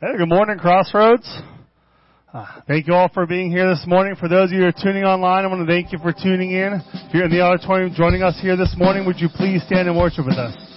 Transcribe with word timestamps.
Hey, 0.00 0.16
good 0.16 0.28
morning, 0.28 0.58
Crossroads. 0.58 1.28
Uh, 2.32 2.46
thank 2.68 2.86
you 2.86 2.94
all 2.94 3.08
for 3.12 3.26
being 3.26 3.50
here 3.50 3.68
this 3.68 3.82
morning. 3.84 4.14
For 4.14 4.28
those 4.28 4.50
of 4.50 4.52
you 4.52 4.60
who 4.60 4.66
are 4.66 4.72
tuning 4.72 5.02
online, 5.02 5.44
I 5.44 5.48
want 5.48 5.66
to 5.66 5.66
thank 5.66 5.92
you 5.92 5.98
for 5.98 6.12
tuning 6.12 6.52
in. 6.52 6.80
If 6.94 7.12
you're 7.12 7.24
in 7.24 7.32
the 7.32 7.40
auditorium 7.40 7.92
joining 7.96 8.22
us 8.22 8.38
here 8.40 8.56
this 8.56 8.72
morning, 8.78 9.06
would 9.06 9.18
you 9.18 9.28
please 9.28 9.60
stand 9.66 9.88
and 9.88 9.98
worship 9.98 10.24
with 10.24 10.38
us? 10.38 10.67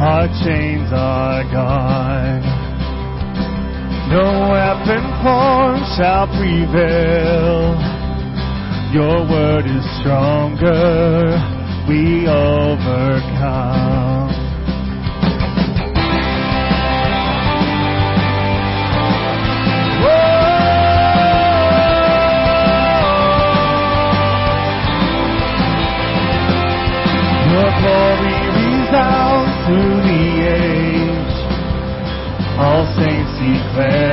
Our 0.00 0.28
chains 0.42 0.88
are 0.94 1.44
gone. 1.52 2.40
No 4.08 4.48
weapon 4.48 5.04
formed 5.20 5.84
shall 5.94 6.26
prevail. 6.40 7.76
Your 8.94 9.28
word 9.28 9.66
is 9.66 9.84
stronger. 10.00 11.36
We 11.86 12.26
overcome. 12.26 13.79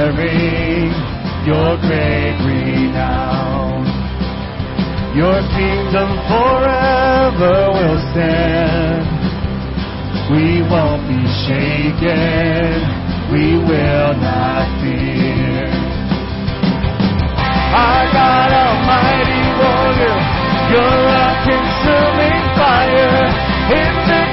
Declaring 0.07 0.91
your 1.45 1.77
great 1.83 2.37
renown. 2.45 3.83
Your 5.15 5.39
kingdom 5.51 6.09
forever 6.29 7.71
will 7.73 7.99
stand. 8.11 9.07
We 10.31 10.61
won't 10.69 11.07
be 11.07 11.23
shaken. 11.47 12.83
We 13.31 13.57
will 13.57 14.13
not 14.21 14.67
fear. 14.81 15.67
Our 17.75 18.05
God 18.13 18.51
Almighty 18.63 19.43
warrior, 19.59 20.19
you're 20.71 21.07
a 21.15 21.29
consuming 21.47 22.43
fire. 22.55 23.47
In 23.67 24.26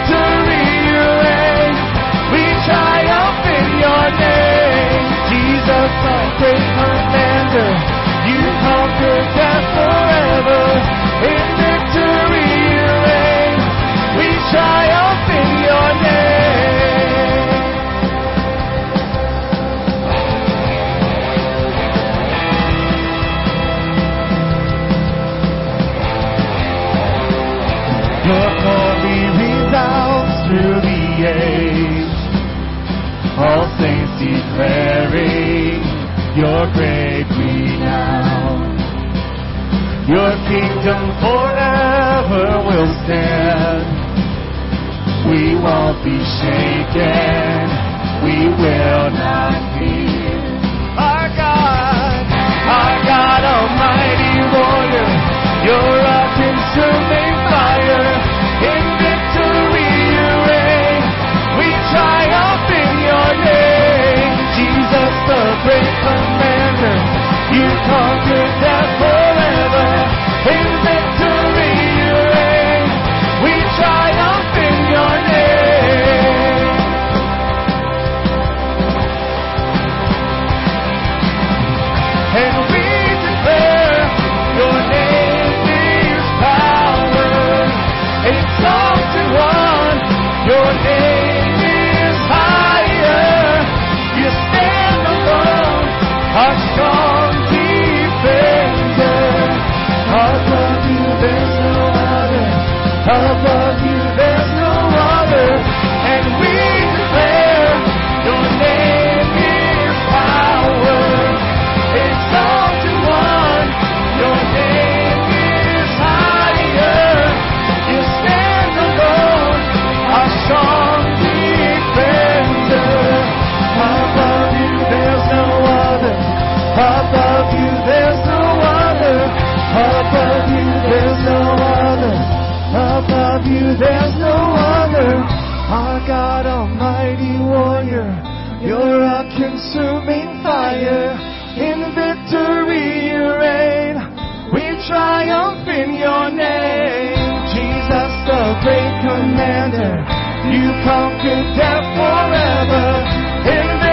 You 150.52 150.68
conquered 150.84 151.56
death 151.56 151.86
forever. 151.96 153.83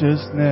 Righteousness. 0.00 0.47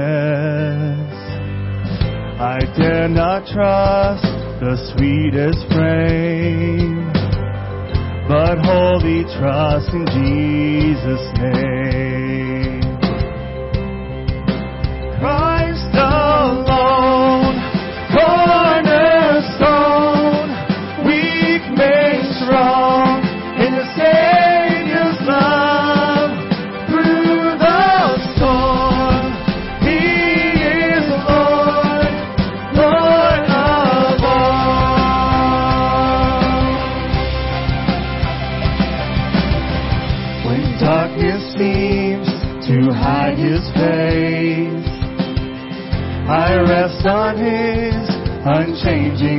Unchanging 48.67 49.36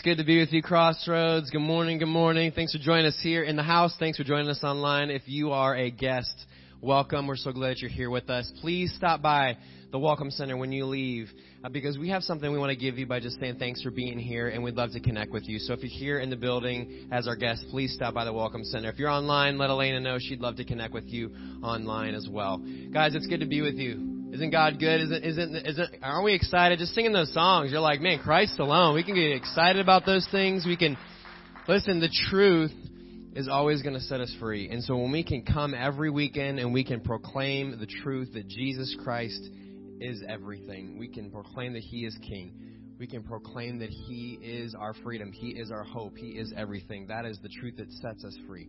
It's 0.00 0.06
good 0.06 0.16
to 0.16 0.24
be 0.24 0.40
with 0.40 0.50
you, 0.50 0.62
Crossroads. 0.62 1.50
Good 1.50 1.60
morning. 1.60 1.98
Good 1.98 2.06
morning. 2.06 2.52
Thanks 2.52 2.72
for 2.72 2.78
joining 2.78 3.04
us 3.04 3.18
here 3.22 3.42
in 3.42 3.54
the 3.54 3.62
house. 3.62 3.94
Thanks 3.98 4.16
for 4.16 4.24
joining 4.24 4.48
us 4.48 4.64
online. 4.64 5.10
If 5.10 5.20
you 5.26 5.52
are 5.52 5.76
a 5.76 5.90
guest, 5.90 6.46
welcome. 6.80 7.26
We're 7.26 7.36
so 7.36 7.52
glad 7.52 7.76
you're 7.80 7.90
here 7.90 8.08
with 8.08 8.30
us. 8.30 8.50
Please 8.62 8.94
stop 8.96 9.20
by 9.20 9.58
the 9.92 9.98
Welcome 9.98 10.30
Center 10.30 10.56
when 10.56 10.72
you 10.72 10.86
leave 10.86 11.28
uh, 11.62 11.68
because 11.68 11.98
we 11.98 12.08
have 12.08 12.22
something 12.22 12.50
we 12.50 12.58
want 12.58 12.70
to 12.70 12.76
give 12.76 12.96
you 12.96 13.06
by 13.06 13.20
just 13.20 13.38
saying 13.40 13.56
thanks 13.58 13.82
for 13.82 13.90
being 13.90 14.18
here 14.18 14.48
and 14.48 14.64
we'd 14.64 14.74
love 14.74 14.92
to 14.92 15.00
connect 15.00 15.32
with 15.32 15.46
you. 15.46 15.58
So 15.58 15.74
if 15.74 15.82
you're 15.82 15.90
here 15.90 16.18
in 16.18 16.30
the 16.30 16.36
building 16.36 17.10
as 17.12 17.28
our 17.28 17.36
guest, 17.36 17.66
please 17.70 17.92
stop 17.92 18.14
by 18.14 18.24
the 18.24 18.32
Welcome 18.32 18.64
Center. 18.64 18.88
If 18.88 18.98
you're 18.98 19.10
online, 19.10 19.58
let 19.58 19.68
Elena 19.68 20.00
know 20.00 20.16
she'd 20.18 20.40
love 20.40 20.56
to 20.56 20.64
connect 20.64 20.94
with 20.94 21.08
you 21.08 21.30
online 21.62 22.14
as 22.14 22.26
well. 22.26 22.56
Guys, 22.90 23.14
it's 23.14 23.26
good 23.26 23.40
to 23.40 23.46
be 23.46 23.60
with 23.60 23.74
you. 23.74 24.09
Isn't 24.32 24.50
God 24.50 24.78
good? 24.78 25.00
Isn't, 25.00 25.24
isn't, 25.24 25.56
isn't, 25.56 25.94
aren't 26.02 26.24
we 26.24 26.34
excited? 26.34 26.78
Just 26.78 26.94
singing 26.94 27.12
those 27.12 27.32
songs. 27.34 27.72
You're 27.72 27.80
like, 27.80 28.00
man, 28.00 28.20
Christ 28.20 28.58
alone. 28.60 28.94
We 28.94 29.02
can 29.02 29.14
get 29.14 29.32
excited 29.32 29.80
about 29.80 30.06
those 30.06 30.26
things. 30.30 30.64
We 30.64 30.76
can, 30.76 30.96
listen, 31.66 31.98
the 31.98 32.10
truth 32.30 32.70
is 33.34 33.48
always 33.48 33.82
going 33.82 33.94
to 33.94 34.00
set 34.00 34.20
us 34.20 34.34
free. 34.38 34.68
And 34.70 34.84
so 34.84 34.96
when 34.96 35.10
we 35.10 35.24
can 35.24 35.44
come 35.44 35.74
every 35.74 36.10
weekend 36.10 36.60
and 36.60 36.72
we 36.72 36.84
can 36.84 37.00
proclaim 37.00 37.78
the 37.80 37.86
truth 37.86 38.32
that 38.34 38.46
Jesus 38.46 38.96
Christ 39.02 39.48
is 40.00 40.22
everything, 40.28 40.96
we 40.96 41.08
can 41.08 41.30
proclaim 41.30 41.72
that 41.72 41.82
He 41.82 42.04
is 42.04 42.16
King. 42.22 42.52
We 43.00 43.08
can 43.08 43.24
proclaim 43.24 43.80
that 43.80 43.90
He 43.90 44.38
is 44.42 44.76
our 44.78 44.94
freedom. 45.02 45.32
He 45.32 45.50
is 45.50 45.72
our 45.72 45.84
hope. 45.84 46.16
He 46.16 46.30
is 46.30 46.52
everything. 46.56 47.08
That 47.08 47.24
is 47.24 47.38
the 47.42 47.48
truth 47.48 47.78
that 47.78 47.90
sets 47.94 48.24
us 48.24 48.36
free. 48.46 48.68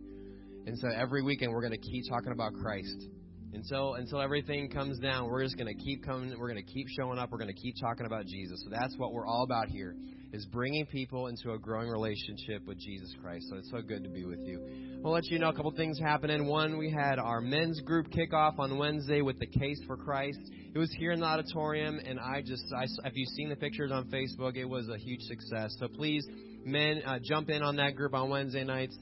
And 0.66 0.76
so 0.78 0.88
every 0.88 1.22
weekend 1.22 1.52
we're 1.52 1.60
going 1.60 1.72
to 1.72 1.78
keep 1.78 2.08
talking 2.08 2.32
about 2.32 2.54
Christ. 2.54 3.06
Until 3.54 3.94
until 3.94 4.20
everything 4.20 4.70
comes 4.70 4.98
down, 4.98 5.28
we're 5.28 5.42
just 5.42 5.58
going 5.58 5.66
to 5.66 5.84
keep 5.84 6.02
coming. 6.04 6.30
We're 6.38 6.50
going 6.50 6.64
to 6.64 6.72
keep 6.72 6.86
showing 6.88 7.18
up. 7.18 7.30
We're 7.30 7.38
going 7.38 7.54
to 7.54 7.60
keep 7.60 7.74
talking 7.80 8.06
about 8.06 8.24
Jesus. 8.26 8.62
So 8.64 8.70
that's 8.70 8.96
what 8.96 9.12
we're 9.12 9.26
all 9.26 9.44
about 9.44 9.68
here, 9.68 9.94
is 10.32 10.46
bringing 10.46 10.86
people 10.86 11.26
into 11.26 11.52
a 11.52 11.58
growing 11.58 11.90
relationship 11.90 12.66
with 12.66 12.78
Jesus 12.78 13.14
Christ. 13.22 13.46
So 13.50 13.56
it's 13.56 13.70
so 13.70 13.82
good 13.82 14.04
to 14.04 14.08
be 14.08 14.24
with 14.24 14.40
you. 14.40 15.00
We'll 15.02 15.12
let 15.12 15.26
you 15.26 15.38
know 15.38 15.50
a 15.50 15.52
couple 15.52 15.70
things 15.72 15.98
happening. 15.98 16.46
One, 16.46 16.78
we 16.78 16.90
had 16.90 17.18
our 17.18 17.42
men's 17.42 17.80
group 17.80 18.08
kickoff 18.10 18.58
on 18.58 18.78
Wednesday 18.78 19.20
with 19.20 19.38
the 19.38 19.46
Case 19.46 19.80
for 19.86 19.98
Christ. 19.98 20.40
It 20.74 20.78
was 20.78 20.90
here 20.98 21.12
in 21.12 21.20
the 21.20 21.26
auditorium, 21.26 22.00
and 22.06 22.18
I 22.18 22.40
just, 22.40 22.64
I, 22.74 22.84
if 23.04 23.12
you've 23.14 23.28
seen 23.36 23.50
the 23.50 23.56
pictures 23.56 23.92
on 23.92 24.06
Facebook, 24.06 24.56
it 24.56 24.64
was 24.64 24.88
a 24.88 24.96
huge 24.96 25.20
success. 25.22 25.76
So 25.78 25.88
please, 25.88 26.26
men, 26.64 27.02
uh, 27.04 27.18
jump 27.22 27.50
in 27.50 27.62
on 27.62 27.76
that 27.76 27.96
group 27.96 28.14
on 28.14 28.30
Wednesday 28.30 28.64
nights. 28.64 28.96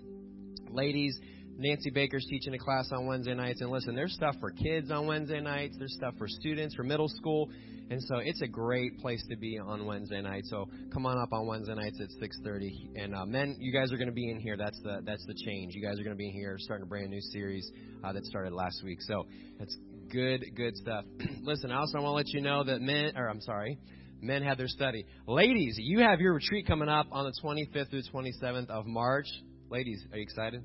Ladies, 0.71 1.17
Nancy 1.61 1.91
Baker's 1.91 2.25
teaching 2.31 2.55
a 2.55 2.59
class 2.59 2.91
on 2.91 3.05
Wednesday 3.05 3.35
nights. 3.35 3.61
And 3.61 3.71
listen, 3.71 3.95
there's 3.95 4.15
stuff 4.15 4.35
for 4.41 4.51
kids 4.51 4.91
on 4.91 5.07
Wednesday 5.07 5.43
nights. 5.43 5.77
There's 5.79 5.93
stuff 5.93 6.15
for 6.17 6.27
students 6.27 6.75
for 6.75 6.85
middle 6.85 7.09
school. 7.09 7.51
And 7.91 8.03
so 8.05 8.17
it's 8.17 8.41
a 8.41 8.47
great 8.47 8.99
place 8.99 9.23
to 9.29 9.37
be 9.37 9.59
on 9.59 9.85
Wednesday 9.85 10.23
night. 10.23 10.45
So 10.47 10.71
come 10.91 11.05
on 11.05 11.19
up 11.19 11.35
on 11.35 11.47
Wednesday 11.47 11.75
nights 11.75 12.01
at 12.01 12.09
6:30. 12.19 12.93
And 12.97 13.15
uh, 13.15 13.27
men, 13.27 13.57
you 13.61 13.73
guys 13.73 13.93
are 13.93 13.99
going 13.99 14.09
to 14.09 14.15
be 14.15 14.31
in 14.31 14.41
here. 14.41 14.57
That's 14.57 14.81
the 14.83 15.03
that's 15.05 15.27
the 15.27 15.35
change. 15.45 15.75
You 15.75 15.83
guys 15.83 16.01
are 16.01 16.03
going 16.03 16.17
to 16.17 16.19
be 16.19 16.29
in 16.29 16.33
here 16.33 16.57
starting 16.59 16.85
a 16.85 16.89
brand 16.89 17.11
new 17.11 17.21
series 17.21 17.71
uh, 18.03 18.13
that 18.15 18.25
started 18.25 18.55
last 18.55 18.83
week. 18.83 19.03
So 19.03 19.27
that's 19.59 19.77
good 20.11 20.43
good 20.57 20.79
stuff. 20.79 21.05
listen, 21.43 21.71
I 21.71 21.81
also 21.81 22.01
want 22.01 22.07
to 22.07 22.11
let 22.13 22.29
you 22.29 22.41
know 22.41 22.65
that 22.65 22.81
men, 22.81 23.13
or 23.19 23.29
I'm 23.29 23.43
sorry, 23.43 23.77
men 24.23 24.43
have 24.45 24.57
their 24.57 24.69
study. 24.69 25.05
Ladies, 25.27 25.75
you 25.77 25.99
have 25.99 26.21
your 26.21 26.33
retreat 26.33 26.67
coming 26.67 26.89
up 26.89 27.09
on 27.13 27.27
the 27.27 27.33
25th 27.45 27.91
through 27.91 28.03
27th 28.15 28.71
of 28.71 28.87
March. 28.87 29.27
Ladies, 29.69 30.03
are 30.11 30.17
you 30.17 30.23
excited? 30.23 30.65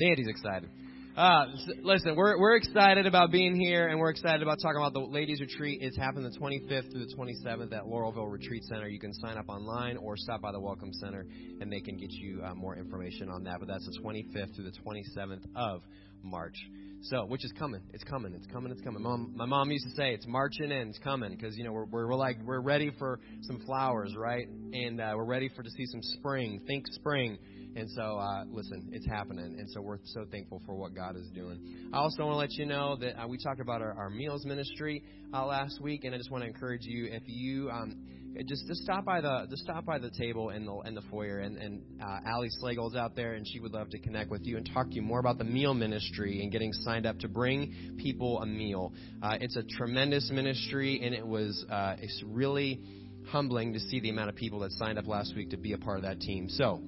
Sandy's 0.00 0.28
excited. 0.28 0.70
Uh, 1.14 1.44
listen, 1.82 2.16
we're 2.16 2.38
we're 2.38 2.56
excited 2.56 3.06
about 3.06 3.30
being 3.30 3.54
here, 3.54 3.88
and 3.88 3.98
we're 3.98 4.08
excited 4.08 4.40
about 4.40 4.56
talking 4.62 4.80
about 4.80 4.94
the 4.94 5.00
ladies' 5.00 5.40
retreat. 5.40 5.80
It's 5.82 5.96
happening 5.96 6.30
the 6.30 6.38
25th 6.38 6.90
through 6.90 7.04
the 7.04 7.14
27th 7.14 7.72
at 7.74 7.84
Laurelville 7.84 8.30
Retreat 8.30 8.62
Center. 8.64 8.88
You 8.88 8.98
can 8.98 9.12
sign 9.12 9.36
up 9.36 9.48
online 9.50 9.98
or 9.98 10.16
stop 10.16 10.40
by 10.40 10.52
the 10.52 10.60
Welcome 10.60 10.92
Center, 10.94 11.26
and 11.60 11.70
they 11.70 11.80
can 11.80 11.98
get 11.98 12.10
you 12.12 12.40
uh, 12.42 12.54
more 12.54 12.76
information 12.76 13.28
on 13.28 13.44
that. 13.44 13.56
But 13.58 13.68
that's 13.68 13.84
the 13.84 13.98
25th 14.02 14.54
through 14.54 14.64
the 14.64 14.72
27th 14.86 15.44
of 15.54 15.82
March. 16.22 16.56
So, 17.02 17.26
which 17.26 17.44
is 17.44 17.52
coming. 17.58 17.82
It's 17.92 18.04
coming. 18.04 18.32
It's 18.32 18.46
coming. 18.46 18.72
It's 18.72 18.80
coming. 18.80 19.02
Mom, 19.02 19.32
my 19.34 19.46
mom 19.46 19.70
used 19.70 19.84
to 19.84 19.94
say, 19.96 20.14
"It's 20.14 20.26
marching 20.26 20.70
in. 20.70 20.88
It's 20.88 20.98
coming," 21.00 21.32
because 21.32 21.58
you 21.58 21.64
know 21.64 21.72
we're, 21.72 21.86
we're 21.86 22.08
we're 22.08 22.14
like 22.14 22.36
we're 22.44 22.60
ready 22.60 22.90
for 22.98 23.20
some 23.42 23.60
flowers, 23.66 24.14
right? 24.16 24.46
And 24.72 25.00
uh, 25.00 25.12
we're 25.16 25.24
ready 25.24 25.50
for 25.54 25.62
to 25.62 25.70
see 25.70 25.84
some 25.86 26.00
spring. 26.02 26.60
Think 26.66 26.86
spring 26.88 27.36
And 27.76 27.88
so, 27.90 28.18
uh, 28.18 28.44
listen, 28.50 28.88
it's 28.92 29.06
happening. 29.06 29.56
And 29.58 29.68
so 29.70 29.80
we're 29.80 29.98
so 30.04 30.24
thankful 30.30 30.60
for 30.66 30.74
what 30.74 30.94
God 30.94 31.16
is 31.16 31.28
doing. 31.34 31.90
I 31.92 31.98
also 31.98 32.24
want 32.24 32.34
to 32.34 32.38
let 32.38 32.52
you 32.52 32.66
know 32.66 32.96
that 32.96 33.20
uh, 33.20 33.28
we 33.28 33.38
talked 33.38 33.60
about 33.60 33.80
our, 33.80 33.92
our 33.92 34.10
meals 34.10 34.44
ministry 34.44 35.02
uh, 35.32 35.46
last 35.46 35.80
week, 35.80 36.04
and 36.04 36.14
I 36.14 36.18
just 36.18 36.30
want 36.30 36.42
to 36.42 36.48
encourage 36.48 36.82
you 36.82 37.06
if 37.10 37.22
you 37.26 37.70
um, 37.70 37.96
just 38.46 38.66
just 38.66 38.82
stop 38.82 39.04
by 39.04 39.20
the 39.20 39.46
just 39.50 39.62
stop 39.62 39.84
by 39.84 39.98
the 39.98 40.10
table 40.10 40.50
in 40.50 40.64
the 40.64 40.80
in 40.80 40.94
the 40.94 41.02
foyer, 41.10 41.38
and 41.38 41.56
and 41.58 41.82
uh, 42.02 42.18
Allie 42.26 42.50
Slagle's 42.62 42.96
out 42.96 43.14
there, 43.14 43.34
and 43.34 43.46
she 43.46 43.60
would 43.60 43.72
love 43.72 43.90
to 43.90 43.98
connect 43.98 44.30
with 44.30 44.42
you 44.44 44.56
and 44.56 44.68
talk 44.72 44.88
to 44.88 44.94
you 44.94 45.02
more 45.02 45.20
about 45.20 45.38
the 45.38 45.44
meal 45.44 45.74
ministry 45.74 46.42
and 46.42 46.50
getting 46.50 46.72
signed 46.72 47.06
up 47.06 47.18
to 47.20 47.28
bring 47.28 47.94
people 47.98 48.40
a 48.40 48.46
meal. 48.46 48.92
Uh, 49.22 49.36
it's 49.40 49.56
a 49.56 49.62
tremendous 49.62 50.30
ministry, 50.32 51.00
and 51.02 51.14
it 51.14 51.26
was 51.26 51.64
uh, 51.70 51.96
it's 52.00 52.22
really 52.26 52.80
humbling 53.28 53.72
to 53.72 53.80
see 53.80 54.00
the 54.00 54.10
amount 54.10 54.28
of 54.28 54.34
people 54.34 54.60
that 54.60 54.72
signed 54.72 54.98
up 54.98 55.06
last 55.06 55.34
week 55.36 55.50
to 55.50 55.56
be 55.56 55.72
a 55.72 55.78
part 55.78 55.98
of 55.98 56.02
that 56.02 56.20
team. 56.20 56.48
So 56.48 56.82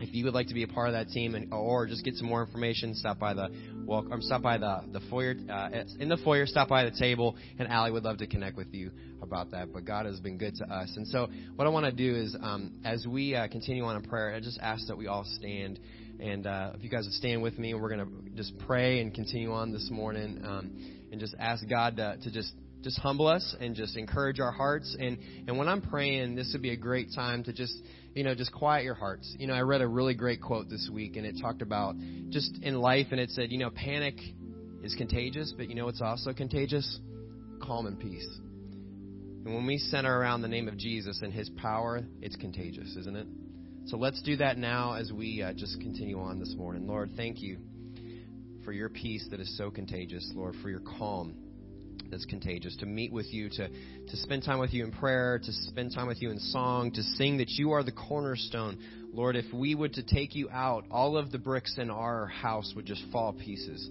if 0.00 0.14
you 0.14 0.24
would 0.24 0.34
like 0.34 0.48
to 0.48 0.54
be 0.54 0.62
a 0.62 0.68
part 0.68 0.88
of 0.88 0.94
that 0.94 1.08
team 1.08 1.34
and 1.34 1.52
or 1.52 1.86
just 1.86 2.04
get 2.04 2.14
some 2.14 2.28
more 2.28 2.42
information, 2.42 2.94
stop 2.94 3.18
by 3.18 3.34
the 3.34 3.48
well, 3.86 4.06
um, 4.12 4.20
stop 4.20 4.42
by 4.42 4.58
the 4.58 4.82
the 4.92 5.00
foyer 5.08 5.34
uh, 5.50 5.68
in 5.98 6.08
the 6.08 6.16
foyer. 6.18 6.46
Stop 6.46 6.68
by 6.68 6.84
the 6.84 6.90
table, 6.90 7.36
and 7.58 7.68
Allie 7.68 7.90
would 7.90 8.04
love 8.04 8.18
to 8.18 8.26
connect 8.26 8.56
with 8.56 8.72
you 8.72 8.90
about 9.22 9.50
that. 9.52 9.72
But 9.72 9.84
God 9.84 10.06
has 10.06 10.20
been 10.20 10.38
good 10.38 10.56
to 10.56 10.64
us, 10.64 10.92
and 10.96 11.06
so 11.08 11.28
what 11.54 11.66
I 11.66 11.70
want 11.70 11.86
to 11.86 11.92
do 11.92 12.14
is, 12.14 12.36
um, 12.40 12.72
as 12.84 13.06
we 13.06 13.34
uh, 13.34 13.48
continue 13.48 13.84
on 13.84 13.96
in 13.96 14.02
prayer, 14.02 14.34
I 14.34 14.40
just 14.40 14.58
ask 14.60 14.86
that 14.88 14.96
we 14.96 15.06
all 15.06 15.24
stand, 15.24 15.78
and 16.20 16.46
uh, 16.46 16.72
if 16.74 16.82
you 16.82 16.90
guys 16.90 17.04
would 17.04 17.14
stand 17.14 17.42
with 17.42 17.58
me, 17.58 17.74
we're 17.74 17.90
gonna 17.90 18.08
just 18.34 18.58
pray 18.58 19.00
and 19.00 19.14
continue 19.14 19.52
on 19.52 19.72
this 19.72 19.88
morning, 19.90 20.40
um, 20.44 20.70
and 21.10 21.20
just 21.20 21.34
ask 21.38 21.66
God 21.68 21.96
to, 21.96 22.16
to 22.22 22.30
just 22.30 22.52
just 22.82 22.98
humble 23.00 23.26
us 23.26 23.54
and 23.60 23.74
just 23.74 23.96
encourage 23.96 24.40
our 24.40 24.52
hearts. 24.52 24.96
And 24.98 25.18
and 25.46 25.58
when 25.58 25.68
I'm 25.68 25.82
praying, 25.82 26.34
this 26.34 26.50
would 26.52 26.62
be 26.62 26.70
a 26.70 26.76
great 26.76 27.08
time 27.14 27.44
to 27.44 27.52
just 27.52 27.76
you 28.16 28.24
know, 28.24 28.34
just 28.34 28.50
quiet 28.50 28.82
your 28.82 28.94
hearts. 28.94 29.36
You 29.38 29.46
know, 29.46 29.52
I 29.52 29.60
read 29.60 29.82
a 29.82 29.86
really 29.86 30.14
great 30.14 30.40
quote 30.40 30.70
this 30.70 30.88
week, 30.90 31.16
and 31.16 31.26
it 31.26 31.36
talked 31.38 31.60
about 31.60 31.96
just 32.30 32.50
in 32.62 32.80
life, 32.80 33.08
and 33.10 33.20
it 33.20 33.28
said, 33.28 33.52
you 33.52 33.58
know, 33.58 33.68
panic 33.68 34.18
is 34.82 34.94
contagious, 34.94 35.52
but 35.54 35.68
you 35.68 35.74
know 35.74 35.88
it's 35.88 36.00
also 36.00 36.32
contagious? 36.32 36.98
Calm 37.62 37.84
and 37.86 38.00
peace. 38.00 38.26
And 39.44 39.54
when 39.54 39.66
we 39.66 39.76
center 39.76 40.18
around 40.18 40.40
the 40.40 40.48
name 40.48 40.66
of 40.66 40.78
Jesus 40.78 41.20
and 41.22 41.30
His 41.30 41.50
power, 41.50 42.00
it's 42.22 42.36
contagious, 42.36 42.96
isn't 42.96 43.16
it? 43.16 43.26
So 43.84 43.98
let's 43.98 44.22
do 44.22 44.36
that 44.36 44.56
now 44.56 44.94
as 44.94 45.12
we 45.12 45.42
uh, 45.42 45.52
just 45.52 45.78
continue 45.80 46.18
on 46.18 46.40
this 46.40 46.54
morning. 46.56 46.86
Lord, 46.86 47.10
thank 47.18 47.42
you 47.42 47.58
for 48.64 48.72
your 48.72 48.88
peace 48.88 49.28
that 49.30 49.40
is 49.40 49.56
so 49.58 49.70
contagious, 49.70 50.32
Lord, 50.34 50.56
for 50.62 50.70
your 50.70 50.80
calm 50.80 51.36
that's 52.10 52.24
contagious, 52.24 52.76
to 52.78 52.86
meet 52.86 53.12
with 53.12 53.26
you, 53.32 53.48
to, 53.50 53.68
to 53.68 54.16
spend 54.16 54.44
time 54.44 54.58
with 54.58 54.72
you 54.72 54.84
in 54.84 54.92
prayer, 54.92 55.38
to 55.38 55.52
spend 55.52 55.92
time 55.94 56.06
with 56.06 56.22
you 56.22 56.30
in 56.30 56.38
song, 56.38 56.92
to 56.92 57.02
sing 57.02 57.38
that 57.38 57.50
you 57.50 57.72
are 57.72 57.82
the 57.82 57.92
cornerstone. 57.92 58.78
Lord, 59.12 59.36
if 59.36 59.52
we 59.52 59.74
would 59.74 59.94
to 59.94 60.02
take 60.02 60.34
you 60.34 60.48
out, 60.50 60.84
all 60.90 61.16
of 61.16 61.32
the 61.32 61.38
bricks 61.38 61.76
in 61.78 61.90
our 61.90 62.26
house 62.26 62.72
would 62.76 62.86
just 62.86 63.02
fall 63.12 63.32
pieces. 63.32 63.90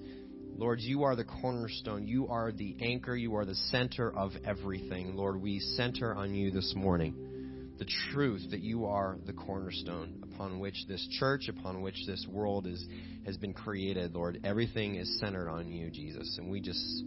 Lord, 0.58 0.80
you 0.80 1.04
are 1.04 1.18
the 1.18 1.26
cornerstone. 1.26 2.08
You 2.08 2.28
are 2.30 2.52
the 2.52 2.78
anchor. 2.80 3.16
You 3.16 3.36
are 3.36 3.44
the 3.44 3.56
center 3.56 4.16
of 4.16 4.32
everything. 4.46 5.16
Lord, 5.16 5.42
we 5.42 5.60
center 5.60 6.16
on 6.16 6.34
you 6.34 6.50
this 6.50 6.74
morning. 6.76 7.74
The 7.78 7.88
truth 8.14 8.52
that 8.52 8.62
you 8.62 8.86
are 8.86 9.18
the 9.26 9.34
cornerstone 9.34 10.24
upon 10.24 10.60
which 10.60 10.86
this 10.88 11.06
church, 11.20 11.50
upon 11.50 11.82
which 11.82 11.98
this 12.08 12.26
world 12.30 12.68
is, 12.68 12.88
has 13.26 13.36
been 13.36 13.54
created, 13.54 14.14
Lord. 14.14 14.40
Everything 14.46 14.96
is 14.96 15.20
centered 15.20 15.50
on 15.50 15.68
you, 15.68 15.90
Jesus. 15.90 16.38
And 16.38 16.50
we 16.50 16.62
just 16.62 17.04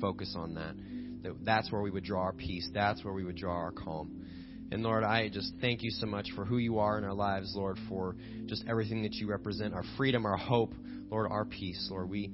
focus 0.00 0.34
on 0.36 0.54
that. 0.54 0.74
That 1.22 1.44
that's 1.44 1.70
where 1.70 1.82
we 1.82 1.90
would 1.90 2.04
draw 2.04 2.22
our 2.22 2.32
peace. 2.32 2.68
That's 2.72 3.04
where 3.04 3.14
we 3.14 3.24
would 3.24 3.36
draw 3.36 3.54
our 3.54 3.72
calm. 3.72 4.24
And 4.72 4.82
Lord, 4.82 5.02
I 5.02 5.28
just 5.28 5.52
thank 5.60 5.82
you 5.82 5.90
so 5.90 6.06
much 6.06 6.28
for 6.36 6.44
who 6.44 6.58
you 6.58 6.78
are 6.78 6.96
in 6.96 7.04
our 7.04 7.14
lives, 7.14 7.54
Lord, 7.56 7.78
for 7.88 8.14
just 8.46 8.64
everything 8.68 9.02
that 9.02 9.14
you 9.14 9.28
represent, 9.28 9.74
our 9.74 9.82
freedom, 9.96 10.24
our 10.24 10.36
hope, 10.36 10.74
Lord, 11.10 11.30
our 11.30 11.44
peace. 11.44 11.88
Lord, 11.90 12.08
we 12.08 12.30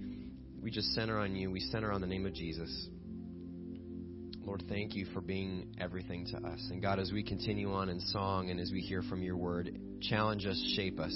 we 0.60 0.70
just 0.70 0.88
center 0.94 1.18
on 1.18 1.34
you. 1.34 1.50
We 1.50 1.60
center 1.60 1.92
on 1.92 2.00
the 2.00 2.06
name 2.06 2.26
of 2.26 2.34
Jesus. 2.34 2.88
Lord, 4.44 4.62
thank 4.68 4.94
you 4.94 5.06
for 5.12 5.20
being 5.20 5.74
everything 5.78 6.26
to 6.26 6.36
us. 6.36 6.68
And 6.70 6.80
God, 6.80 7.00
as 7.00 7.10
we 7.10 7.24
continue 7.24 7.72
on 7.72 7.88
in 7.88 7.98
song 8.00 8.50
and 8.50 8.60
as 8.60 8.70
we 8.70 8.80
hear 8.80 9.02
from 9.02 9.22
your 9.22 9.36
word, 9.36 9.76
challenge 10.02 10.46
us, 10.46 10.60
shape 10.76 11.00
us. 11.00 11.12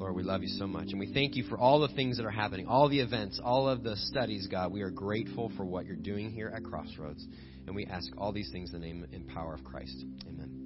Lord, 0.00 0.16
we 0.16 0.22
love 0.22 0.42
you 0.42 0.48
so 0.48 0.66
much. 0.66 0.88
And 0.92 0.98
we 0.98 1.12
thank 1.12 1.36
you 1.36 1.44
for 1.44 1.58
all 1.58 1.78
the 1.80 1.94
things 1.94 2.16
that 2.16 2.24
are 2.24 2.30
happening, 2.30 2.66
all 2.66 2.88
the 2.88 3.00
events, 3.00 3.38
all 3.44 3.68
of 3.68 3.82
the 3.82 3.96
studies, 3.96 4.48
God. 4.50 4.72
We 4.72 4.80
are 4.80 4.90
grateful 4.90 5.52
for 5.58 5.66
what 5.66 5.84
you're 5.84 5.94
doing 5.94 6.30
here 6.30 6.50
at 6.56 6.64
Crossroads. 6.64 7.22
And 7.66 7.76
we 7.76 7.84
ask 7.84 8.10
all 8.16 8.32
these 8.32 8.50
things 8.50 8.72
in 8.72 8.80
the 8.80 8.86
name 8.86 9.06
and 9.12 9.28
power 9.28 9.52
of 9.52 9.62
Christ. 9.62 9.94
Amen. 10.26 10.59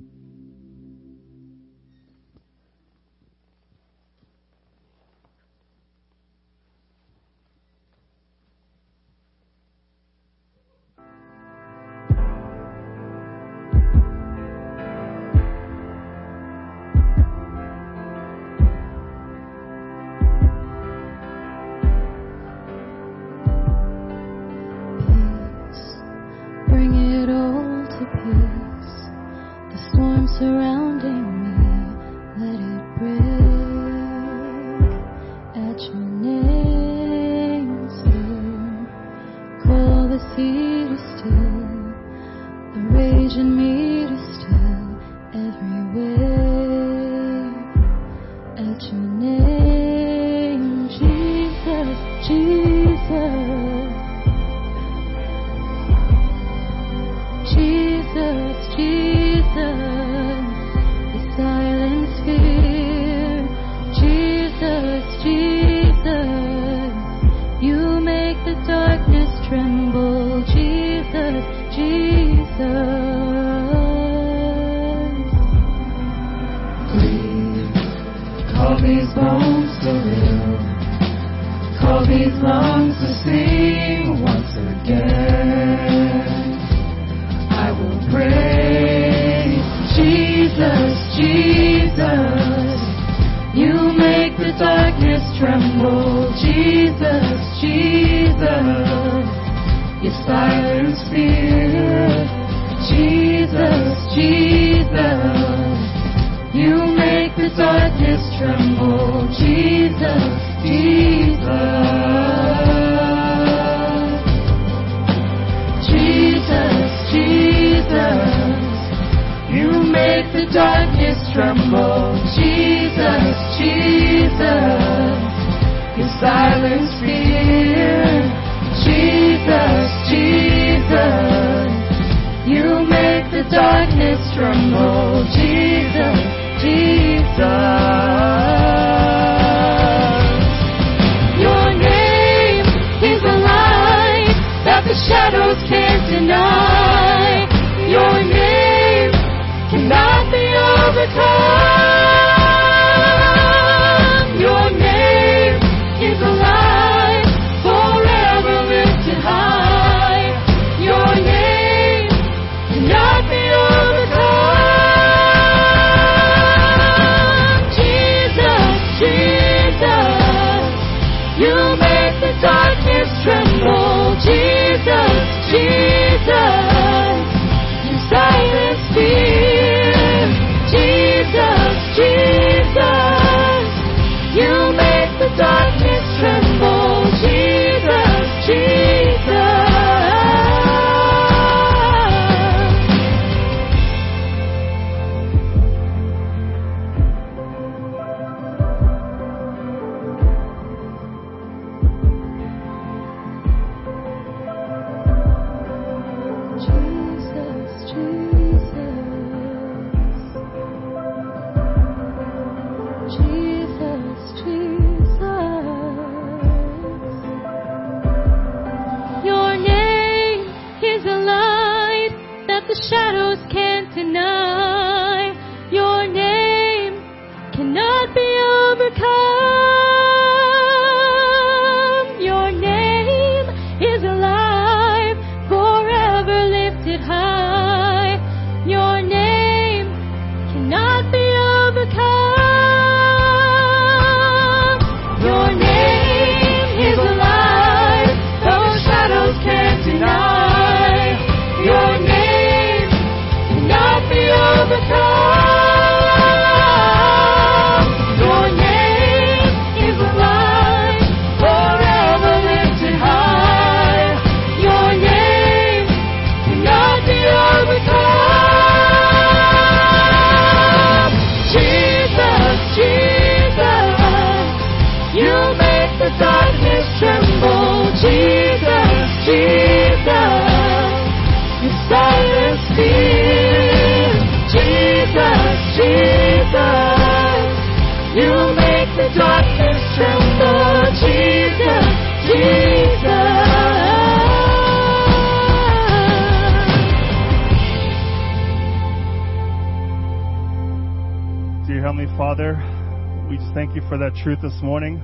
Truth 304.24 304.40
this 304.40 304.62
morning. 304.62 304.96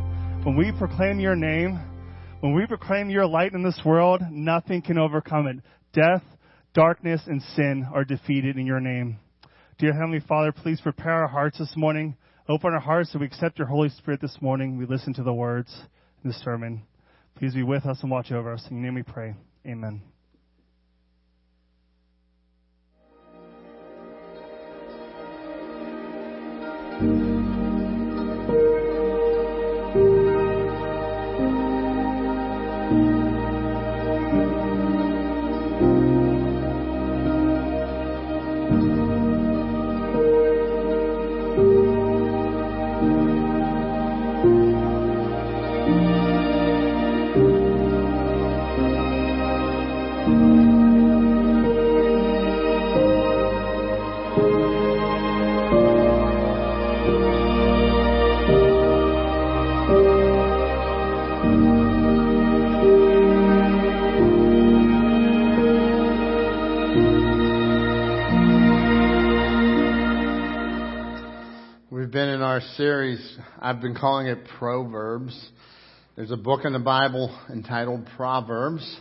When 0.44 0.56
we 0.56 0.72
proclaim 0.78 1.20
your 1.20 1.37
name, 1.37 1.78
when 2.40 2.54
we 2.54 2.64
proclaim 2.64 3.11
your 3.11 3.26
light 3.26 3.52
in 3.52 3.62
this 3.62 3.78
world, 3.85 4.22
nothing 4.30 4.80
can 4.80 4.96
overcome 4.96 5.46
it. 5.46 5.56
Death, 5.92 6.22
darkness, 6.72 7.20
and 7.26 7.42
sin 7.54 7.87
are 7.92 8.02
defeated 8.02 8.56
in 8.56 8.64
your 8.64 8.80
name. 8.80 9.18
Dear 9.78 9.92
Heavenly 9.92 10.20
Father, 10.26 10.52
please 10.52 10.80
prepare 10.80 11.12
our 11.12 11.28
hearts 11.28 11.59
this 11.59 11.74
morning. 11.76 12.16
Open 12.48 12.72
our 12.72 12.80
hearts 12.80 13.12
so 13.12 13.18
we 13.18 13.26
accept 13.26 13.59
your 13.59 13.68
Holy 13.68 13.90
Spirit 13.90 14.22
this 14.22 14.38
morning. 14.40 14.78
We 14.78 14.87
listen 14.87 15.12
to 15.12 15.22
the 15.22 15.35
words 15.35 15.70
in 16.24 16.30
this 16.30 16.40
sermon. 16.42 16.80
Please 17.37 17.52
be 17.52 17.62
with 17.62 17.85
us 17.85 17.98
and 18.00 18.11
watch 18.11 18.33
over 18.33 18.54
us. 18.54 18.66
In 18.70 18.78
your 18.78 18.87
name 18.87 18.94
we 18.94 19.02
pray. 19.02 19.35
Amen. 19.66 20.00
Series, 72.80 73.38
I've 73.58 73.82
been 73.82 73.94
calling 73.94 74.26
it 74.28 74.38
Proverbs. 74.58 75.38
There's 76.16 76.30
a 76.30 76.36
book 76.38 76.64
in 76.64 76.72
the 76.72 76.78
Bible 76.78 77.38
entitled 77.50 78.08
Proverbs, 78.16 79.00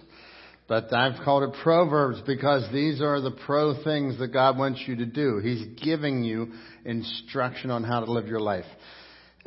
but 0.67 0.93
I've 0.93 1.23
called 1.23 1.43
it 1.43 1.61
Proverbs 1.63 2.21
because 2.27 2.69
these 2.73 3.01
are 3.01 3.21
the 3.21 3.31
pro 3.45 3.81
things 3.81 4.19
that 4.19 4.33
God 4.33 4.57
wants 4.57 4.83
you 4.85 4.97
to 4.97 5.05
do. 5.05 5.39
He's 5.41 5.65
giving 5.81 6.25
you 6.25 6.51
instruction 6.83 7.71
on 7.71 7.85
how 7.85 8.01
to 8.01 8.11
live 8.11 8.27
your 8.27 8.41
life. 8.41 8.65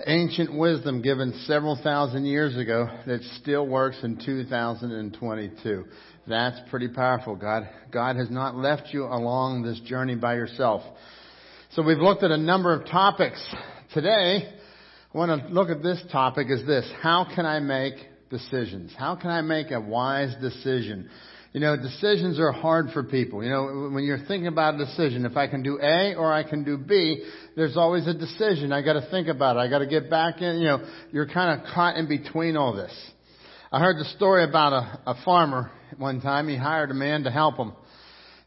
Ancient 0.06 0.58
wisdom 0.58 1.02
given 1.02 1.34
several 1.44 1.78
thousand 1.82 2.24
years 2.24 2.56
ago 2.56 2.86
that 3.06 3.20
still 3.42 3.66
works 3.66 3.98
in 4.02 4.18
2022. 4.24 5.84
That's 6.26 6.58
pretty 6.70 6.88
powerful. 6.88 7.36
God, 7.36 7.68
God 7.90 8.16
has 8.16 8.30
not 8.30 8.56
left 8.56 8.94
you 8.94 9.04
along 9.04 9.62
this 9.62 9.78
journey 9.80 10.14
by 10.14 10.36
yourself. 10.36 10.80
So 11.72 11.82
we've 11.82 11.98
looked 11.98 12.22
at 12.22 12.30
a 12.30 12.38
number 12.38 12.72
of 12.72 12.86
topics 12.86 13.42
Today, 13.94 14.48
I 15.14 15.18
want 15.18 15.42
to 15.42 15.52
look 15.52 15.68
at 15.68 15.82
this 15.82 16.02
topic 16.10 16.46
is 16.48 16.66
this. 16.66 16.90
How 17.02 17.26
can 17.34 17.44
I 17.44 17.60
make 17.60 17.92
decisions? 18.30 18.90
How 18.96 19.16
can 19.16 19.28
I 19.28 19.42
make 19.42 19.70
a 19.70 19.82
wise 19.82 20.34
decision? 20.40 21.10
You 21.52 21.60
know, 21.60 21.76
decisions 21.76 22.40
are 22.40 22.52
hard 22.52 22.86
for 22.94 23.02
people. 23.02 23.44
You 23.44 23.50
know, 23.50 23.90
when 23.92 24.04
you're 24.04 24.24
thinking 24.26 24.46
about 24.46 24.76
a 24.76 24.78
decision, 24.78 25.26
if 25.26 25.36
I 25.36 25.46
can 25.46 25.62
do 25.62 25.78
A 25.78 26.14
or 26.14 26.32
I 26.32 26.42
can 26.42 26.64
do 26.64 26.78
B, 26.78 27.22
there's 27.54 27.76
always 27.76 28.06
a 28.06 28.14
decision. 28.14 28.72
I 28.72 28.80
gotta 28.80 29.06
think 29.10 29.28
about 29.28 29.56
it. 29.56 29.60
I 29.60 29.68
gotta 29.68 29.86
get 29.86 30.08
back 30.08 30.40
in, 30.40 30.56
you 30.56 30.68
know, 30.68 30.88
you're 31.10 31.28
kind 31.28 31.60
of 31.60 31.66
caught 31.74 31.96
in 31.96 32.08
between 32.08 32.56
all 32.56 32.72
this. 32.72 32.94
I 33.70 33.78
heard 33.78 33.98
the 33.98 34.06
story 34.16 34.44
about 34.44 34.72
a, 34.72 35.10
a 35.10 35.22
farmer 35.22 35.70
one 35.98 36.22
time. 36.22 36.48
He 36.48 36.56
hired 36.56 36.90
a 36.90 36.94
man 36.94 37.24
to 37.24 37.30
help 37.30 37.58
him. 37.58 37.72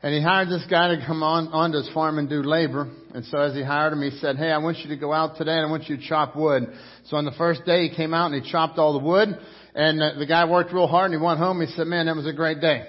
And 0.05 0.13
he 0.13 0.21
hired 0.21 0.49
this 0.49 0.63
guy 0.69 0.89
to 0.89 1.03
come 1.03 1.23
on 1.23 1.47
onto 1.47 1.79
his 1.79 1.89
farm 1.89 2.19
and 2.19 2.29
do 2.29 2.43
labor. 2.43 2.87
And 3.15 3.25
so 3.25 3.39
as 3.39 3.55
he 3.55 3.63
hired 3.63 3.91
him, 3.91 4.03
he 4.03 4.11
said, 4.19 4.35
"Hey, 4.35 4.51
I 4.51 4.59
want 4.59 4.77
you 4.77 4.89
to 4.89 4.97
go 4.97 5.11
out 5.11 5.35
today 5.35 5.53
and 5.53 5.65
I 5.65 5.69
want 5.71 5.89
you 5.89 5.97
to 5.97 6.07
chop 6.07 6.35
wood." 6.35 6.71
So 7.05 7.17
on 7.17 7.25
the 7.25 7.31
first 7.31 7.65
day, 7.65 7.87
he 7.87 7.95
came 7.95 8.13
out 8.13 8.31
and 8.31 8.39
he 8.39 8.51
chopped 8.51 8.77
all 8.77 8.93
the 8.93 9.03
wood. 9.03 9.29
And 9.73 10.03
uh, 10.03 10.11
the 10.19 10.27
guy 10.27 10.47
worked 10.47 10.71
real 10.71 10.85
hard 10.85 11.09
and 11.09 11.19
he 11.19 11.25
went 11.25 11.39
home. 11.39 11.59
He 11.59 11.73
said, 11.73 11.87
"Man, 11.87 12.05
that 12.05 12.15
was 12.15 12.27
a 12.27 12.33
great 12.33 12.61
day." 12.61 12.85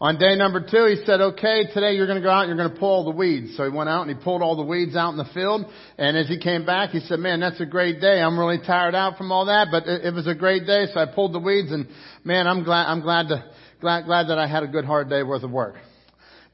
On 0.00 0.18
day 0.18 0.36
number 0.36 0.60
two, 0.60 0.86
he 0.86 1.04
said, 1.04 1.20
okay, 1.20 1.64
today 1.74 1.94
you're 1.96 2.06
going 2.06 2.22
to 2.22 2.24
go 2.24 2.30
out 2.30 2.46
and 2.46 2.56
you're 2.56 2.56
going 2.56 2.72
to 2.72 2.78
pull 2.78 2.88
all 2.88 3.04
the 3.04 3.10
weeds. 3.10 3.56
So 3.56 3.68
he 3.68 3.76
went 3.76 3.90
out 3.90 4.06
and 4.06 4.16
he 4.16 4.24
pulled 4.24 4.42
all 4.42 4.54
the 4.54 4.62
weeds 4.62 4.94
out 4.94 5.10
in 5.10 5.16
the 5.16 5.28
field. 5.34 5.66
And 5.98 6.16
as 6.16 6.28
he 6.28 6.38
came 6.38 6.64
back, 6.64 6.90
he 6.90 7.00
said, 7.00 7.18
man, 7.18 7.40
that's 7.40 7.60
a 7.60 7.66
great 7.66 8.00
day. 8.00 8.22
I'm 8.22 8.38
really 8.38 8.60
tired 8.64 8.94
out 8.94 9.18
from 9.18 9.32
all 9.32 9.46
that, 9.46 9.68
but 9.72 9.88
it, 9.88 10.04
it 10.04 10.14
was 10.14 10.28
a 10.28 10.36
great 10.36 10.66
day. 10.66 10.86
So 10.94 11.00
I 11.00 11.06
pulled 11.12 11.34
the 11.34 11.40
weeds 11.40 11.72
and 11.72 11.88
man, 12.22 12.46
I'm 12.46 12.62
glad, 12.62 12.86
I'm 12.86 13.00
glad 13.00 13.26
to, 13.26 13.44
glad, 13.80 14.04
glad 14.04 14.28
that 14.28 14.38
I 14.38 14.46
had 14.46 14.62
a 14.62 14.68
good 14.68 14.84
hard 14.84 15.10
day 15.10 15.24
worth 15.24 15.42
of 15.42 15.50
work. 15.50 15.74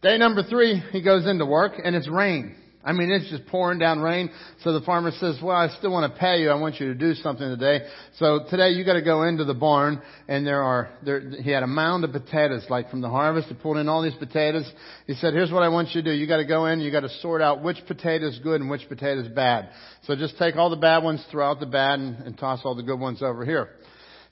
Day 0.05 0.19
number 0.19 0.43
three, 0.43 0.83
he 0.93 1.01
goes 1.01 1.27
into 1.27 1.47
work 1.47 1.81
and 1.83 1.97
it's 1.97 2.11
rain. 2.11 2.55
I 2.85 2.93
mean, 2.93 3.11
it's 3.11 3.31
just 3.31 3.47
pouring 3.47 3.79
down 3.79 4.01
rain. 4.01 4.29
So 4.61 4.79
the 4.79 4.85
farmer 4.85 5.11
says, 5.13 5.39
well, 5.43 5.57
I 5.57 5.69
still 5.79 5.91
want 5.91 6.13
to 6.13 6.21
pay 6.21 6.43
you. 6.43 6.51
I 6.51 6.57
want 6.57 6.79
you 6.79 6.89
to 6.89 6.95
do 6.95 7.15
something 7.15 7.49
today. 7.49 7.87
So 8.17 8.41
today 8.51 8.73
you 8.73 8.85
got 8.85 8.95
to 8.95 9.03
go 9.03 9.23
into 9.23 9.45
the 9.45 9.55
barn 9.55 10.03
and 10.29 10.47
there 10.47 10.63
are, 10.63 10.91
there, 11.03 11.21
he 11.21 11.51
had 11.51 11.63
a 11.63 11.67
mound 11.67 12.05
of 12.05 12.13
potatoes, 12.13 12.67
like 12.69 12.91
from 12.91 13.01
the 13.01 13.09
harvest. 13.09 13.49
He 13.49 13.55
pulled 13.55 13.79
in 13.79 13.89
all 13.89 14.03
these 14.03 14.15
potatoes. 14.17 14.71
He 15.07 15.15
said, 15.15 15.33
here's 15.33 15.51
what 15.51 15.63
I 15.63 15.71
want 15.71 15.95
you 15.95 16.03
to 16.03 16.11
do. 16.11 16.15
You 16.15 16.27
got 16.27 16.37
to 16.37 16.45
go 16.45 16.67
in, 16.67 16.81
you 16.81 16.93
got 16.93 17.01
to 17.01 17.21
sort 17.21 17.41
out 17.41 17.63
which 17.63 17.79
potato 17.87 18.29
is 18.29 18.39
good 18.41 18.61
and 18.61 18.69
which 18.69 18.87
potato 18.87 19.23
is 19.23 19.29
bad. 19.29 19.71
So 20.03 20.15
just 20.17 20.37
take 20.37 20.57
all 20.57 20.69
the 20.69 20.77
bad 20.77 21.03
ones, 21.03 21.25
throw 21.31 21.51
out 21.51 21.61
the 21.61 21.67
bad 21.67 21.99
and, 21.99 22.17
and 22.27 22.37
toss 22.37 22.61
all 22.65 22.75
the 22.75 22.83
good 22.83 23.01
ones 23.01 23.23
over 23.23 23.47
here. 23.47 23.71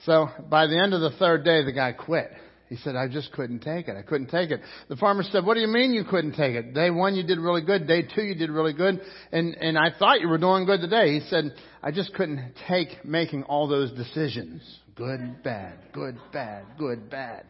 So 0.05 0.29
by 0.51 0.67
the 0.67 0.79
end 0.79 0.93
of 0.93 1.01
the 1.01 1.17
third 1.19 1.47
day, 1.47 1.65
the 1.65 1.73
guy 1.73 1.93
quit. 1.93 2.31
He 2.73 2.79
said, 2.79 2.97
I 2.97 3.07
just 3.07 3.33
couldn't 3.33 3.59
take 3.59 3.89
it. 3.89 3.99
I 3.99 4.01
couldn't 4.01 4.31
take 4.31 4.51
it. 4.51 4.63
The 4.89 4.97
farmer 4.97 5.23
said, 5.25 5.45
what 5.45 5.57
do 5.57 5.61
you 5.61 5.67
mean 5.67 5.93
you 5.93 6.05
couldn't 6.05 6.33
take 6.33 6.55
it? 6.55 6.73
Day 6.73 6.89
one 6.89 7.15
you 7.15 7.23
did 7.23 7.39
really 7.39 7.61
good. 7.61 7.87
Day 7.87 8.01
two 8.01 8.23
you 8.23 8.35
did 8.35 8.49
really 8.49 8.73
good. 8.73 8.99
And, 9.31 9.55
and 9.57 9.77
I 9.77 9.91
thought 9.99 10.23
you 10.23 10.29
were 10.29 10.39
doing 10.39 10.65
good 10.65 10.81
today. 10.81 11.13
He 11.13 11.21
said, 11.29 11.53
I 11.83 11.91
just 11.91 12.15
couldn't 12.15 12.55
take 12.67 13.05
making 13.05 13.43
all 13.43 13.69
those 13.69 13.93
decisions. 13.93 14.63
Good, 14.95 15.43
bad, 15.43 15.75
good, 15.93 16.17
bad, 16.33 16.65
good, 16.79 17.11
bad. 17.11 17.45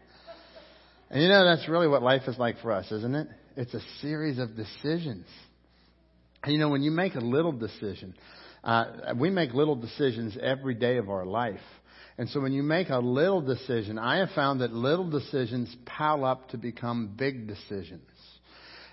And 1.09 1.23
you 1.23 1.29
know, 1.29 1.45
that's 1.45 1.69
really 1.69 1.87
what 1.87 2.03
life 2.03 2.23
is 2.27 2.37
like 2.37 2.59
for 2.61 2.73
us, 2.73 2.91
isn't 2.91 3.15
it? 3.15 3.29
It's 3.57 3.75
a 3.75 3.83
series 4.01 4.41
of 4.41 4.57
decisions. 4.57 5.27
And 6.43 6.53
you 6.53 6.59
know, 6.59 6.69
when 6.69 6.83
you 6.83 6.91
make 6.91 7.15
a 7.15 7.21
little 7.21 7.53
decision, 7.53 8.17
uh, 8.65 9.15
we 9.17 9.31
make 9.31 9.55
little 9.55 9.77
decisions 9.77 10.37
every 10.43 10.75
day 10.75 10.97
of 10.97 11.09
our 11.09 11.25
life. 11.25 11.61
And 12.19 12.29
so 12.29 12.41
when 12.41 12.53
you 12.53 12.63
make 12.63 12.91
a 12.91 12.99
little 12.99 13.41
decision, 13.41 13.99
I 13.99 14.19
have 14.19 14.31
found 14.35 14.61
that 14.61 14.73
little 14.73 15.09
decisions 15.09 15.75
pile 15.87 16.25
up 16.25 16.51
to 16.51 16.59
become 16.59 17.15
big 17.17 17.47
decisions. 17.49 18.03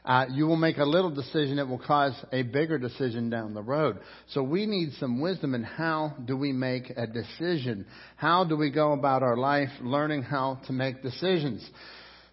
Uh, 0.06 0.26
you 0.32 0.48
will 0.48 0.56
make 0.56 0.78
a 0.78 0.86
little 0.86 1.12
decision 1.12 1.58
that 1.58 1.68
will 1.68 1.80
cause 1.80 2.14
a 2.32 2.42
bigger 2.44 2.80
decision 2.80 3.30
down 3.30 3.54
the 3.54 3.62
road. 3.62 4.00
So 4.30 4.42
we 4.42 4.66
need 4.66 4.94
some 4.94 5.20
wisdom 5.20 5.54
in 5.54 5.64
how 5.64 6.16
do 6.26 6.38
we 6.38 6.54
make 6.54 6.92
a 6.96 7.06
decision? 7.06 7.86
How 8.16 8.46
do 8.46 8.56
we 8.56 8.72
go 8.72 8.94
about 8.94 9.24
our 9.24 9.38
life 9.38 9.70
learning 9.82 10.24
how 10.24 10.62
to 10.68 10.74
make 10.74 11.04
decisions? 11.04 11.70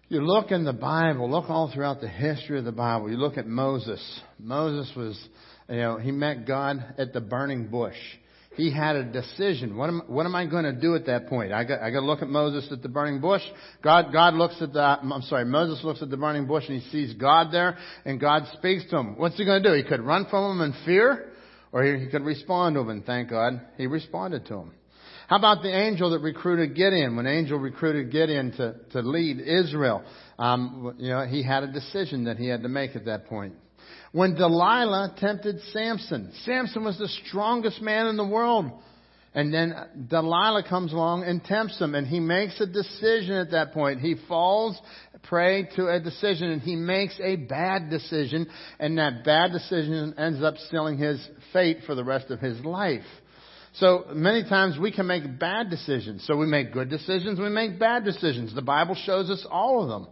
You 0.07 0.21
look 0.21 0.51
in 0.51 0.63
the 0.63 0.73
Bible, 0.73 1.29
look 1.29 1.49
all 1.49 1.69
throughout 1.71 1.99
the 1.99 2.07
history 2.07 2.57
of 2.57 2.63
the 2.63 2.71
Bible. 2.71 3.11
You 3.11 3.17
look 3.17 3.37
at 3.37 3.45
Moses. 3.45 4.21
Moses 4.39 4.89
was, 4.95 5.21
you 5.67 5.75
know, 5.75 5.97
he 5.97 6.11
met 6.11 6.47
God 6.47 6.95
at 6.97 7.11
the 7.11 7.19
burning 7.19 7.67
bush 7.67 7.97
he 8.57 8.71
had 8.71 8.95
a 8.95 9.03
decision. 9.03 9.77
What 9.77 9.87
am, 9.87 10.01
what 10.07 10.25
am 10.25 10.35
I 10.35 10.47
going 10.47 10.63
to 10.63 10.73
do 10.73 10.95
at 10.95 11.05
that 11.05 11.27
point? 11.27 11.53
I 11.53 11.63
got, 11.63 11.79
I 11.79 11.91
got 11.91 11.99
to 11.99 12.05
look 12.05 12.23
at 12.23 12.27
Moses 12.27 12.67
at 12.71 12.81
the 12.81 12.89
burning 12.89 13.21
bush. 13.21 13.43
God, 13.83 14.11
God 14.11 14.33
looks 14.33 14.55
at 14.61 14.73
the, 14.73 14.81
I'm 14.81 15.21
sorry, 15.21 15.45
Moses 15.45 15.83
looks 15.85 16.01
at 16.01 16.09
the 16.09 16.17
burning 16.17 16.47
bush 16.47 16.65
and 16.67 16.81
he 16.81 16.89
sees 16.89 17.13
God 17.13 17.51
there 17.51 17.77
and 18.03 18.19
God 18.19 18.43
speaks 18.53 18.83
to 18.89 18.97
him. 18.97 19.17
What's 19.17 19.37
he 19.37 19.45
going 19.45 19.61
to 19.61 19.69
do? 19.69 19.75
He 19.75 19.83
could 19.83 20.01
run 20.01 20.25
from 20.29 20.57
him 20.57 20.61
in 20.65 20.85
fear 20.85 21.31
or 21.71 21.83
he 21.83 22.07
could 22.07 22.23
respond 22.23 22.75
to 22.75 22.81
him 22.81 22.89
and 22.89 23.05
thank 23.05 23.29
God 23.29 23.61
he 23.77 23.85
responded 23.85 24.47
to 24.47 24.55
him. 24.55 24.71
How 25.27 25.37
about 25.37 25.61
the 25.61 25.69
angel 25.69 26.09
that 26.11 26.19
recruited 26.19 26.75
Gideon? 26.75 27.15
When 27.15 27.27
angel 27.27 27.59
recruited 27.59 28.11
Gideon 28.11 28.53
to, 28.53 28.75
to 28.91 29.01
lead 29.01 29.39
Israel, 29.39 30.03
um, 30.39 30.95
you 30.97 31.09
know, 31.09 31.25
he 31.25 31.43
had 31.43 31.63
a 31.63 31.71
decision 31.71 32.23
that 32.23 32.37
he 32.37 32.47
had 32.47 32.63
to 32.63 32.69
make 32.69 32.95
at 32.95 33.05
that 33.05 33.27
point 33.27 33.53
when 34.17 34.33
Delilah 34.33 35.13
tempted 35.19 35.61
Samson. 35.71 36.31
Samson 36.43 36.83
was 36.83 36.97
the 36.97 37.07
strongest 37.27 37.83
man 37.83 38.07
in 38.07 38.17
the 38.17 38.25
world. 38.25 38.71
And 39.35 39.53
then 39.53 39.75
Delilah 40.09 40.67
comes 40.67 40.91
along 40.91 41.25
and 41.25 41.43
tempts 41.43 41.79
him, 41.79 41.93
and 41.93 42.07
he 42.07 42.19
makes 42.19 42.59
a 42.59 42.65
decision 42.65 43.35
at 43.35 43.51
that 43.51 43.73
point. 43.73 43.99
He 43.99 44.15
falls 44.27 44.75
prey 45.21 45.69
to 45.75 45.89
a 45.89 45.99
decision, 45.99 46.49
and 46.49 46.63
he 46.63 46.75
makes 46.75 47.19
a 47.19 47.35
bad 47.35 47.91
decision, 47.91 48.47
and 48.79 48.97
that 48.97 49.23
bad 49.23 49.51
decision 49.51 50.15
ends 50.17 50.41
up 50.41 50.55
sealing 50.71 50.97
his 50.97 51.23
fate 51.53 51.81
for 51.85 51.93
the 51.93 52.03
rest 52.03 52.31
of 52.31 52.39
his 52.39 52.59
life. 52.61 53.05
So 53.73 54.05
many 54.15 54.49
times 54.49 54.79
we 54.79 54.91
can 54.91 55.05
make 55.05 55.37
bad 55.37 55.69
decisions. 55.69 56.25
So 56.25 56.35
we 56.35 56.47
make 56.47 56.73
good 56.73 56.89
decisions, 56.89 57.39
we 57.39 57.49
make 57.49 57.77
bad 57.77 58.03
decisions. 58.03 58.55
The 58.55 58.63
Bible 58.63 58.95
shows 58.95 59.29
us 59.29 59.45
all 59.47 59.83
of 59.83 59.89
them. 59.89 60.07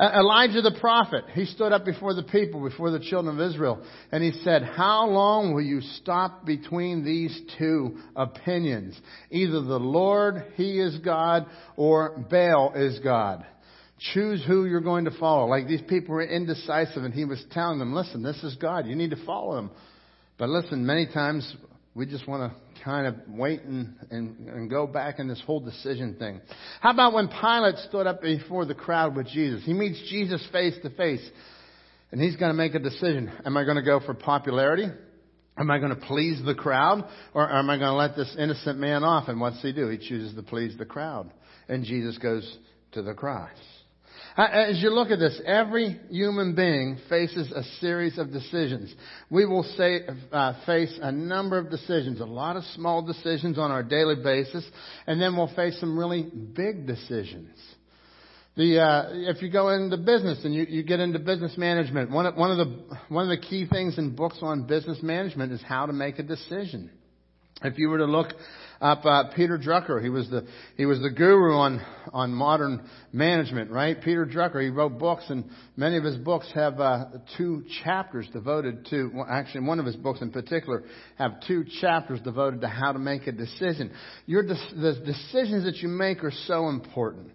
Elijah 0.00 0.62
the 0.62 0.78
prophet, 0.80 1.24
he 1.34 1.44
stood 1.44 1.72
up 1.72 1.84
before 1.84 2.14
the 2.14 2.22
people, 2.22 2.66
before 2.66 2.90
the 2.90 3.00
children 3.00 3.38
of 3.38 3.50
Israel, 3.50 3.84
and 4.10 4.24
he 4.24 4.32
said, 4.42 4.62
How 4.62 5.06
long 5.06 5.52
will 5.52 5.62
you 5.62 5.82
stop 5.82 6.46
between 6.46 7.04
these 7.04 7.38
two 7.58 7.98
opinions? 8.16 8.98
Either 9.30 9.60
the 9.60 9.78
Lord, 9.78 10.44
he 10.54 10.80
is 10.80 10.96
God, 10.98 11.46
or 11.76 12.24
Baal 12.30 12.72
is 12.74 12.98
God. 13.00 13.44
Choose 14.14 14.42
who 14.46 14.64
you're 14.64 14.80
going 14.80 15.04
to 15.04 15.18
follow. 15.18 15.46
Like 15.46 15.68
these 15.68 15.82
people 15.82 16.14
were 16.14 16.24
indecisive, 16.24 17.04
and 17.04 17.12
he 17.12 17.26
was 17.26 17.44
telling 17.52 17.78
them, 17.78 17.92
Listen, 17.92 18.22
this 18.22 18.42
is 18.42 18.54
God. 18.56 18.86
You 18.86 18.96
need 18.96 19.10
to 19.10 19.26
follow 19.26 19.58
him. 19.58 19.70
But 20.38 20.48
listen, 20.48 20.86
many 20.86 21.06
times 21.06 21.54
we 21.94 22.06
just 22.06 22.26
want 22.26 22.50
to 22.50 22.69
kind 22.84 23.06
of 23.06 23.14
wait 23.28 23.62
and, 23.62 23.94
and, 24.10 24.48
and 24.48 24.70
go 24.70 24.86
back 24.86 25.18
in 25.18 25.28
this 25.28 25.42
whole 25.46 25.60
decision 25.60 26.16
thing. 26.18 26.40
How 26.80 26.90
about 26.90 27.12
when 27.12 27.28
Pilate 27.28 27.76
stood 27.88 28.06
up 28.06 28.22
before 28.22 28.64
the 28.64 28.74
crowd 28.74 29.16
with 29.16 29.26
Jesus? 29.28 29.64
He 29.64 29.72
meets 29.72 30.00
Jesus 30.10 30.46
face 30.52 30.74
to 30.82 30.90
face, 30.90 31.26
and 32.10 32.20
he's 32.20 32.36
going 32.36 32.50
to 32.50 32.56
make 32.56 32.74
a 32.74 32.78
decision. 32.78 33.30
Am 33.44 33.56
I 33.56 33.64
going 33.64 33.76
to 33.76 33.82
go 33.82 34.00
for 34.00 34.14
popularity? 34.14 34.86
Am 35.56 35.70
I 35.70 35.78
going 35.78 35.94
to 35.94 36.06
please 36.06 36.40
the 36.44 36.54
crowd? 36.54 37.06
Or 37.34 37.50
am 37.50 37.68
I 37.68 37.76
going 37.76 37.90
to 37.90 37.94
let 37.94 38.16
this 38.16 38.34
innocent 38.38 38.78
man 38.78 39.04
off? 39.04 39.28
And 39.28 39.40
what's 39.40 39.60
he 39.60 39.72
do? 39.72 39.88
He 39.88 39.98
chooses 39.98 40.34
to 40.34 40.42
please 40.42 40.76
the 40.78 40.86
crowd. 40.86 41.30
And 41.68 41.84
Jesus 41.84 42.16
goes 42.18 42.58
to 42.92 43.02
the 43.02 43.12
cross. 43.14 43.50
As 44.36 44.80
you 44.80 44.90
look 44.90 45.10
at 45.10 45.18
this, 45.18 45.40
every 45.44 46.00
human 46.08 46.54
being 46.54 46.98
faces 47.08 47.50
a 47.50 47.62
series 47.80 48.16
of 48.16 48.32
decisions. 48.32 48.94
We 49.28 49.44
will 49.44 49.64
say, 49.76 50.02
uh, 50.32 50.54
face 50.64 50.96
a 51.02 51.10
number 51.10 51.58
of 51.58 51.70
decisions, 51.70 52.20
a 52.20 52.24
lot 52.24 52.56
of 52.56 52.64
small 52.74 53.02
decisions 53.02 53.58
on 53.58 53.70
our 53.70 53.82
daily 53.82 54.22
basis, 54.22 54.64
and 55.06 55.20
then 55.20 55.36
we'll 55.36 55.54
face 55.54 55.78
some 55.80 55.98
really 55.98 56.22
big 56.22 56.86
decisions. 56.86 57.56
The, 58.56 58.80
uh, 58.80 59.08
if 59.12 59.42
you 59.42 59.50
go 59.50 59.70
into 59.70 59.96
business 59.96 60.44
and 60.44 60.54
you, 60.54 60.66
you 60.68 60.82
get 60.82 61.00
into 61.00 61.18
business 61.18 61.56
management, 61.56 62.10
one 62.10 62.26
of, 62.26 62.36
one, 62.36 62.50
of 62.50 62.58
the, 62.58 62.96
one 63.08 63.30
of 63.30 63.30
the 63.30 63.46
key 63.46 63.66
things 63.66 63.96
in 63.98 64.14
books 64.14 64.38
on 64.42 64.66
business 64.66 65.02
management 65.02 65.52
is 65.52 65.62
how 65.62 65.86
to 65.86 65.92
make 65.92 66.18
a 66.18 66.22
decision. 66.22 66.90
If 67.62 67.78
you 67.78 67.88
were 67.88 67.98
to 67.98 68.06
look 68.06 68.32
up 68.80 69.04
uh, 69.04 69.24
Peter 69.36 69.58
Drucker. 69.58 70.02
He 70.02 70.08
was 70.08 70.28
the 70.30 70.46
he 70.76 70.86
was 70.86 71.00
the 71.00 71.10
guru 71.10 71.54
on 71.54 71.84
on 72.12 72.32
modern 72.32 72.88
management, 73.12 73.70
right? 73.70 74.00
Peter 74.00 74.24
Drucker. 74.24 74.62
He 74.62 74.70
wrote 74.70 74.98
books, 74.98 75.24
and 75.28 75.44
many 75.76 75.96
of 75.98 76.04
his 76.04 76.16
books 76.16 76.50
have 76.54 76.80
uh, 76.80 77.06
two 77.36 77.64
chapters 77.84 78.26
devoted 78.32 78.86
to. 78.86 79.10
Well, 79.14 79.26
actually, 79.30 79.66
one 79.66 79.78
of 79.78 79.86
his 79.86 79.96
books 79.96 80.22
in 80.22 80.30
particular 80.30 80.84
have 81.18 81.40
two 81.46 81.64
chapters 81.80 82.20
devoted 82.20 82.62
to 82.62 82.68
how 82.68 82.92
to 82.92 82.98
make 82.98 83.26
a 83.26 83.32
decision. 83.32 83.92
Your 84.26 84.42
the 84.44 85.02
decisions 85.04 85.64
that 85.64 85.76
you 85.76 85.88
make 85.88 86.24
are 86.24 86.32
so 86.46 86.68
important. 86.68 87.32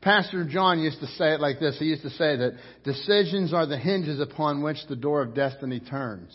Pastor 0.00 0.44
John 0.44 0.80
used 0.80 1.00
to 1.00 1.06
say 1.06 1.32
it 1.32 1.40
like 1.40 1.58
this. 1.58 1.78
He 1.78 1.86
used 1.86 2.02
to 2.02 2.10
say 2.10 2.36
that 2.36 2.58
decisions 2.84 3.54
are 3.54 3.66
the 3.66 3.78
hinges 3.78 4.20
upon 4.20 4.62
which 4.62 4.76
the 4.88 4.96
door 4.96 5.22
of 5.22 5.34
destiny 5.34 5.80
turns. 5.80 6.30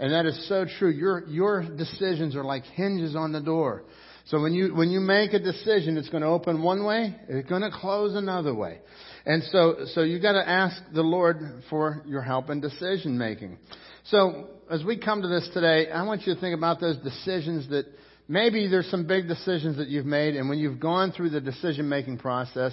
And 0.00 0.12
that 0.12 0.26
is 0.26 0.48
so 0.48 0.64
true. 0.78 0.90
Your, 0.90 1.26
your 1.26 1.62
decisions 1.62 2.36
are 2.36 2.44
like 2.44 2.64
hinges 2.64 3.16
on 3.16 3.32
the 3.32 3.40
door. 3.40 3.82
So 4.26 4.40
when 4.40 4.52
you, 4.52 4.74
when 4.74 4.90
you 4.90 5.00
make 5.00 5.32
a 5.32 5.38
decision, 5.38 5.96
it's 5.96 6.10
going 6.10 6.22
to 6.22 6.28
open 6.28 6.62
one 6.62 6.84
way, 6.84 7.16
it's 7.28 7.48
going 7.48 7.62
to 7.62 7.70
close 7.70 8.14
another 8.14 8.54
way. 8.54 8.78
And 9.24 9.42
so, 9.44 9.86
so 9.94 10.02
you 10.02 10.20
got 10.20 10.32
to 10.32 10.46
ask 10.46 10.80
the 10.92 11.02
Lord 11.02 11.38
for 11.70 12.02
your 12.06 12.22
help 12.22 12.50
in 12.50 12.60
decision 12.60 13.16
making. 13.16 13.58
So 14.04 14.48
as 14.70 14.84
we 14.84 14.98
come 14.98 15.22
to 15.22 15.28
this 15.28 15.48
today, 15.54 15.90
I 15.90 16.02
want 16.04 16.26
you 16.26 16.34
to 16.34 16.40
think 16.40 16.56
about 16.56 16.78
those 16.78 16.98
decisions 16.98 17.68
that 17.70 17.86
maybe 18.28 18.68
there's 18.68 18.90
some 18.90 19.06
big 19.06 19.28
decisions 19.28 19.78
that 19.78 19.88
you've 19.88 20.06
made, 20.06 20.36
and 20.36 20.48
when 20.48 20.58
you've 20.58 20.80
gone 20.80 21.12
through 21.12 21.30
the 21.30 21.40
decision 21.40 21.88
making 21.88 22.18
process, 22.18 22.72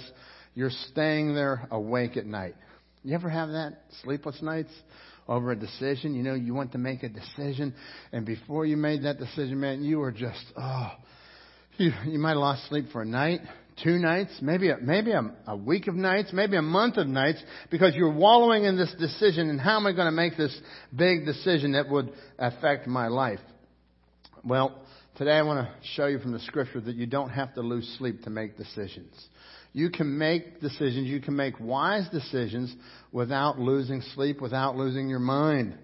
you're 0.54 0.70
staying 0.90 1.34
there 1.34 1.66
awake 1.70 2.16
at 2.16 2.26
night. 2.26 2.54
You 3.02 3.14
ever 3.14 3.30
have 3.30 3.48
that? 3.50 3.78
Sleepless 4.02 4.42
nights? 4.42 4.72
Over 5.28 5.52
a 5.52 5.56
decision. 5.56 6.14
You 6.14 6.22
know, 6.22 6.34
you 6.34 6.54
want 6.54 6.72
to 6.72 6.78
make 6.78 7.02
a 7.02 7.08
decision, 7.08 7.74
and 8.12 8.24
before 8.24 8.66
you 8.66 8.76
made 8.76 9.02
that 9.04 9.18
decision, 9.18 9.60
man, 9.60 9.82
you 9.82 9.98
were 9.98 10.12
just, 10.12 10.44
oh, 10.56 10.92
you, 11.76 11.92
you 12.06 12.18
might 12.18 12.30
have 12.30 12.38
lost 12.38 12.68
sleep 12.68 12.86
for 12.92 13.02
a 13.02 13.06
night, 13.06 13.40
two 13.82 13.98
nights, 13.98 14.38
maybe 14.40 14.70
a, 14.70 14.78
maybe 14.78 15.12
a, 15.12 15.22
a 15.46 15.56
week 15.56 15.88
of 15.88 15.94
nights, 15.94 16.30
maybe 16.32 16.56
a 16.56 16.62
month 16.62 16.96
of 16.96 17.06
nights, 17.06 17.42
because 17.70 17.94
you're 17.94 18.12
wallowing 18.12 18.64
in 18.64 18.76
this 18.76 18.94
decision, 18.98 19.50
and 19.50 19.60
how 19.60 19.76
am 19.76 19.86
I 19.86 19.92
going 19.92 20.06
to 20.06 20.12
make 20.12 20.36
this 20.36 20.58
big 20.94 21.26
decision 21.26 21.72
that 21.72 21.88
would 21.88 22.12
affect 22.38 22.86
my 22.86 23.08
life? 23.08 23.40
Well, 24.44 24.80
today 25.16 25.32
I 25.32 25.42
want 25.42 25.66
to 25.66 25.74
show 25.94 26.06
you 26.06 26.18
from 26.18 26.32
the 26.32 26.40
scripture 26.40 26.80
that 26.80 26.94
you 26.94 27.06
don't 27.06 27.30
have 27.30 27.54
to 27.54 27.60
lose 27.60 27.86
sleep 27.98 28.22
to 28.22 28.30
make 28.30 28.56
decisions. 28.56 29.12
You 29.76 29.90
can 29.90 30.16
make 30.16 30.62
decisions, 30.62 31.06
you 31.06 31.20
can 31.20 31.36
make 31.36 31.60
wise 31.60 32.08
decisions 32.08 32.74
without 33.12 33.58
losing 33.58 34.00
sleep, 34.14 34.40
without 34.40 34.74
losing 34.74 35.10
your 35.10 35.18
mind. 35.18 35.76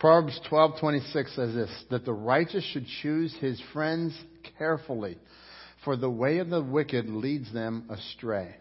Proverbs 0.00 0.40
12:26 0.50 1.36
says 1.36 1.54
this, 1.54 1.84
that 1.90 2.04
the 2.04 2.12
righteous 2.12 2.64
should 2.64 2.86
choose 3.02 3.32
his 3.34 3.62
friends 3.72 4.20
carefully, 4.58 5.16
for 5.84 5.96
the 5.96 6.10
way 6.10 6.38
of 6.38 6.50
the 6.50 6.60
wicked 6.60 7.08
leads 7.08 7.52
them 7.52 7.88
astray. 7.88 8.56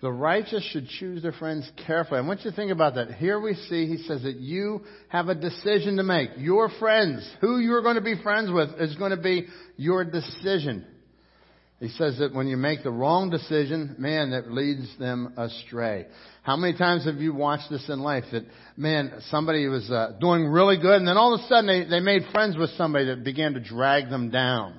The 0.00 0.10
righteous 0.10 0.64
should 0.72 0.88
choose 0.88 1.22
their 1.22 1.32
friends 1.32 1.70
carefully. 1.86 2.20
I 2.20 2.22
want 2.22 2.42
you 2.42 2.50
to 2.52 2.56
think 2.56 2.72
about 2.72 2.94
that. 2.94 3.12
Here 3.12 3.38
we 3.38 3.52
see, 3.52 3.86
he 3.86 3.98
says 4.04 4.22
that 4.22 4.36
you 4.36 4.80
have 5.08 5.28
a 5.28 5.34
decision 5.34 5.98
to 5.98 6.02
make. 6.02 6.30
Your 6.38 6.70
friends, 6.78 7.30
who 7.42 7.58
you're 7.58 7.82
going 7.82 7.96
to 7.96 8.00
be 8.00 8.14
friends 8.22 8.50
with, 8.50 8.80
is 8.80 8.96
going 8.96 9.10
to 9.10 9.22
be 9.22 9.46
your 9.76 10.06
decision. 10.06 10.86
He 11.80 11.88
says 11.88 12.18
that 12.18 12.34
when 12.34 12.46
you 12.46 12.58
make 12.58 12.82
the 12.82 12.90
wrong 12.90 13.30
decision, 13.30 13.96
man, 13.98 14.32
that 14.32 14.52
leads 14.52 14.86
them 14.98 15.32
astray. 15.38 16.06
How 16.42 16.56
many 16.56 16.76
times 16.76 17.06
have 17.06 17.16
you 17.16 17.34
watched 17.34 17.70
this 17.70 17.88
in 17.88 18.00
life 18.00 18.24
that, 18.32 18.44
man, 18.76 19.12
somebody 19.30 19.66
was 19.66 19.90
uh, 19.90 20.12
doing 20.20 20.46
really 20.46 20.76
good 20.76 20.96
and 20.96 21.08
then 21.08 21.16
all 21.16 21.32
of 21.32 21.40
a 21.40 21.44
sudden 21.44 21.66
they, 21.66 21.84
they 21.88 22.00
made 22.00 22.22
friends 22.32 22.58
with 22.58 22.68
somebody 22.76 23.06
that 23.06 23.24
began 23.24 23.54
to 23.54 23.60
drag 23.60 24.10
them 24.10 24.28
down? 24.30 24.78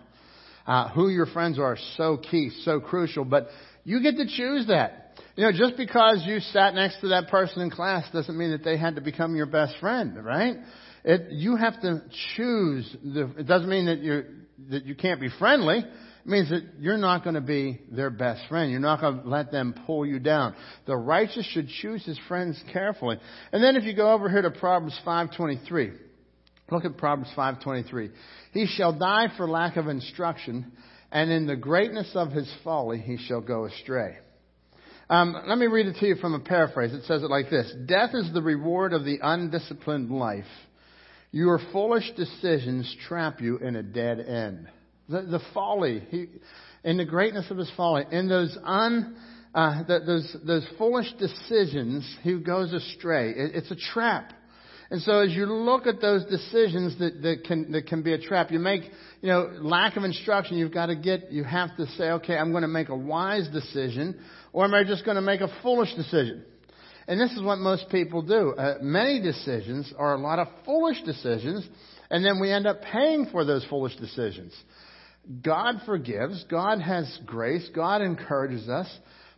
Uh, 0.67 0.89
who 0.89 1.09
your 1.09 1.25
friends 1.25 1.57
are 1.57 1.75
so 1.97 2.17
key, 2.17 2.51
so 2.63 2.79
crucial, 2.79 3.25
but 3.25 3.47
you 3.83 3.99
get 4.03 4.15
to 4.17 4.27
choose 4.27 4.67
that. 4.67 5.17
You 5.35 5.45
know, 5.45 5.51
just 5.51 5.77
because 5.77 6.23
you 6.23 6.39
sat 6.39 6.75
next 6.75 7.01
to 7.01 7.07
that 7.09 7.29
person 7.29 7.63
in 7.63 7.71
class 7.71 8.05
doesn't 8.13 8.37
mean 8.37 8.51
that 8.51 8.63
they 8.63 8.77
had 8.77 8.93
to 8.95 9.01
become 9.01 9.35
your 9.35 9.47
best 9.47 9.75
friend, 9.79 10.23
right? 10.23 10.57
It, 11.03 11.31
you 11.31 11.55
have 11.55 11.81
to 11.81 12.03
choose. 12.35 12.95
The, 13.03 13.33
it 13.39 13.47
doesn't 13.47 13.69
mean 13.69 13.87
that 13.87 13.99
you 13.99 14.23
that 14.69 14.85
you 14.85 14.93
can't 14.93 15.19
be 15.19 15.29
friendly. 15.39 15.83
It 16.23 16.29
means 16.29 16.49
that 16.49 16.61
you're 16.79 16.97
not 16.97 17.23
going 17.23 17.33
to 17.33 17.41
be 17.41 17.81
their 17.91 18.11
best 18.11 18.47
friend. 18.47 18.69
You're 18.71 18.79
not 18.79 19.01
going 19.01 19.21
to 19.23 19.27
let 19.27 19.51
them 19.51 19.73
pull 19.85 20.05
you 20.05 20.19
down. 20.19 20.55
The 20.85 20.95
righteous 20.95 21.45
should 21.47 21.67
choose 21.67 22.05
his 22.05 22.19
friends 22.27 22.61
carefully. 22.71 23.17
And 23.51 23.63
then 23.63 23.75
if 23.75 23.83
you 23.83 23.95
go 23.95 24.13
over 24.13 24.29
here 24.29 24.43
to 24.43 24.51
Proverbs 24.51 24.99
5:23, 25.05 25.93
look 26.69 26.85
at 26.85 26.97
Proverbs 26.97 27.31
5:23. 27.35 28.11
He 28.51 28.67
shall 28.67 28.97
die 28.97 29.29
for 29.35 29.47
lack 29.47 29.77
of 29.77 29.87
instruction, 29.87 30.71
and 31.11 31.31
in 31.31 31.47
the 31.47 31.55
greatness 31.55 32.11
of 32.13 32.31
his 32.31 32.51
folly 32.63 32.99
he 32.99 33.17
shall 33.17 33.41
go 33.41 33.65
astray. 33.65 34.17
Um, 35.09 35.35
let 35.45 35.57
me 35.57 35.65
read 35.65 35.87
it 35.87 35.97
to 35.97 36.07
you 36.07 36.15
from 36.15 36.35
a 36.35 36.39
paraphrase. 36.39 36.93
It 36.93 37.03
says 37.03 37.23
it 37.23 37.29
like 37.29 37.49
this 37.49 37.73
Death 37.85 38.11
is 38.13 38.31
the 38.31 38.41
reward 38.41 38.93
of 38.93 39.05
the 39.05 39.19
undisciplined 39.21 40.11
life. 40.11 40.45
Your 41.31 41.59
foolish 41.71 42.11
decisions 42.15 42.95
trap 43.07 43.41
you 43.41 43.57
in 43.57 43.75
a 43.75 43.83
dead 43.83 44.19
end. 44.19 44.67
The, 45.11 45.21
the 45.23 45.41
folly, 45.53 46.03
he, 46.09 46.27
in 46.83 46.97
the 46.97 47.05
greatness 47.05 47.49
of 47.51 47.57
his 47.57 47.71
folly, 47.75 48.05
in 48.11 48.27
those 48.27 48.57
un, 48.63 49.15
uh, 49.53 49.83
the, 49.83 49.99
those 50.05 50.37
those 50.45 50.67
foolish 50.77 51.11
decisions, 51.19 52.17
he 52.23 52.39
goes 52.39 52.73
astray. 52.73 53.31
It, 53.31 53.55
it's 53.55 53.71
a 53.71 53.75
trap. 53.75 54.33
And 54.89 55.01
so 55.01 55.19
as 55.19 55.31
you 55.31 55.45
look 55.45 55.87
at 55.87 56.01
those 56.01 56.25
decisions 56.25 56.99
that, 56.99 57.21
that 57.21 57.43
can 57.45 57.71
that 57.71 57.87
can 57.87 58.03
be 58.03 58.13
a 58.13 58.17
trap, 58.17 58.51
you 58.51 58.59
make 58.59 58.83
you 59.21 59.29
know 59.29 59.49
lack 59.59 59.97
of 59.97 60.03
instruction. 60.03 60.57
You've 60.57 60.73
got 60.73 60.87
to 60.87 60.95
get. 60.95 61.31
You 61.31 61.43
have 61.43 61.75
to 61.77 61.85
say, 61.97 62.11
okay, 62.11 62.37
I'm 62.37 62.51
going 62.51 62.63
to 62.63 62.67
make 62.67 62.89
a 62.89 62.95
wise 62.95 63.47
decision 63.49 64.19
or 64.53 64.65
am 64.65 64.73
I 64.73 64.83
just 64.83 65.05
going 65.05 65.15
to 65.15 65.21
make 65.21 65.41
a 65.41 65.47
foolish 65.61 65.93
decision? 65.95 66.43
And 67.07 67.19
this 67.19 67.31
is 67.31 67.41
what 67.41 67.57
most 67.57 67.89
people 67.89 68.21
do. 68.21 68.51
Uh, 68.51 68.77
many 68.81 69.21
decisions 69.21 69.91
are 69.97 70.13
a 70.13 70.17
lot 70.17 70.39
of 70.39 70.47
foolish 70.65 71.01
decisions, 71.03 71.67
and 72.09 72.23
then 72.23 72.39
we 72.39 72.51
end 72.51 72.67
up 72.67 72.81
paying 72.81 73.27
for 73.31 73.43
those 73.43 73.65
foolish 73.69 73.95
decisions. 73.95 74.53
God 75.43 75.81
forgives, 75.85 76.43
God 76.49 76.81
has 76.81 77.19
grace, 77.25 77.69
God 77.73 78.01
encourages 78.01 78.67
us, 78.67 78.87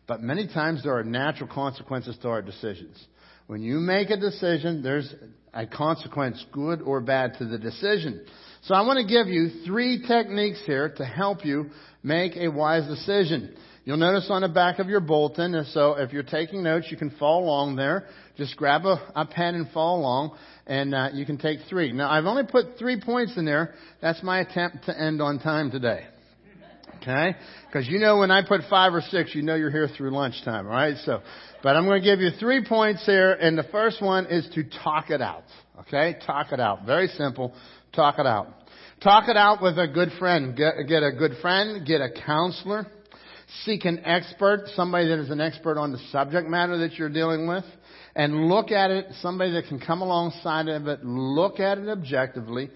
but 0.07 0.21
many 0.21 0.47
times 0.47 0.83
there 0.83 0.97
are 0.97 1.03
natural 1.03 1.49
consequences 1.49 2.17
to 2.21 2.29
our 2.29 2.41
decisions. 2.41 3.05
When 3.47 3.61
you 3.61 3.79
make 3.79 4.09
a 4.09 4.17
decision, 4.17 4.81
there's 4.81 5.13
a 5.53 5.67
consequence, 5.67 6.43
good 6.51 6.81
or 6.81 7.01
bad, 7.01 7.35
to 7.39 7.45
the 7.45 7.57
decision. 7.57 8.25
So 8.63 8.73
I 8.73 8.81
want 8.81 9.05
to 9.05 9.13
give 9.13 9.27
you 9.27 9.65
three 9.65 10.01
techniques 10.07 10.61
here 10.65 10.93
to 10.97 11.05
help 11.05 11.45
you 11.45 11.69
make 12.01 12.37
a 12.37 12.47
wise 12.47 12.87
decision. 12.87 13.55
You'll 13.85 13.97
notice 13.97 14.27
on 14.29 14.43
the 14.43 14.47
back 14.47 14.79
of 14.79 14.87
your 14.87 15.01
bulletin, 15.01 15.53
and 15.53 15.67
so 15.67 15.95
if 15.95 16.13
you're 16.13 16.23
taking 16.23 16.63
notes, 16.63 16.87
you 16.89 16.95
can 16.95 17.09
follow 17.19 17.43
along 17.43 17.75
there. 17.75 18.07
Just 18.37 18.55
grab 18.55 18.85
a, 18.85 19.11
a 19.13 19.25
pen 19.25 19.55
and 19.55 19.69
follow 19.71 19.99
along, 19.99 20.37
and 20.65 20.95
uh, 20.95 21.09
you 21.13 21.25
can 21.25 21.37
take 21.37 21.59
three. 21.69 21.91
Now, 21.91 22.09
I've 22.09 22.25
only 22.25 22.43
put 22.43 22.77
three 22.79 22.99
points 23.01 23.37
in 23.37 23.45
there. 23.45 23.73
That's 24.01 24.23
my 24.23 24.39
attempt 24.39 24.85
to 24.85 24.99
end 24.99 25.21
on 25.21 25.39
time 25.39 25.71
today. 25.71 26.05
Okay? 27.01 27.35
Because 27.67 27.87
you 27.87 27.99
know 27.99 28.19
when 28.19 28.31
I 28.31 28.47
put 28.47 28.61
five 28.69 28.93
or 28.93 29.01
six, 29.01 29.35
you 29.35 29.41
know 29.41 29.55
you're 29.55 29.71
here 29.71 29.89
through 29.89 30.11
lunchtime, 30.11 30.65
right? 30.65 30.95
So, 31.03 31.21
but 31.61 31.75
I'm 31.75 31.85
going 31.85 32.01
to 32.01 32.07
give 32.07 32.21
you 32.21 32.29
three 32.39 32.65
points 32.65 33.05
here, 33.05 33.33
and 33.33 33.57
the 33.57 33.63
first 33.63 34.01
one 34.01 34.27
is 34.27 34.47
to 34.55 34.63
talk 34.83 35.09
it 35.09 35.21
out. 35.21 35.43
Okay? 35.81 36.17
Talk 36.25 36.53
it 36.53 36.61
out. 36.61 36.85
Very 36.85 37.07
simple. 37.09 37.53
Talk 37.93 38.19
it 38.19 38.25
out. 38.25 38.47
Talk 39.01 39.27
it 39.27 39.35
out 39.35 39.61
with 39.61 39.77
a 39.77 39.87
good 39.87 40.09
friend. 40.17 40.55
Get, 40.55 40.75
get 40.87 41.03
a 41.03 41.11
good 41.11 41.33
friend. 41.41 41.85
Get 41.85 41.99
a 41.99 42.09
counselor. 42.25 42.87
Seek 43.65 43.85
an 43.85 44.03
expert, 44.05 44.63
somebody 44.75 45.09
that 45.09 45.19
is 45.19 45.29
an 45.29 45.39
expert 45.39 45.77
on 45.77 45.91
the 45.91 45.99
subject 46.11 46.47
matter 46.47 46.77
that 46.79 46.93
you're 46.93 47.09
dealing 47.09 47.47
with, 47.47 47.65
and 48.15 48.47
look 48.47 48.71
at 48.71 48.91
it, 48.91 49.07
somebody 49.21 49.51
that 49.53 49.67
can 49.67 49.79
come 49.79 50.01
alongside 50.01 50.67
of 50.67 50.87
it, 50.87 51.03
look 51.03 51.59
at 51.59 51.77
it 51.77 51.89
objectively, 51.89 52.69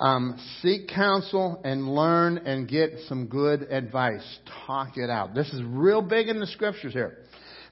um, 0.00 0.38
seek 0.62 0.88
counsel 0.88 1.60
and 1.64 1.94
learn 1.94 2.38
and 2.38 2.66
get 2.68 2.92
some 3.08 3.26
good 3.26 3.62
advice. 3.62 4.24
Talk 4.66 4.96
it 4.96 5.10
out. 5.10 5.34
This 5.34 5.52
is 5.52 5.62
real 5.64 6.00
big 6.00 6.28
in 6.28 6.40
the 6.40 6.46
scriptures 6.46 6.94
here. 6.94 7.18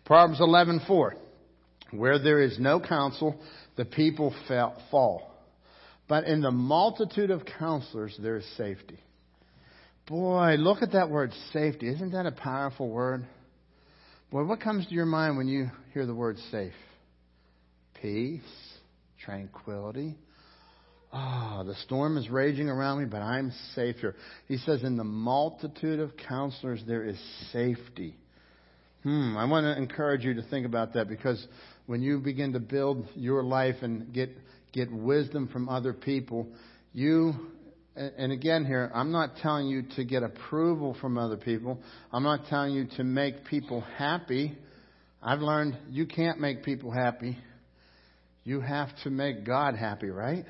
Proverbs 0.04 0.40
11:4. 0.40 1.14
Where 1.92 2.18
there 2.18 2.40
is 2.40 2.58
no 2.58 2.78
counsel, 2.78 3.40
the 3.76 3.84
people 3.84 4.34
fall. 4.90 5.30
But 6.08 6.24
in 6.24 6.40
the 6.40 6.50
multitude 6.50 7.30
of 7.30 7.44
counselors, 7.44 8.16
there 8.18 8.36
is 8.36 8.46
safety. 8.56 8.98
Boy, 10.06 10.56
look 10.58 10.82
at 10.82 10.92
that 10.92 11.08
word 11.08 11.32
safety. 11.52 11.88
Isn't 11.88 12.12
that 12.12 12.26
a 12.26 12.32
powerful 12.32 12.88
word? 12.88 13.24
Boy, 14.30 14.44
what 14.44 14.60
comes 14.60 14.86
to 14.86 14.94
your 14.94 15.06
mind 15.06 15.36
when 15.36 15.48
you 15.48 15.70
hear 15.94 16.06
the 16.06 16.14
word 16.14 16.36
safe? 16.50 16.74
Peace, 18.00 18.40
tranquility. 19.24 20.16
Ah, 21.12 21.60
oh, 21.60 21.64
the 21.64 21.74
storm 21.86 22.16
is 22.16 22.28
raging 22.30 22.68
around 22.68 23.00
me, 23.00 23.04
but 23.04 23.20
I'm 23.20 23.52
safe 23.74 23.96
here. 23.96 24.14
He 24.46 24.58
says, 24.58 24.84
in 24.84 24.96
the 24.96 25.04
multitude 25.04 25.98
of 25.98 26.12
counselors, 26.16 26.82
there 26.86 27.04
is 27.04 27.18
safety. 27.52 28.16
Hmm, 29.02 29.36
I 29.36 29.44
want 29.46 29.64
to 29.64 29.76
encourage 29.76 30.24
you 30.24 30.34
to 30.34 30.42
think 30.42 30.66
about 30.66 30.94
that 30.94 31.08
because 31.08 31.44
when 31.86 32.00
you 32.00 32.20
begin 32.20 32.52
to 32.52 32.60
build 32.60 33.08
your 33.16 33.42
life 33.42 33.76
and 33.82 34.12
get, 34.12 34.30
get 34.72 34.92
wisdom 34.92 35.48
from 35.48 35.68
other 35.68 35.92
people, 35.92 36.46
you 36.92 37.34
and 37.96 38.32
again 38.32 38.64
here, 38.64 38.90
I'm 38.94 39.10
not 39.10 39.36
telling 39.42 39.66
you 39.66 39.82
to 39.96 40.04
get 40.04 40.22
approval 40.22 40.96
from 41.00 41.18
other 41.18 41.36
people. 41.36 41.80
I'm 42.12 42.22
not 42.22 42.46
telling 42.46 42.72
you 42.72 42.86
to 42.96 43.04
make 43.04 43.44
people 43.46 43.82
happy. 43.98 44.56
I've 45.22 45.40
learned 45.40 45.76
you 45.90 46.06
can't 46.06 46.40
make 46.40 46.62
people 46.62 46.90
happy. 46.90 47.36
You 48.44 48.60
have 48.60 48.88
to 49.04 49.10
make 49.10 49.44
God 49.44 49.74
happy, 49.74 50.08
right? 50.08 50.44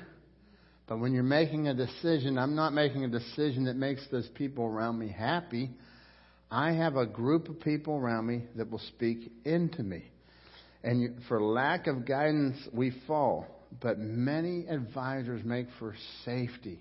But 0.87 0.99
when 0.99 1.13
you're 1.13 1.23
making 1.23 1.67
a 1.67 1.73
decision, 1.73 2.37
I'm 2.37 2.55
not 2.55 2.73
making 2.73 3.03
a 3.03 3.09
decision 3.09 3.65
that 3.65 3.75
makes 3.75 4.05
those 4.11 4.27
people 4.35 4.65
around 4.65 4.99
me 4.99 5.09
happy. 5.09 5.71
I 6.49 6.73
have 6.73 6.97
a 6.97 7.05
group 7.05 7.47
of 7.47 7.59
people 7.61 7.95
around 7.97 8.27
me 8.27 8.43
that 8.55 8.69
will 8.69 8.81
speak 8.95 9.31
into 9.45 9.83
me. 9.83 10.03
And 10.83 11.21
for 11.27 11.41
lack 11.41 11.87
of 11.87 12.05
guidance, 12.05 12.57
we 12.73 12.91
fall. 13.07 13.47
But 13.79 13.99
many 13.99 14.67
advisors 14.67 15.45
make 15.45 15.67
for 15.79 15.95
safety. 16.25 16.79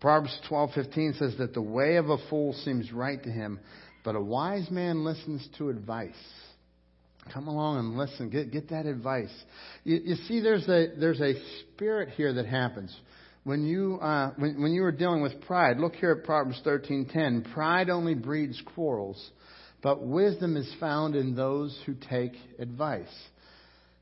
Proverbs 0.00 0.38
12:15 0.48 1.18
says 1.18 1.36
that 1.38 1.54
the 1.54 1.62
way 1.62 1.96
of 1.96 2.08
a 2.08 2.18
fool 2.28 2.52
seems 2.52 2.92
right 2.92 3.22
to 3.22 3.30
him, 3.30 3.60
but 4.02 4.16
a 4.16 4.20
wise 4.20 4.70
man 4.70 5.04
listens 5.04 5.46
to 5.58 5.70
advice. 5.70 6.14
Come 7.32 7.48
along 7.48 7.78
and 7.78 7.96
listen. 7.96 8.28
Get 8.30 8.52
get 8.52 8.70
that 8.70 8.86
advice. 8.86 9.32
You, 9.82 10.00
you 10.04 10.14
see, 10.26 10.40
there's 10.40 10.68
a 10.68 10.88
there's 10.98 11.20
a 11.20 11.34
spirit 11.60 12.10
here 12.10 12.32
that 12.34 12.46
happens 12.46 12.94
when 13.44 13.64
you 13.64 13.98
uh, 14.00 14.32
when 14.36 14.60
when 14.60 14.72
you 14.72 14.84
are 14.84 14.92
dealing 14.92 15.22
with 15.22 15.40
pride. 15.42 15.78
Look 15.78 15.94
here 15.94 16.12
at 16.12 16.24
Proverbs 16.24 16.60
13:10. 16.64 17.52
Pride 17.52 17.88
only 17.88 18.14
breeds 18.14 18.60
quarrels, 18.74 19.30
but 19.82 20.02
wisdom 20.06 20.56
is 20.56 20.70
found 20.78 21.16
in 21.16 21.34
those 21.34 21.78
who 21.86 21.94
take 21.94 22.32
advice. 22.58 23.08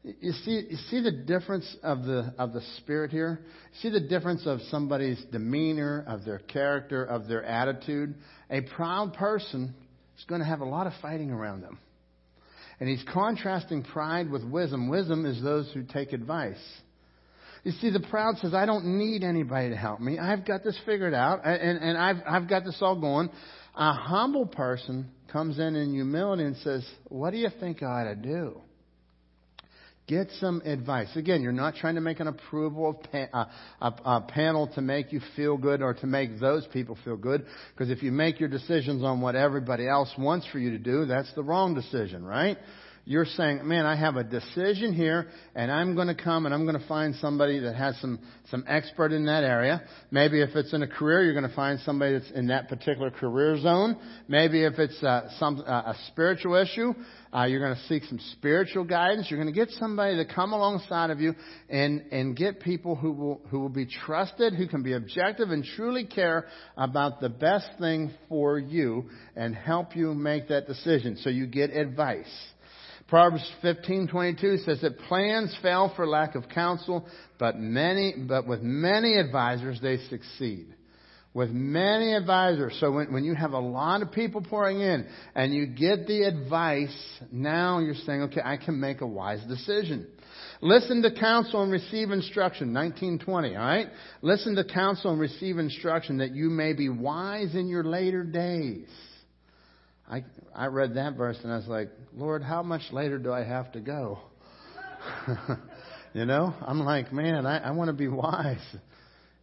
You 0.05 0.33
see, 0.33 0.67
you 0.69 0.77
see 0.91 1.01
the 1.01 1.13
difference 1.13 1.77
of 1.85 2.03
the, 2.03 2.35
of 2.37 2.53
the 2.53 2.61
spirit 2.79 3.13
here? 3.13 3.39
See 3.83 3.89
the 3.89 4.01
difference 4.01 4.47
of 4.47 4.61
somebody's 4.63 5.23
demeanor, 5.31 6.05
of 6.09 6.25
their 6.25 6.41
character, 6.41 7.05
of 7.05 7.29
their 7.29 7.45
attitude? 7.45 8.17
A 8.51 8.63
proud 8.63 9.15
person 9.15 9.73
is 10.19 10.25
going 10.25 10.41
to 10.41 10.47
have 10.47 10.61
a 10.61 10.65
lot 10.65 10.89
of 10.89 10.93
fighting 11.01 11.31
around 11.31 11.61
them. 11.61 11.79
And 12.83 12.91
he's 12.91 13.05
contrasting 13.13 13.85
pride 13.85 14.29
with 14.29 14.43
wisdom. 14.43 14.89
Wisdom 14.89 15.25
is 15.25 15.41
those 15.41 15.71
who 15.73 15.85
take 15.85 16.13
advice. 16.13 16.59
You 17.63 17.71
see, 17.81 17.91
the 17.91 18.01
proud 18.01 18.39
says, 18.39 18.55
I 18.55 18.67
don't 18.67 18.99
need 18.99 19.23
anybody 19.23 19.71
to 19.71 19.77
help 19.77 20.01
me. 20.01 20.19
I've 20.19 20.45
got 20.45 20.65
this 20.65 20.77
figured 20.85 21.15
out, 21.15 21.47
and, 21.47 21.79
and 21.79 21.97
I've, 21.97 22.17
I've 22.29 22.49
got 22.49 22.65
this 22.65 22.77
all 22.81 23.01
going. 23.01 23.31
A 23.77 23.93
humble 23.93 24.47
person 24.47 25.13
comes 25.31 25.61
in 25.61 25.77
in 25.77 25.95
humility 25.95 26.43
and 26.43 26.57
says, 26.57 26.85
What 27.05 27.31
do 27.31 27.37
you 27.37 27.51
think 27.61 27.85
I 27.85 27.87
ought 27.87 28.05
to 28.07 28.17
do? 28.17 28.61
Get 30.09 30.29
some 30.41 30.63
advice. 30.65 31.15
Again, 31.15 31.43
you're 31.43 31.53
not 31.53 31.77
trying 31.77 31.95
to 31.95 32.01
make 32.01 32.19
an 32.19 32.27
approval 32.27 32.91
of 32.91 33.03
pa- 33.11 33.29
uh, 33.33 33.45
a, 33.81 33.95
a 34.17 34.21
panel 34.23 34.67
to 34.75 34.81
make 34.81 35.13
you 35.13 35.21
feel 35.37 35.57
good 35.57 35.81
or 35.81 35.95
to 35.95 36.07
make 36.07 36.41
those 36.41 36.67
people 36.73 36.99
feel 37.05 37.17
good. 37.17 37.47
Because 37.73 37.89
if 37.89 38.03
you 38.03 38.11
make 38.11 38.41
your 38.41 38.49
decisions 38.49 39.05
on 39.05 39.21
what 39.21 39.37
everybody 39.37 39.89
else 39.89 40.13
wants 40.19 40.47
for 40.51 40.59
you 40.59 40.71
to 40.71 40.79
do, 40.79 41.07
that's 41.07 41.33
the 41.35 41.43
wrong 41.45 41.75
decision, 41.75 42.25
right? 42.25 42.59
You're 43.05 43.25
saying, 43.25 43.67
man, 43.67 43.85
I 43.85 43.97
have 43.97 44.15
a 44.15 44.23
decision 44.23 44.93
here 44.93 45.27
and 45.57 45.73
I'm 45.73 45.97
going 45.97 46.07
to 46.07 46.15
come 46.15 46.47
and 46.47 46.55
I'm 46.55 46.65
going 46.65 46.79
to 46.79 46.87
find 46.87 47.17
somebody 47.17 47.59
that 47.59 47.75
has 47.75 47.99
some, 48.01 48.21
some 48.49 48.65
expert 48.69 49.11
in 49.11 49.27
that 49.27 49.43
area. 49.43 49.83
Maybe 50.13 50.41
if 50.41 50.51
it's 50.55 50.73
in 50.73 50.85
a 50.85 50.87
career, 50.87 51.25
you're 51.25 51.33
going 51.35 51.49
to 51.49 51.57
find 51.57 51.81
somebody 51.81 52.13
that's 52.13 52.31
in 52.31 52.47
that 52.47 52.69
particular 52.69 53.11
career 53.11 53.59
zone. 53.61 53.97
Maybe 54.29 54.63
if 54.63 54.79
it's 54.79 55.03
uh, 55.03 55.29
some, 55.41 55.65
uh, 55.67 55.73
a 55.73 55.97
spiritual 56.07 56.55
issue, 56.55 56.95
uh, 57.35 57.47
you're 57.47 57.59
going 57.59 57.75
to 57.75 57.83
seek 57.89 58.05
some 58.05 58.21
spiritual 58.35 58.85
guidance. 58.85 59.27
You're 59.29 59.43
going 59.43 59.53
to 59.53 59.59
get 59.59 59.71
somebody 59.81 60.25
to 60.25 60.33
come 60.33 60.53
alongside 60.53 61.11
of 61.11 61.19
you 61.19 61.35
and, 61.69 62.05
and 62.13 62.37
get 62.37 62.61
people 62.61 62.95
who 62.95 63.11
will, 63.11 63.41
who 63.49 63.59
will 63.59 63.69
be 63.69 63.87
trusted, 63.87 64.55
who 64.55 64.69
can 64.69 64.85
be 64.85 64.93
objective 64.93 65.51
and 65.51 65.65
truly 65.75 66.05
care 66.05 66.47
about 66.77 67.21
the 67.21 67.31
best 67.31 67.67
thing 67.81 68.13
for 68.29 68.61
you 68.61 69.11
and 69.35 69.57
help 69.57 69.97
you 69.97 70.15
make 70.15 70.47
that 70.49 70.69
decision. 70.69 71.17
So 71.17 71.31
you 71.31 71.49
get 71.49 71.71
advice. 71.71 72.31
Proverbs 73.13 73.47
15:22 73.63 74.65
says 74.65 74.81
that 74.81 74.99
plans 75.01 75.55
fail 75.61 75.93
for 75.95 76.07
lack 76.07 76.35
of 76.35 76.49
counsel, 76.49 77.07
but 77.39 77.59
many 77.59 78.15
but 78.27 78.47
with 78.49 78.63
many 78.63 79.19
advisors 79.19 79.79
they 79.83 79.99
succeed. 80.09 80.75
With 81.35 81.51
many 81.51 82.15
advisors. 82.15 82.75
So 82.81 82.91
when, 82.91 83.13
when 83.13 83.25
you 83.25 83.35
have 83.35 83.53
a 83.53 83.59
lot 83.59 84.01
of 84.01 84.13
people 84.13 84.41
pouring 84.41 84.81
in 84.81 85.07
and 85.35 85.53
you 85.53 85.67
get 85.67 86.07
the 86.07 86.23
advice, 86.23 86.97
now 87.31 87.81
you're 87.81 87.97
saying, 88.07 88.23
okay, 88.23 88.41
I 88.43 88.57
can 88.57 88.81
make 88.81 89.03
a 89.03 89.07
wise 89.07 89.45
decision. 89.47 90.07
Listen 90.63 91.03
to 91.03 91.11
counsel 91.11 91.63
and 91.63 91.71
receive 91.71 92.13
instruction. 92.13 92.73
1920, 92.73 93.57
alright? 93.59 93.89
Listen 94.23 94.55
to 94.55 94.65
counsel 94.65 95.11
and 95.11 95.21
receive 95.21 95.59
instruction 95.59 96.17
that 96.19 96.35
you 96.35 96.49
may 96.49 96.73
be 96.73 96.89
wise 96.89 97.55
in 97.55 97.69
your 97.69 97.85
later 97.85 98.25
days. 98.25 98.89
I, 100.13 100.23
I 100.55 100.67
read 100.67 100.97
that 100.97 101.17
verse 101.17 101.39
and 101.43 101.51
I 101.51 101.57
was 101.57 101.67
like, 101.67 101.89
Lord, 102.15 102.43
how 102.43 102.63
much 102.63 102.83
later 102.93 103.19
do 103.19 103.33
I 103.33 103.45
have 103.45 103.73
to 103.73 103.81
go? 103.81 104.19
you 106.13 106.27
know, 106.27 106.55
I'm 106.61 106.81
like, 106.81 107.15
man, 107.15 107.47
I, 107.47 107.69
I 107.69 107.71
want 107.71 107.89
to 107.89 107.95
be 107.95 108.09
wise. 108.09 108.59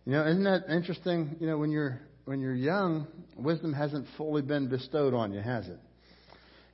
You 0.05 0.11
know, 0.11 0.27
isn't 0.27 0.43
that 0.43 0.69
interesting? 0.69 1.37
You 1.39 1.47
know, 1.47 1.57
when 1.57 1.71
you're 1.71 1.99
when 2.25 2.39
you're 2.39 2.53
young, 2.53 3.07
wisdom 3.35 3.73
hasn't 3.73 4.05
fully 4.15 4.43
been 4.43 4.69
bestowed 4.69 5.15
on 5.15 5.33
you, 5.33 5.39
has 5.39 5.67
it? 5.67 5.79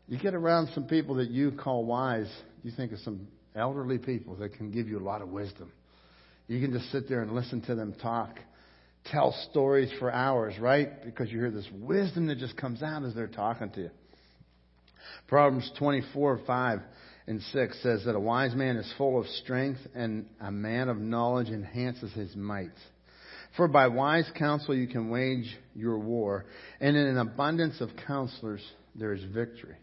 You 0.10 0.20
get 0.20 0.34
around 0.34 0.70
some 0.76 0.88
people 0.88 1.16
that 1.16 1.30
you 1.30 1.54
call 1.54 1.86
wise. 1.86 2.30
You 2.64 2.72
think 2.76 2.92
of 2.92 3.00
some 3.00 3.30
elderly 3.56 3.98
people 3.98 4.36
that 4.36 4.56
can 4.58 4.72
give 4.72 4.90
you 4.90 5.00
a 5.00 5.06
lot 5.06 5.22
of 5.22 5.30
wisdom. 5.30 5.72
You 6.48 6.60
can 6.60 6.74
just 6.74 6.92
sit 6.92 7.08
there 7.08 7.22
and 7.22 7.34
listen 7.34 7.62
to 7.62 7.76
them 7.76 7.96
talk 8.02 8.40
tell 9.12 9.32
stories 9.52 9.92
for 10.00 10.12
hours, 10.12 10.58
right? 10.60 11.04
Because 11.04 11.32
you 11.32 11.40
hear 11.40 11.52
this 11.52 11.68
wisdom 11.80 12.28
that 12.28 12.38
just 12.38 12.58
comes 12.58 12.82
out 12.82 13.04
as 13.04 13.14
they're 13.14 13.28
talking 13.28 13.70
to 13.72 13.82
you. 13.82 13.90
Proverbs 15.28 15.72
24, 15.78 16.42
5 16.46 16.80
and 17.28 17.42
6 17.42 17.84
says 17.84 18.04
that 18.06 18.16
a 18.16 18.20
wise 18.20 18.54
man 18.56 18.78
is 18.78 18.92
full 18.98 19.20
of 19.20 19.28
strength 19.28 19.80
and 19.94 20.26
a 20.40 20.52
man 20.52 20.90
of 20.90 20.98
knowledge 20.98 21.48
enhances 21.48 22.12
his 22.14 22.36
might. 22.36 22.70
For 23.58 23.68
by 23.68 23.88
wise 23.88 24.30
counsel 24.38 24.76
you 24.76 24.88
can 24.88 25.10
wage 25.10 25.56
your 25.76 25.98
war, 25.98 26.46
and 26.80 26.96
in 26.96 27.08
an 27.08 27.18
abundance 27.18 27.80
of 27.82 27.90
counselors 28.06 28.62
there 28.96 29.14
is 29.14 29.24
victory. 29.24 29.78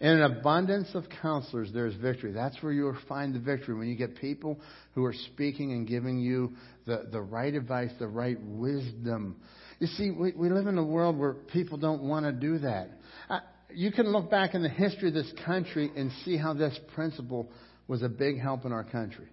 In 0.00 0.10
an 0.10 0.22
abundance 0.22 0.94
of 0.94 1.04
counselors, 1.22 1.70
there's 1.74 1.94
victory. 1.96 2.32
That's 2.32 2.62
where 2.62 2.72
you'll 2.72 2.96
find 3.08 3.34
the 3.34 3.40
victory. 3.40 3.74
When 3.74 3.88
you 3.88 3.96
get 3.96 4.16
people 4.16 4.60
who 4.94 5.04
are 5.04 5.14
speaking 5.32 5.72
and 5.72 5.88
giving 5.88 6.20
you 6.20 6.52
the, 6.86 7.08
the 7.10 7.20
right 7.20 7.52
advice, 7.52 7.90
the 7.98 8.06
right 8.06 8.38
wisdom. 8.40 9.36
You 9.80 9.88
see, 9.88 10.10
we, 10.12 10.32
we 10.36 10.50
live 10.50 10.68
in 10.68 10.78
a 10.78 10.84
world 10.84 11.18
where 11.18 11.34
people 11.34 11.78
don't 11.78 12.04
want 12.04 12.26
to 12.26 12.32
do 12.32 12.58
that. 12.58 12.90
Uh, 13.28 13.40
you 13.74 13.90
can 13.90 14.12
look 14.12 14.30
back 14.30 14.54
in 14.54 14.62
the 14.62 14.68
history 14.68 15.08
of 15.08 15.14
this 15.14 15.32
country 15.44 15.90
and 15.96 16.12
see 16.24 16.36
how 16.36 16.54
this 16.54 16.78
principle 16.94 17.50
was 17.88 18.02
a 18.02 18.08
big 18.08 18.40
help 18.40 18.64
in 18.64 18.72
our 18.72 18.84
country. 18.84 19.26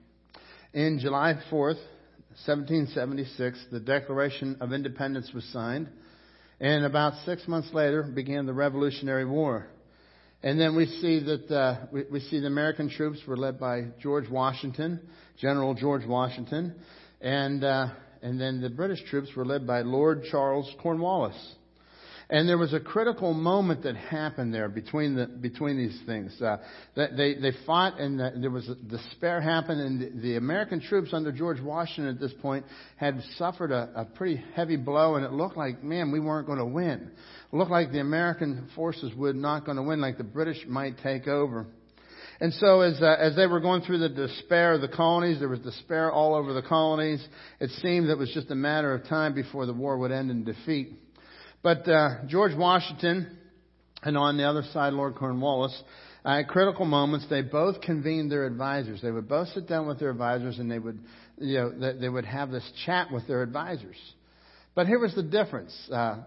In 0.74 0.98
July 1.00 1.36
4th, 1.52 1.80
1776, 2.44 3.68
the 3.72 3.80
Declaration 3.80 4.58
of 4.60 4.74
Independence 4.74 5.32
was 5.34 5.46
signed, 5.54 5.90
and 6.60 6.86
about 6.86 7.14
six 7.26 7.48
months 7.48 7.70
later 7.72 8.04
began 8.04 8.46
the 8.46 8.54
Revolutionary 8.54 9.26
War. 9.26 9.68
And 10.44 10.60
then 10.60 10.76
we 10.76 10.86
see 10.86 11.20
that 11.20 11.52
uh, 11.52 11.86
we, 11.92 12.04
we 12.12 12.20
see 12.20 12.40
the 12.40 12.48
American 12.48 12.90
troops 12.90 13.20
were 13.28 13.38
led 13.38 13.60
by 13.60 13.86
George 14.00 14.30
Washington, 14.30 15.00
General 15.38 15.74
George 15.74 16.06
Washington, 16.06 16.76
and 17.22 17.64
uh, 17.64 17.88
and 18.22 18.40
then 18.40 18.62
the 18.62 18.70
British 18.70 19.04
troops 19.10 19.30
were 19.36 19.46
led 19.46 19.66
by 19.66 19.82
Lord 19.82 20.24
Charles 20.30 20.72
Cornwallis. 20.82 21.36
And 22.30 22.50
there 22.50 22.58
was 22.58 22.74
a 22.74 22.80
critical 22.80 23.34
moment 23.34 23.84
that 23.84 23.96
happened 23.96 24.52
there 24.52 24.68
between 24.68 25.16
the 25.16 25.28
between 25.28 25.78
these 25.78 26.00
things. 26.08 26.36
Uh, 26.42 26.58
they 26.96 27.36
they 27.36 27.52
fought, 27.68 28.00
and 28.00 28.20
the, 28.20 28.34
there 28.36 28.50
was 28.50 28.68
despair 28.90 29.40
happened, 29.42 29.80
and 29.80 30.02
the, 30.02 30.22
the 30.22 30.38
American 30.38 30.82
troops 30.82 31.10
under 31.14 31.32
George 31.32 31.62
Washington 31.62 32.14
at 32.14 32.20
this 32.20 32.34
point 32.42 32.66
had 32.98 33.22
suffered 33.38 33.72
a, 33.72 33.92
a 33.96 34.06
pretty 34.06 34.44
heavy 34.56 34.76
blow, 34.76 35.16
and 35.16 35.26
it 35.26 35.34
looked 35.34 35.56
like, 35.56 35.84
man, 35.84 36.12
we 36.12 36.20
weren't 36.20 36.48
going 36.48 36.58
to 36.58 36.66
win. 36.66 37.12
It 37.54 37.56
looked 37.56 37.72
like 37.72 37.92
the 37.92 38.02
American 38.02 38.70
forces 38.76 39.14
were 39.16 39.34
not 39.34 39.66
going 39.66 39.78
to 39.78 39.84
win, 39.84 40.02
like 40.02 40.18
the 40.18 40.24
British 40.24 40.66
might 40.68 40.98
take 41.04 41.28
over. 41.28 41.68
And 42.42 42.54
so 42.56 42.82
as, 42.82 43.02
uh, 43.02 43.16
as 43.18 43.36
they 43.36 43.48
were 43.48 43.62
going 43.62 43.84
through 43.84 44.00
the 44.00 44.10
despair 44.10 44.74
of 44.74 44.82
the 44.82 44.90
colonies, 44.90 45.40
there 45.40 45.48
was 45.48 45.60
despair 45.60 46.12
all 46.12 46.36
over 46.36 46.54
the 46.54 46.62
colonies. 46.62 47.26
It 47.62 47.70
seemed 47.82 48.10
that 48.10 48.14
it 48.14 48.18
was 48.18 48.34
just 48.34 48.52
a 48.52 48.56
matter 48.56 48.94
of 48.94 49.08
time 49.08 49.34
before 49.34 49.66
the 49.66 49.74
war 49.74 49.98
would 49.98 50.12
end 50.12 50.32
in 50.32 50.44
defeat. 50.44 50.92
But 51.66 51.88
uh, 51.90 52.26
George 52.28 52.56
Washington 52.56 53.40
and 54.04 54.16
on 54.16 54.38
the 54.38 54.44
other 54.44 54.62
side 54.72 54.94
Lord 54.94 55.16
Cornwallis, 55.16 55.76
uh, 56.24 56.42
at 56.42 56.48
critical 56.48 56.86
moments, 56.86 57.26
they 57.28 57.42
both 57.42 57.82
convened 57.82 58.32
their 58.32 58.46
advisors. 58.46 59.02
They 59.02 59.10
would 59.10 59.28
both 59.28 59.48
sit 59.48 59.68
down 59.68 59.88
with 59.88 59.98
their 59.98 60.12
advisors 60.12 60.60
and 60.60 60.70
they 60.70 60.78
would, 60.78 61.00
you 61.40 61.56
know, 61.58 61.94
they, 62.00 62.08
would 62.08 62.26
have 62.26 62.52
this 62.52 62.72
chat 62.86 63.12
with 63.12 63.28
their 63.28 63.42
advisors. 63.42 63.96
But 64.76 64.86
here 64.86 65.00
was 65.00 65.16
the 65.16 65.24
difference. 65.24 65.76
Uh, 65.92 66.18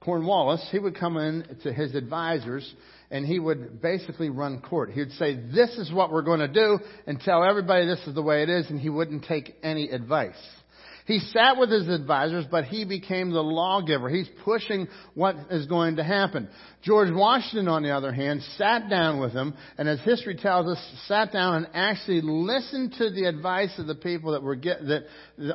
Cornwallis, 0.00 0.66
he 0.72 0.78
would 0.78 0.98
come 0.98 1.18
in 1.18 1.58
to 1.62 1.74
his 1.74 1.94
advisors 1.94 2.74
and 3.10 3.26
he 3.26 3.38
would 3.38 3.82
basically 3.82 4.30
run 4.30 4.62
court. 4.62 4.92
He 4.92 5.00
would 5.00 5.12
say, 5.12 5.34
this 5.34 5.76
is 5.76 5.92
what 5.92 6.10
we're 6.10 6.22
going 6.22 6.40
to 6.40 6.48
do 6.48 6.78
and 7.06 7.20
tell 7.20 7.44
everybody 7.44 7.84
this 7.84 8.00
is 8.06 8.14
the 8.14 8.22
way 8.22 8.42
it 8.42 8.48
is 8.48 8.70
and 8.70 8.80
he 8.80 8.88
wouldn't 8.88 9.26
take 9.26 9.56
any 9.62 9.90
advice. 9.90 10.40
He 11.10 11.18
sat 11.18 11.56
with 11.56 11.72
his 11.72 11.88
advisors, 11.88 12.44
but 12.48 12.66
he 12.66 12.84
became 12.84 13.32
the 13.32 13.42
lawgiver. 13.42 14.08
He's 14.08 14.30
pushing 14.44 14.86
what 15.14 15.34
is 15.50 15.66
going 15.66 15.96
to 15.96 16.04
happen. 16.04 16.48
George 16.82 17.12
Washington, 17.12 17.66
on 17.66 17.82
the 17.82 17.90
other 17.90 18.12
hand, 18.12 18.42
sat 18.56 18.88
down 18.88 19.18
with 19.18 19.32
him, 19.32 19.54
and 19.76 19.88
as 19.88 19.98
history 20.02 20.36
tells 20.36 20.68
us, 20.68 20.78
sat 21.08 21.32
down 21.32 21.56
and 21.56 21.68
actually 21.74 22.20
listened 22.22 22.94
to 22.98 23.10
the 23.10 23.24
advice 23.24 23.76
of 23.78 23.88
the 23.88 23.96
people 23.96 24.30
that 24.32 24.42
were 24.44 24.54
get, 24.54 24.86
that, 24.86 25.06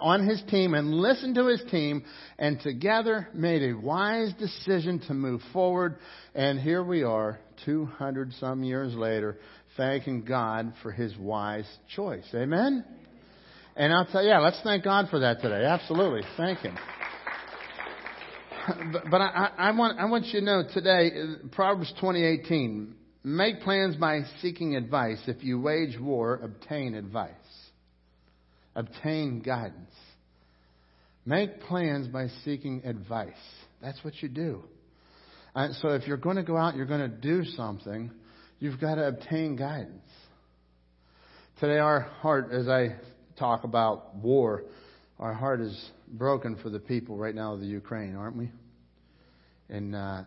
on 0.01 0.27
his 0.27 0.43
team 0.49 0.73
and 0.73 0.93
listened 0.93 1.35
to 1.35 1.45
his 1.45 1.63
team, 1.71 2.03
and 2.37 2.59
together 2.59 3.29
made 3.33 3.63
a 3.63 3.77
wise 3.77 4.33
decision 4.37 4.99
to 5.07 5.13
move 5.13 5.39
forward. 5.53 5.95
And 6.33 6.59
here 6.59 6.83
we 6.83 7.03
are, 7.03 7.39
200 7.63 8.33
some 8.41 8.61
years 8.61 8.93
later, 8.93 9.37
thanking 9.77 10.25
God 10.25 10.73
for 10.83 10.91
his 10.91 11.15
wise 11.17 11.65
choice. 11.95 12.25
Amen? 12.33 12.83
And 13.75 13.93
I'll 13.93 14.05
tell 14.05 14.23
you, 14.23 14.29
yeah, 14.29 14.39
let's 14.39 14.59
thank 14.63 14.83
God 14.83 15.09
for 15.09 15.19
that 15.19 15.41
today. 15.41 15.65
Absolutely. 15.65 16.21
Thank 16.37 16.59
Him. 16.59 16.77
But, 18.91 19.03
but 19.11 19.21
I, 19.21 19.51
I, 19.57 19.71
want, 19.71 19.99
I 19.99 20.05
want 20.05 20.25
you 20.27 20.39
to 20.39 20.45
know 20.45 20.63
today, 20.73 21.11
Proverbs 21.51 21.93
20:18, 22.01 22.93
make 23.23 23.61
plans 23.61 23.95
by 23.95 24.21
seeking 24.41 24.75
advice. 24.75 25.19
If 25.27 25.43
you 25.43 25.59
wage 25.59 25.99
war, 25.99 26.39
obtain 26.41 26.95
advice. 26.95 27.31
Obtain 28.75 29.41
guidance. 29.41 29.91
Make 31.25 31.61
plans 31.61 32.07
by 32.07 32.27
seeking 32.43 32.81
advice. 32.85 33.33
That's 33.81 34.03
what 34.03 34.13
you 34.21 34.29
do. 34.29 34.63
And 35.53 35.75
so 35.75 35.89
if 35.89 36.07
you're 36.07 36.17
going 36.17 36.35
to 36.37 36.43
go 36.43 36.57
out, 36.57 36.75
you're 36.75 36.85
going 36.85 37.09
to 37.09 37.17
do 37.17 37.43
something, 37.43 38.11
you've 38.59 38.79
got 38.79 38.95
to 38.95 39.07
obtain 39.07 39.55
guidance. 39.55 40.07
Today, 41.59 41.77
our 41.77 42.01
heart, 42.01 42.51
as 42.51 42.67
I 42.67 42.95
talk 43.37 43.63
about 43.63 44.15
war, 44.15 44.63
our 45.19 45.33
heart 45.33 45.61
is 45.61 45.91
broken 46.07 46.57
for 46.57 46.69
the 46.69 46.79
people 46.79 47.17
right 47.17 47.35
now 47.35 47.53
of 47.53 47.59
the 47.59 47.65
Ukraine, 47.65 48.15
aren't 48.15 48.35
we? 48.35 48.49
And 49.69 49.95
uh, 49.95 50.23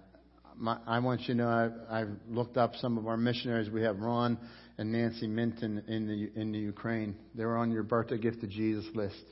my, 0.56 0.78
I 0.86 0.98
want 0.98 1.22
you 1.22 1.28
to 1.28 1.34
know 1.34 1.48
I've, 1.48 1.72
I've 1.90 2.16
looked 2.28 2.56
up 2.56 2.74
some 2.76 2.98
of 2.98 3.06
our 3.06 3.16
missionaries. 3.16 3.70
We 3.70 3.82
have 3.82 3.98
Ron 3.98 4.38
and 4.76 4.92
Nancy 4.92 5.26
Minton 5.26 5.84
in 5.88 6.06
the 6.06 6.40
in 6.40 6.52
the 6.52 6.59
Ukraine. 6.59 7.16
They 7.34 7.44
were 7.44 7.56
on 7.56 7.70
your 7.70 7.82
birthday 7.82 8.18
gift 8.18 8.40
to 8.40 8.46
Jesus 8.46 8.84
list. 8.94 9.22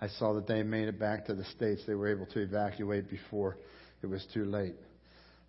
I 0.00 0.08
saw 0.08 0.34
that 0.34 0.46
they 0.46 0.62
made 0.62 0.88
it 0.88 0.98
back 0.98 1.26
to 1.26 1.34
the 1.34 1.44
states. 1.56 1.82
They 1.86 1.94
were 1.94 2.08
able 2.08 2.26
to 2.26 2.40
evacuate 2.40 3.08
before 3.08 3.56
it 4.02 4.06
was 4.06 4.26
too 4.34 4.44
late. 4.44 4.74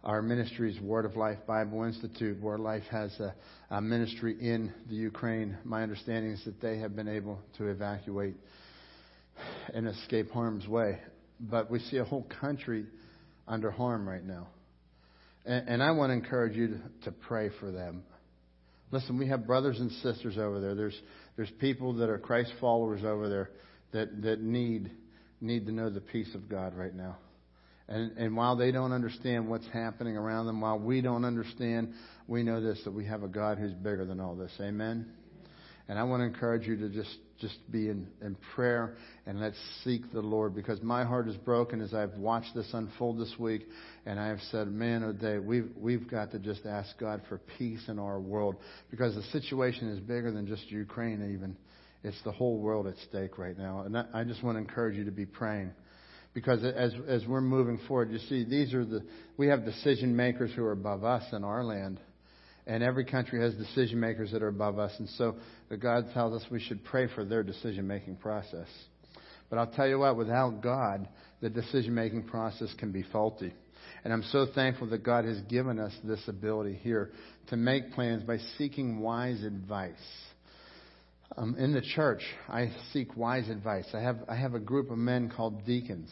Our 0.08 0.22
ministries, 0.22 0.80
Word 0.80 1.04
of 1.04 1.18
Life 1.18 1.40
Bible 1.46 1.84
Institute. 1.84 2.42
Word 2.42 2.56
of 2.56 2.62
Life 2.62 2.86
has 2.90 3.12
a, 3.20 3.36
a 3.70 3.82
ministry 3.82 4.38
in 4.40 4.74
the 4.90 4.96
Ukraine. 4.96 5.58
My 5.66 5.84
understanding 5.84 6.32
is 6.32 6.44
that 6.46 6.62
they 6.62 6.80
have 6.80 6.96
been 6.96 7.10
able 7.10 7.40
to 7.58 7.68
evacuate 7.68 8.36
and 9.74 9.86
escape 9.86 10.32
harm's 10.32 10.66
way. 10.66 10.98
But 11.42 11.70
we 11.70 11.80
see 11.80 11.98
a 11.98 12.06
whole 12.06 12.26
country 12.40 12.86
under 13.50 13.70
harm 13.70 14.08
right 14.08 14.24
now. 14.24 14.48
And, 15.46 15.68
and 15.68 15.84
I 15.84 15.92
want 15.92 16.12
to 16.12 16.14
encourage 16.14 16.56
you 16.56 16.68
to, 16.70 16.80
to 17.04 17.12
pray 17.12 17.50
for 17.60 17.70
them. 17.70 18.04
Listen, 18.92 19.20
we 19.20 19.28
have 19.28 19.46
brothers 19.46 19.78
and 19.78 19.92
sisters 19.92 20.38
over 20.38 20.62
there. 20.62 20.74
There's, 20.74 21.00
there's 21.36 21.52
people 21.60 21.96
that 21.96 22.10
are 22.10 22.18
Christ 22.18 22.54
followers 22.62 23.04
over 23.04 23.28
there 23.28 23.50
that, 23.92 24.22
that 24.22 24.40
need, 24.40 24.90
need 25.42 25.66
to 25.66 25.74
know 25.74 25.90
the 25.90 26.00
peace 26.00 26.34
of 26.34 26.48
God 26.48 26.78
right 26.78 26.96
now. 26.96 27.18
And, 27.90 28.18
and 28.18 28.36
while 28.36 28.56
they 28.56 28.72
don't 28.72 28.92
understand 28.92 29.48
what's 29.48 29.68
happening 29.68 30.18
around 30.18 30.46
them, 30.46 30.60
while 30.60 30.80
we 30.80 31.02
don't 31.02 31.24
understand, 31.24 31.94
we 32.28 32.44
know 32.44 32.62
this 32.62 32.82
that 32.84 32.92
we 32.92 33.06
have 33.06 33.24
a 33.24 33.28
God 33.28 33.58
who's 33.58 33.74
bigger 33.74 34.06
than 34.06 34.20
all 34.20 34.36
this. 34.36 34.52
Amen? 34.60 35.08
And 35.88 35.98
I 35.98 36.04
want 36.04 36.20
to 36.20 36.26
encourage 36.26 36.68
you 36.68 36.76
to 36.76 36.90
just, 36.90 37.16
just 37.40 37.56
be 37.72 37.88
in, 37.88 38.08
in 38.22 38.36
prayer 38.56 38.98
and 39.26 39.40
let's 39.40 39.56
seek 39.86 40.12
the 40.12 40.20
Lord 40.20 40.54
because 40.54 40.82
my 40.82 41.06
heart 41.06 41.30
is 41.30 41.38
broken 41.38 41.80
as 41.80 41.94
I've 41.94 42.14
watched 42.18 42.54
this 42.56 42.68
unfold 42.74 43.20
this 43.20 43.34
week 43.40 43.66
and 44.06 44.20
I 44.20 44.28
have 44.28 44.42
said, 44.52 44.68
man, 44.68 45.04
oh 45.06 45.14
day, 45.14 45.40
we've, 45.40 45.72
we've 45.78 46.10
got 46.10 46.32
to 46.32 46.40
just 46.40 46.66
ask 46.66 46.98
God 47.00 47.22
for 47.30 47.40
peace 47.58 47.84
in 47.88 48.00
our 48.00 48.20
world 48.20 48.58
because 48.92 49.16
the 49.16 49.24
situation 49.40 49.88
is 49.90 50.02
bigger 50.02 50.30
than 50.30 50.46
just 50.46 50.70
Ukraine 50.70 51.34
even. 51.34 51.56
It's 52.04 52.22
the 52.26 52.34
whole 52.34 52.58
world 52.58 52.86
at 52.86 52.96
stake 53.08 53.38
right 53.38 53.58
now. 53.58 53.82
And 53.82 53.98
I 53.98 54.26
just 54.26 54.44
want 54.44 54.58
to 54.58 54.60
encourage 54.60 54.98
you 54.98 55.06
to 55.06 55.12
be 55.12 55.26
praying 55.26 55.72
because 56.38 56.64
as 56.64 56.94
as 57.08 57.26
we're 57.26 57.42
moving 57.42 57.80
forward, 57.88 58.12
you 58.12 58.20
see, 58.30 58.44
these 58.44 58.72
are 58.76 58.86
the 58.86 59.02
we 59.38 59.48
have 59.48 59.66
decision 59.66 60.16
makers 60.16 60.52
who 60.56 60.64
are 60.64 60.72
above 60.72 61.04
us 61.04 61.24
in 61.34 61.44
our 61.44 61.64
land, 61.64 62.00
and 62.68 62.84
every 62.84 63.06
country 63.06 63.42
has 63.42 63.56
decision 63.56 64.00
makers 64.00 64.34
that 64.34 64.44
are 64.44 64.48
above 64.48 64.78
us, 64.78 64.92
and 65.00 65.10
so 65.18 65.38
God 65.80 66.06
tells 66.14 66.40
us 66.40 66.48
we 66.52 66.60
should 66.60 66.86
pray 66.86 67.08
for 67.16 67.26
their 67.26 67.42
decision 67.42 67.88
making 67.88 68.18
process. 68.18 68.68
But 69.50 69.58
I'll 69.58 69.72
tell 69.72 69.88
you 69.88 69.98
what, 69.98 70.16
without 70.16 70.62
God, 70.62 71.08
the 71.42 71.50
decision 71.50 71.96
making 71.96 72.28
process 72.28 72.72
can 72.78 72.92
be 72.92 73.02
faulty. 73.02 73.52
And 74.04 74.14
I'm 74.14 74.24
so 74.32 74.46
thankful 74.54 74.92
that 74.92 75.04
God 75.04 75.26
has 75.26 75.40
given 75.50 75.80
us 75.80 75.94
this 76.04 76.22
ability 76.28 76.80
here 76.84 77.10
to 77.48 77.58
make 77.58 77.94
plans 77.94 78.22
by 78.22 78.38
seeking 78.60 79.00
wise 79.00 79.42
advice. 79.42 79.96
Um, 81.36 81.56
in 81.56 81.74
the 81.74 81.82
church, 81.82 82.22
I 82.48 82.72
seek 82.94 83.18
wise 83.18 83.50
advice. 83.50 83.86
I 83.94 84.00
have 84.00 84.20
I 84.30 84.36
have 84.36 84.54
a 84.54 84.60
group 84.60 84.90
of 84.92 84.98
men 84.98 85.30
called 85.30 85.66
deacons, 85.66 86.10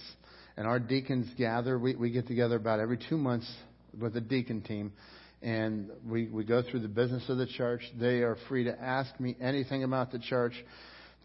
and 0.57 0.67
our 0.67 0.79
deacons 0.79 1.27
gather. 1.37 1.79
We 1.79 1.95
we 1.95 2.11
get 2.11 2.27
together 2.27 2.57
about 2.57 2.79
every 2.79 2.97
two 2.97 3.17
months 3.17 3.49
with 3.97 4.17
a 4.17 4.21
deacon 4.21 4.61
team, 4.61 4.91
and 5.41 5.89
we 6.05 6.27
we 6.27 6.43
go 6.43 6.61
through 6.61 6.81
the 6.81 6.89
business 6.89 7.23
of 7.29 7.37
the 7.37 7.47
church. 7.47 7.81
They 7.97 8.19
are 8.19 8.37
free 8.49 8.65
to 8.65 8.79
ask 8.79 9.17
me 9.19 9.37
anything 9.39 9.83
about 9.83 10.11
the 10.11 10.19
church. 10.19 10.53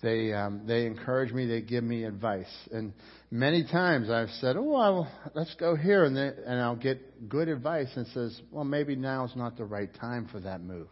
They 0.03 0.32
um, 0.32 0.62
they 0.66 0.86
encourage 0.86 1.32
me. 1.32 1.47
They 1.47 1.61
give 1.61 1.82
me 1.82 2.05
advice, 2.05 2.51
and 2.72 2.93
many 3.30 3.64
times 3.64 4.09
I've 4.09 4.30
said, 4.41 4.57
"Oh, 4.57 4.62
well, 4.62 5.12
let's 5.34 5.55
go 5.57 5.74
here," 5.74 6.05
and 6.05 6.16
they, 6.16 6.30
and 6.47 6.61
I'll 6.61 6.76
get 6.76 7.28
good 7.28 7.49
advice, 7.49 7.88
and 7.97 8.07
says, 8.09 8.41
"Well, 8.53 8.64
maybe 8.64 8.95
now 8.95 9.24
is 9.24 9.34
not 9.34 9.57
the 9.59 9.64
right 9.64 9.93
time 10.01 10.28
for 10.30 10.38
that 10.41 10.62
move." 10.62 10.86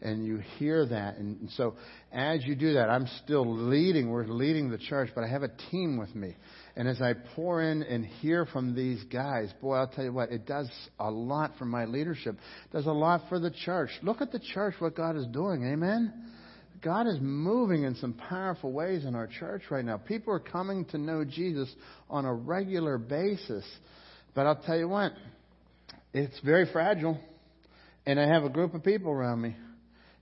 And 0.00 0.24
you 0.24 0.38
hear 0.58 0.86
that. 0.86 1.16
And 1.16 1.50
so 1.56 1.74
as 2.12 2.44
you 2.44 2.54
do 2.54 2.74
that, 2.74 2.88
I'm 2.88 3.06
still 3.24 3.46
leading. 3.68 4.10
We're 4.10 4.26
leading 4.26 4.70
the 4.70 4.78
church, 4.78 5.10
but 5.14 5.24
I 5.24 5.28
have 5.28 5.42
a 5.42 5.50
team 5.70 5.96
with 5.96 6.14
me. 6.14 6.36
And 6.76 6.88
as 6.88 7.00
I 7.00 7.14
pour 7.34 7.62
in 7.62 7.82
and 7.82 8.04
hear 8.04 8.46
from 8.46 8.74
these 8.74 9.02
guys, 9.04 9.52
boy, 9.60 9.74
I'll 9.74 9.88
tell 9.88 10.04
you 10.04 10.12
what, 10.12 10.30
it 10.30 10.46
does 10.46 10.70
a 11.00 11.10
lot 11.10 11.52
for 11.58 11.64
my 11.64 11.84
leadership. 11.84 12.36
It 12.66 12.72
does 12.72 12.86
a 12.86 12.92
lot 12.92 13.22
for 13.28 13.40
the 13.40 13.50
church. 13.50 13.90
Look 14.02 14.20
at 14.20 14.30
the 14.30 14.40
church, 14.54 14.74
what 14.78 14.94
God 14.94 15.16
is 15.16 15.26
doing. 15.26 15.64
Amen? 15.72 16.30
God 16.80 17.08
is 17.08 17.18
moving 17.20 17.82
in 17.82 17.96
some 17.96 18.12
powerful 18.12 18.70
ways 18.70 19.04
in 19.04 19.16
our 19.16 19.26
church 19.26 19.62
right 19.70 19.84
now. 19.84 19.96
People 19.96 20.32
are 20.32 20.38
coming 20.38 20.84
to 20.86 20.98
know 20.98 21.24
Jesus 21.24 21.68
on 22.08 22.24
a 22.24 22.32
regular 22.32 22.98
basis. 22.98 23.64
But 24.34 24.46
I'll 24.46 24.62
tell 24.62 24.78
you 24.78 24.88
what, 24.88 25.12
it's 26.14 26.38
very 26.44 26.70
fragile. 26.72 27.18
And 28.06 28.20
I 28.20 28.28
have 28.28 28.44
a 28.44 28.48
group 28.48 28.74
of 28.74 28.84
people 28.84 29.10
around 29.10 29.42
me 29.42 29.56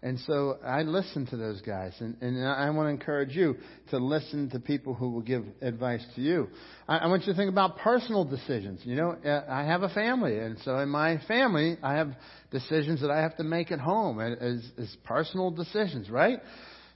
and 0.07 0.21
so 0.21 0.59
I 0.65 0.83
listen 0.83 1.27
to 1.27 1.37
those 1.37 1.61
guys, 1.63 1.93
and, 1.99 2.17
and 2.21 2.47
I 2.47 2.71
want 2.71 2.87
to 2.87 2.91
encourage 2.91 3.35
you 3.35 3.57
to 3.91 3.99
listen 3.99 4.49
to 4.51 4.61
people 4.61 4.95
who 4.95 5.11
will 5.11 5.21
give 5.21 5.45
advice 5.61 6.07
to 6.15 6.21
you. 6.21 6.49
I, 6.87 6.99
I 6.99 7.07
want 7.09 7.27
you 7.27 7.33
to 7.33 7.37
think 7.37 7.51
about 7.51 7.79
personal 7.79 8.25
decisions. 8.25 8.83
You 8.85 8.95
know, 8.95 9.17
uh, 9.25 9.43
I 9.49 9.65
have 9.65 9.83
a 9.83 9.89
family, 9.89 10.39
and 10.39 10.59
so 10.65 10.79
in 10.79 10.91
my 10.91 11.19
family, 11.27 11.77
I 11.83 11.95
have 11.95 12.13
decisions 12.53 13.01
that 13.01 13.11
I 13.11 13.21
have 13.21 13.37
to 13.39 13.43
make 13.43 13.73
at 13.73 13.81
home 13.81 14.21
as, 14.21 14.63
as 14.79 14.97
personal 15.03 15.51
decisions, 15.51 16.09
right? 16.09 16.39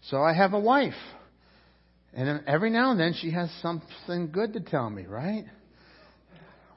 So 0.02 0.22
I 0.22 0.32
have 0.32 0.52
a 0.52 0.60
wife, 0.60 0.94
and 2.14 2.44
every 2.46 2.70
now 2.70 2.92
and 2.92 3.00
then 3.00 3.16
she 3.20 3.32
has 3.32 3.50
something 3.60 4.30
good 4.30 4.52
to 4.52 4.60
tell 4.60 4.88
me, 4.88 5.06
right? 5.06 5.46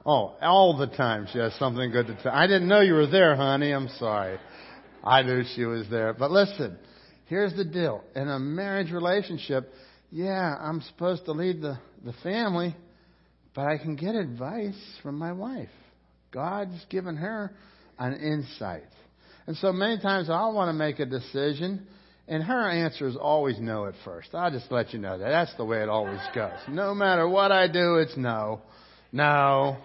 Oh, 0.04 0.34
all 0.42 0.76
the 0.76 0.88
time 0.88 1.28
she 1.32 1.38
has 1.38 1.54
something 1.60 1.92
good 1.92 2.08
to 2.08 2.20
tell. 2.20 2.32
I 2.32 2.48
didn't 2.48 2.66
know 2.66 2.80
you 2.80 2.94
were 2.94 3.06
there, 3.06 3.36
honey. 3.36 3.70
I'm 3.70 3.88
sorry. 4.00 4.40
I 5.04 5.22
knew 5.22 5.44
she 5.54 5.64
was 5.66 5.86
there. 5.90 6.14
But 6.14 6.30
listen, 6.30 6.78
here's 7.26 7.54
the 7.54 7.64
deal. 7.64 8.02
In 8.16 8.28
a 8.28 8.38
marriage 8.38 8.90
relationship, 8.90 9.70
yeah, 10.10 10.56
I'm 10.58 10.80
supposed 10.80 11.26
to 11.26 11.32
lead 11.32 11.60
the, 11.60 11.78
the 12.04 12.14
family, 12.22 12.74
but 13.54 13.66
I 13.66 13.76
can 13.76 13.96
get 13.96 14.14
advice 14.14 14.80
from 15.02 15.18
my 15.18 15.32
wife. 15.32 15.68
God's 16.32 16.84
given 16.88 17.16
her 17.16 17.52
an 17.98 18.14
insight. 18.14 18.88
And 19.46 19.56
so 19.58 19.72
many 19.72 20.00
times 20.00 20.30
I'll 20.30 20.54
want 20.54 20.70
to 20.70 20.72
make 20.72 20.98
a 20.98 21.06
decision, 21.06 21.86
and 22.26 22.42
her 22.42 22.70
answer 22.70 23.06
is 23.06 23.16
always 23.16 23.58
no 23.60 23.86
at 23.86 23.94
first. 24.04 24.28
I'll 24.32 24.50
just 24.50 24.72
let 24.72 24.94
you 24.94 24.98
know 24.98 25.18
that. 25.18 25.28
That's 25.28 25.54
the 25.56 25.66
way 25.66 25.82
it 25.82 25.88
always 25.90 26.20
goes. 26.34 26.58
No 26.68 26.94
matter 26.94 27.28
what 27.28 27.52
I 27.52 27.68
do, 27.68 27.96
it's 27.96 28.16
no. 28.16 28.62
No. 29.12 29.76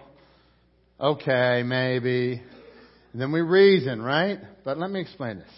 Okay, 0.98 1.62
maybe. 1.62 2.42
And 3.12 3.20
then 3.20 3.32
we 3.32 3.40
reason, 3.40 4.00
right? 4.00 4.38
But 4.64 4.78
let 4.78 4.90
me 4.90 5.00
explain 5.00 5.38
this. 5.38 5.52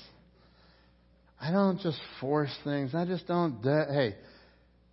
I 1.40 1.50
don't 1.50 1.80
just 1.80 1.98
force 2.20 2.54
things. 2.64 2.94
I 2.94 3.04
just 3.04 3.26
don't. 3.26 3.62
hey, 3.62 4.14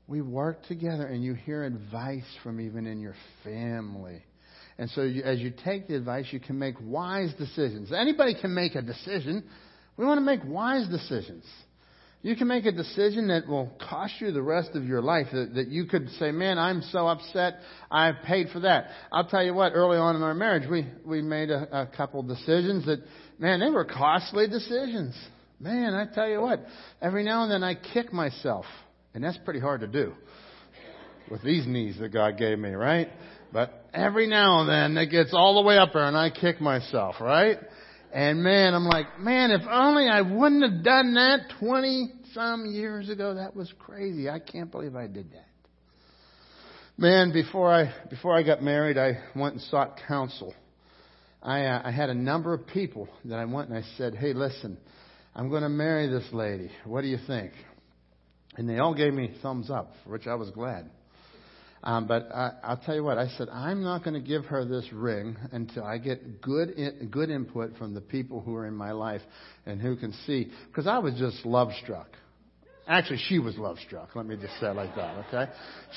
we 0.08 0.22
work 0.22 0.66
together 0.66 1.06
and 1.06 1.24
you 1.24 1.36
hear 1.36 1.64
advice 1.64 2.26
from 2.44 2.60
even 2.60 2.88
in 2.88 3.00
your 3.00 3.16
family. 3.44 4.24
And 4.80 4.90
so 4.92 5.02
you, 5.02 5.24
as 5.24 5.40
you 5.40 5.54
take 5.64 5.88
the 5.88 5.96
advice, 5.96 6.26
you 6.32 6.40
can 6.40 6.58
make 6.58 6.76
wise 6.82 7.34
decisions. 7.38 7.92
Anybody 7.92 8.34
can 8.40 8.56
make 8.56 8.76
a 8.76 8.82
decision. 8.82 9.44
We 9.98 10.06
want 10.06 10.18
to 10.18 10.26
make 10.26 10.40
wise 10.44 10.88
decisions. 10.88 11.44
You 12.22 12.36
can 12.36 12.50
make 12.50 12.66
a 12.66 12.72
decision 12.74 13.30
that 13.30 13.48
will 13.48 13.72
cost 13.90 14.16
you 14.20 14.32
the 14.32 14.42
rest 14.42 14.72
of 14.74 14.84
your 14.84 15.02
life. 15.02 15.28
That, 15.32 15.54
that 15.56 15.68
you 15.70 15.86
could 15.86 16.10
say, 16.20 16.32
man, 16.32 16.58
I'm 16.58 16.82
so 16.82 17.08
upset. 17.08 17.60
I've 17.90 18.16
paid 18.26 18.50
for 18.50 18.60
that. 18.62 18.88
I'll 19.12 19.28
tell 19.28 19.44
you 19.44 19.54
what, 19.54 19.72
early 19.74 19.98
on 19.98 20.18
in 20.18 20.22
our 20.22 20.34
marriage, 20.34 20.70
we, 20.70 20.86
we 21.06 21.22
made 21.22 21.50
a, 21.50 21.84
a 21.84 21.88
couple 21.88 22.22
decisions 22.24 22.86
that, 22.88 23.00
man, 23.38 23.62
they 23.62 23.70
were 23.70 23.86
costly 23.86 24.48
decisions. 24.50 25.16
Man, 25.62 25.94
I 25.94 26.14
tell 26.14 26.28
you 26.28 26.42
what, 26.42 26.66
every 27.02 27.24
now 27.24 27.44
and 27.44 27.52
then 27.52 27.64
I 27.64 27.76
kick 27.76 28.12
myself. 28.12 28.66
And 29.14 29.24
that's 29.24 29.38
pretty 29.46 29.62
hard 29.62 29.82
to 29.82 29.88
do 29.88 30.14
with 31.32 31.42
these 31.42 31.66
knees 31.66 31.98
that 32.00 32.10
God 32.10 32.38
gave 32.38 32.60
me, 32.60 32.72
right? 32.72 33.08
But 33.52 33.86
every 33.94 34.28
now 34.28 34.62
and 34.62 34.70
then 34.70 35.02
it 35.02 35.08
gets 35.08 35.34
all 35.34 35.56
the 35.56 35.68
way 35.68 35.78
up 35.78 35.94
there 35.94 36.06
and 36.06 36.18
I 36.18 36.30
kick 36.30 36.60
myself, 36.60 37.16
right? 37.22 37.58
And 38.12 38.44
man, 38.44 38.74
I'm 38.74 38.86
like, 38.86 39.20
man, 39.20 39.52
if 39.52 39.62
only 39.70 40.08
I 40.08 40.22
wouldn't 40.22 40.64
have 40.64 40.84
done 40.84 41.14
that 41.14 41.54
20 41.60 42.14
some 42.34 42.66
years 42.66 43.10
ago. 43.10 43.36
That 43.36 43.56
was 43.56 43.72
crazy. 43.80 44.30
I 44.30 44.40
can't 44.40 44.72
believe 44.72 44.96
I 44.96 45.08
did 45.08 45.32
that. 45.32 45.48
Man, 46.98 47.32
before 47.32 47.72
I, 47.72 47.94
before 48.10 48.36
I 48.36 48.44
got 48.44 48.62
married, 48.62 48.98
I 48.98 49.20
went 49.36 49.54
and 49.54 49.64
sought 49.64 50.00
counsel. 50.08 50.54
I, 51.42 51.66
uh, 51.66 51.82
I 51.86 51.92
had 51.92 52.10
a 52.10 52.14
number 52.14 52.54
of 52.54 52.68
people 52.68 53.08
that 53.26 53.40
I 53.40 53.46
went 53.46 53.70
and 53.70 53.78
I 53.78 53.84
said, 53.98 54.16
hey, 54.16 54.34
listen, 54.34 54.78
I'm 55.34 55.50
going 55.50 55.64
to 55.64 55.70
marry 55.70 56.08
this 56.10 56.28
lady. 56.34 56.70
What 56.84 57.02
do 57.02 57.08
you 57.08 57.20
think? 57.26 57.54
And 58.58 58.68
they 58.68 58.80
all 58.80 58.94
gave 58.94 59.14
me 59.14 59.34
thumbs 59.42 59.70
up, 59.70 59.94
for 60.04 60.10
which 60.10 60.28
I 60.28 60.36
was 60.36 60.50
glad. 60.50 60.90
Um, 61.84 62.08
but 62.08 62.30
I, 62.34 62.52
I'll 62.64 62.78
tell 62.78 62.96
you 62.96 63.04
what, 63.04 63.18
I 63.18 63.28
said, 63.38 63.48
I'm 63.50 63.84
not 63.84 64.04
going 64.04 64.14
to 64.14 64.28
give 64.28 64.46
her 64.46 64.66
this 64.66 64.86
ring 64.92 65.38
until 65.52 65.84
I 65.84 65.98
get 65.98 66.42
good, 66.42 66.72
in, 66.72 67.10
good 67.10 67.30
input 67.30 67.78
from 67.78 67.94
the 67.94 68.02
people 68.02 68.42
who 68.42 68.56
are 68.56 68.66
in 68.66 68.74
my 68.74 68.92
life 68.92 69.22
and 69.66 69.82
who 69.82 69.96
can 69.96 70.14
see. 70.26 70.52
Because 70.68 70.88
I 70.88 70.98
was 70.98 71.14
just 71.16 71.46
love 71.46 71.70
struck. 71.82 72.08
Actually, 72.86 73.20
she 73.28 73.38
was 73.38 73.56
love 73.58 73.78
struck. 73.86 74.16
Let 74.16 74.26
me 74.26 74.36
just 74.36 74.60
say 74.60 74.68
it 74.68 74.76
like 74.76 74.96
that, 74.96 75.26
okay? 75.28 75.52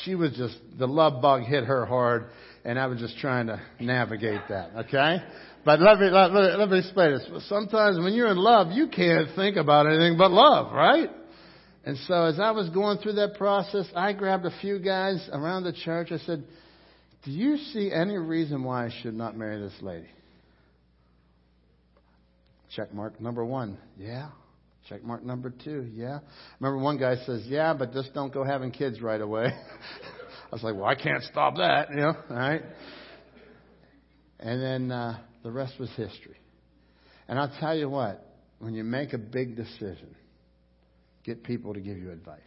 She 0.05 0.15
was 0.15 0.33
just, 0.37 0.59
the 0.79 0.87
love 0.87 1.23
bug 1.23 1.43
hit 1.43 1.65
her 1.65 1.87
hard, 1.87 2.27
and 2.67 2.79
I 2.79 2.87
was 2.87 3.01
just 3.01 3.17
trying 3.17 3.47
to 3.47 3.61
navigate 3.81 4.43
that, 4.51 4.71
okay? 4.77 5.17
But 5.65 5.81
let 5.81 5.99
me, 5.99 6.11
let, 6.11 6.33
let, 6.33 6.69
me 6.69 6.79
explain 6.79 7.13
this. 7.13 7.49
Sometimes 7.49 7.99
when 7.99 8.13
you're 8.13 8.31
in 8.31 8.37
love, 8.37 8.73
you 8.73 8.89
can't 8.89 9.29
think 9.35 9.57
about 9.57 9.87
anything 9.87 10.19
but 10.19 10.31
love, 10.33 10.71
right? 10.73 11.09
And 11.85 11.97
so 12.07 12.25
as 12.25 12.39
I 12.39 12.53
was 12.53 12.69
going 12.71 12.99
through 12.99 13.15
that 13.15 13.35
process, 13.35 13.87
I 13.97 14.13
grabbed 14.13 14.45
a 14.45 14.57
few 14.61 14.79
guys 14.79 15.29
around 15.33 15.65
the 15.65 15.73
church. 15.73 16.13
I 16.13 16.19
said, 16.19 16.45
Do 17.25 17.31
you 17.33 17.57
see 17.57 17.91
any 17.93 18.17
reason 18.17 18.63
why 18.63 18.87
I 18.87 18.91
should 19.03 19.15
not 19.15 19.37
marry 19.37 19.61
this 19.61 19.75
lady? 19.81 20.09
Check 22.77 22.95
mark 22.95 23.21
number 23.21 23.45
one. 23.45 23.79
Yeah. 23.99 24.29
Check 24.89 25.05
mark 25.05 25.25
number 25.25 25.53
two. 25.65 25.91
Yeah. 25.95 26.21
Remember 26.59 26.83
one 26.83 26.99
guy 26.99 27.17
says, 27.25 27.43
yeah, 27.47 27.75
but 27.75 27.93
just 27.93 28.15
don't 28.15 28.33
go 28.33 28.45
having 28.45 28.71
kids 28.71 29.01
right 29.01 29.21
away. 29.21 29.47
I 30.53 30.55
was 30.55 30.63
like, 30.63 30.75
well, 30.75 30.87
I 30.87 30.95
can't 30.95 31.23
stop 31.25 31.57
that, 31.57 31.91
you 31.91 31.97
know, 31.97 32.15
all 32.31 32.37
right? 32.37 32.63
And 34.41 34.63
then 34.63 34.91
uh, 34.91 35.19
the 35.43 35.51
rest 35.51 35.75
was 35.79 35.89
history. 35.91 36.37
And 37.29 37.39
I'll 37.39 37.55
tell 37.61 37.77
you 37.77 37.89
what, 37.89 38.27
when 38.59 38.75
you 38.75 38.85
make 38.85 39.13
a 39.13 39.19
big 39.19 39.57
decision, 39.57 40.17
get 41.25 41.45
people 41.45 41.75
to 41.75 41.81
give 41.81 41.99
you 41.99 42.11
advice. 42.11 42.41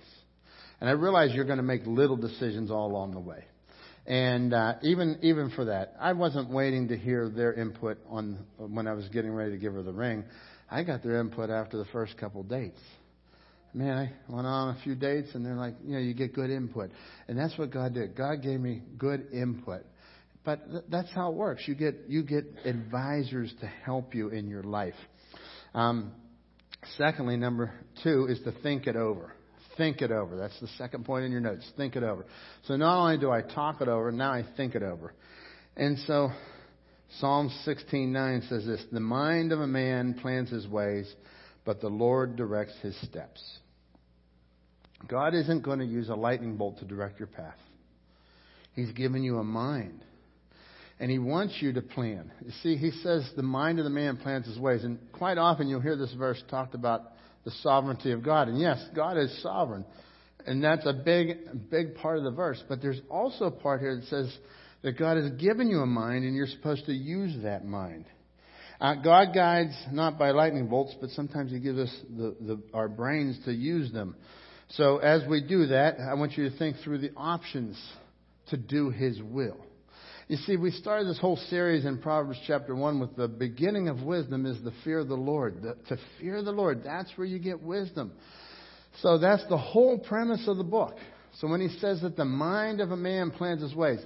And 0.79 0.89
I 0.89 0.93
realize 0.93 1.33
you're 1.33 1.45
going 1.45 1.57
to 1.57 1.63
make 1.63 1.85
little 1.85 2.17
decisions 2.17 2.69
all 2.69 2.91
along 2.91 3.13
the 3.13 3.19
way. 3.19 3.45
And 4.05 4.53
uh, 4.53 4.75
even 4.83 5.17
even 5.23 5.49
for 5.49 5.65
that, 5.65 5.95
I 5.99 6.13
wasn't 6.13 6.51
waiting 6.51 6.89
to 6.89 6.97
hear 6.97 7.27
their 7.27 7.53
input 7.53 7.97
on 8.07 8.37
when 8.57 8.87
I 8.87 8.93
was 8.93 9.07
getting 9.09 9.31
ready 9.31 9.51
to 9.51 9.57
give 9.57 9.73
her 9.73 9.81
the 9.81 9.93
ring. 9.93 10.23
I 10.69 10.83
got 10.83 11.01
their 11.01 11.19
input 11.19 11.49
after 11.49 11.77
the 11.77 11.85
first 11.85 12.17
couple 12.17 12.43
dates. 12.43 12.79
Man, 13.73 13.97
I 13.97 14.31
went 14.31 14.47
on 14.47 14.75
a 14.75 14.83
few 14.83 14.95
dates, 14.95 15.29
and 15.33 15.45
they're 15.45 15.55
like, 15.55 15.75
you 15.83 15.93
know, 15.93 15.99
you 15.99 16.13
get 16.13 16.33
good 16.33 16.49
input, 16.49 16.91
and 17.27 17.37
that's 17.37 17.57
what 17.57 17.71
God 17.71 17.93
did. 17.93 18.15
God 18.15 18.41
gave 18.41 18.59
me 18.59 18.81
good 18.97 19.27
input, 19.33 19.81
but 20.45 20.69
th- 20.71 20.83
that's 20.89 21.11
how 21.11 21.31
it 21.31 21.35
works. 21.35 21.67
You 21.67 21.75
get 21.75 21.95
you 22.07 22.23
get 22.23 22.45
advisors 22.63 23.53
to 23.61 23.65
help 23.65 24.13
you 24.13 24.29
in 24.29 24.47
your 24.47 24.63
life. 24.63 24.93
Um, 25.73 26.13
secondly, 26.97 27.37
number 27.37 27.71
two 28.03 28.27
is 28.27 28.39
to 28.41 28.51
think 28.63 28.87
it 28.87 28.95
over. 28.95 29.31
Think 29.77 30.01
it 30.01 30.11
over. 30.11 30.37
That's 30.37 30.57
the 30.59 30.67
second 30.77 31.05
point 31.05 31.25
in 31.25 31.31
your 31.31 31.41
notes. 31.41 31.69
Think 31.75 31.95
it 31.95 32.03
over. 32.03 32.25
So 32.63 32.75
not 32.77 32.97
only 32.97 33.17
do 33.17 33.29
I 33.29 33.41
talk 33.41 33.81
it 33.81 33.87
over, 33.87 34.11
now 34.11 34.31
I 34.31 34.45
think 34.55 34.75
it 34.75 34.83
over. 34.83 35.13
And 35.75 35.97
so 35.99 36.31
Psalm 37.19 37.49
16:9 37.65 38.41
says 38.43 38.65
this, 38.65 38.83
"The 38.91 38.99
mind 38.99 39.51
of 39.51 39.59
a 39.59 39.67
man 39.67 40.13
plans 40.15 40.49
his 40.49 40.67
ways, 40.67 41.13
but 41.65 41.81
the 41.81 41.89
Lord 41.89 42.35
directs 42.35 42.77
his 42.79 42.95
steps." 43.01 43.59
God 45.07 45.33
isn't 45.33 45.61
going 45.61 45.79
to 45.79 45.85
use 45.85 46.09
a 46.09 46.15
lightning 46.15 46.55
bolt 46.57 46.79
to 46.79 46.85
direct 46.85 47.19
your 47.19 47.27
path. 47.27 47.59
He's 48.73 48.91
given 48.91 49.23
you 49.23 49.37
a 49.37 49.43
mind. 49.43 50.03
And 50.99 51.11
he 51.11 51.19
wants 51.19 51.55
you 51.59 51.73
to 51.73 51.81
plan. 51.81 52.31
You 52.43 52.51
see, 52.63 52.77
he 52.77 52.91
says 52.91 53.29
the 53.35 53.43
mind 53.43 53.79
of 53.79 53.83
the 53.83 53.89
man 53.89 54.17
plans 54.17 54.45
his 54.45 54.57
ways. 54.57 54.83
And 54.83 54.97
quite 55.11 55.37
often 55.37 55.67
you'll 55.67 55.81
hear 55.81 55.97
this 55.97 56.13
verse 56.13 56.41
talked 56.49 56.73
about 56.73 57.11
the 57.43 57.51
sovereignty 57.61 58.11
of 58.11 58.23
God. 58.23 58.47
And 58.47 58.59
yes, 58.59 58.83
God 58.95 59.17
is 59.17 59.41
sovereign. 59.43 59.85
And 60.45 60.63
that's 60.63 60.85
a 60.85 60.93
big, 60.93 61.69
big 61.69 61.95
part 61.95 62.17
of 62.17 62.23
the 62.23 62.31
verse. 62.31 62.63
But 62.69 62.81
there's 62.81 63.01
also 63.09 63.45
a 63.45 63.51
part 63.51 63.81
here 63.81 63.95
that 63.95 64.05
says 64.05 64.37
that 64.83 64.97
God 64.97 65.17
has 65.17 65.31
given 65.31 65.67
you 65.67 65.79
a 65.79 65.85
mind 65.85 66.23
and 66.23 66.35
you're 66.35 66.47
supposed 66.47 66.85
to 66.85 66.93
use 66.93 67.43
that 67.43 67.65
mind. 67.65 68.05
Uh, 68.79 68.95
God 68.95 69.33
guides 69.33 69.73
not 69.91 70.19
by 70.19 70.31
lightning 70.31 70.67
bolts, 70.67 70.93
but 70.99 71.09
sometimes 71.11 71.51
He 71.51 71.59
gives 71.59 71.79
us 71.79 71.95
the, 72.09 72.35
the, 72.41 72.61
our 72.73 72.87
brains 72.87 73.39
to 73.45 73.51
use 73.51 73.91
them. 73.91 74.15
So 74.69 74.97
as 74.97 75.27
we 75.27 75.41
do 75.41 75.67
that, 75.67 75.97
I 75.99 76.13
want 76.15 76.37
you 76.37 76.49
to 76.49 76.57
think 76.57 76.77
through 76.83 76.99
the 76.99 77.11
options 77.15 77.81
to 78.49 78.57
do 78.57 78.89
His 78.89 79.21
will. 79.21 79.57
You 80.27 80.37
see, 80.37 80.57
we 80.57 80.71
started 80.71 81.07
this 81.07 81.19
whole 81.19 81.37
series 81.37 81.85
in 81.85 81.99
Proverbs 81.99 82.39
chapter 82.47 82.73
1 82.73 82.99
with 82.99 83.15
the 83.15 83.27
beginning 83.27 83.89
of 83.89 84.01
wisdom 84.01 84.47
is 84.47 84.59
the 84.63 84.73
fear 84.83 84.97
of 84.97 85.07
the 85.07 85.13
Lord. 85.13 85.61
The, 85.61 85.75
to 85.89 86.01
fear 86.19 86.41
the 86.41 86.51
Lord, 86.51 86.81
that's 86.83 87.11
where 87.15 87.27
you 87.27 87.37
get 87.37 87.61
wisdom. 87.61 88.11
So 89.01 89.19
that's 89.19 89.45
the 89.49 89.57
whole 89.57 89.99
premise 89.99 90.47
of 90.47 90.57
the 90.57 90.63
book. 90.63 90.97
So 91.33 91.47
when 91.47 91.61
he 91.61 91.67
says 91.77 92.01
that 92.01 92.17
the 92.17 92.25
mind 92.25 92.81
of 92.81 92.89
a 92.89 92.97
man 92.97 93.29
plans 93.29 93.61
his 93.61 93.75
ways, 93.75 93.99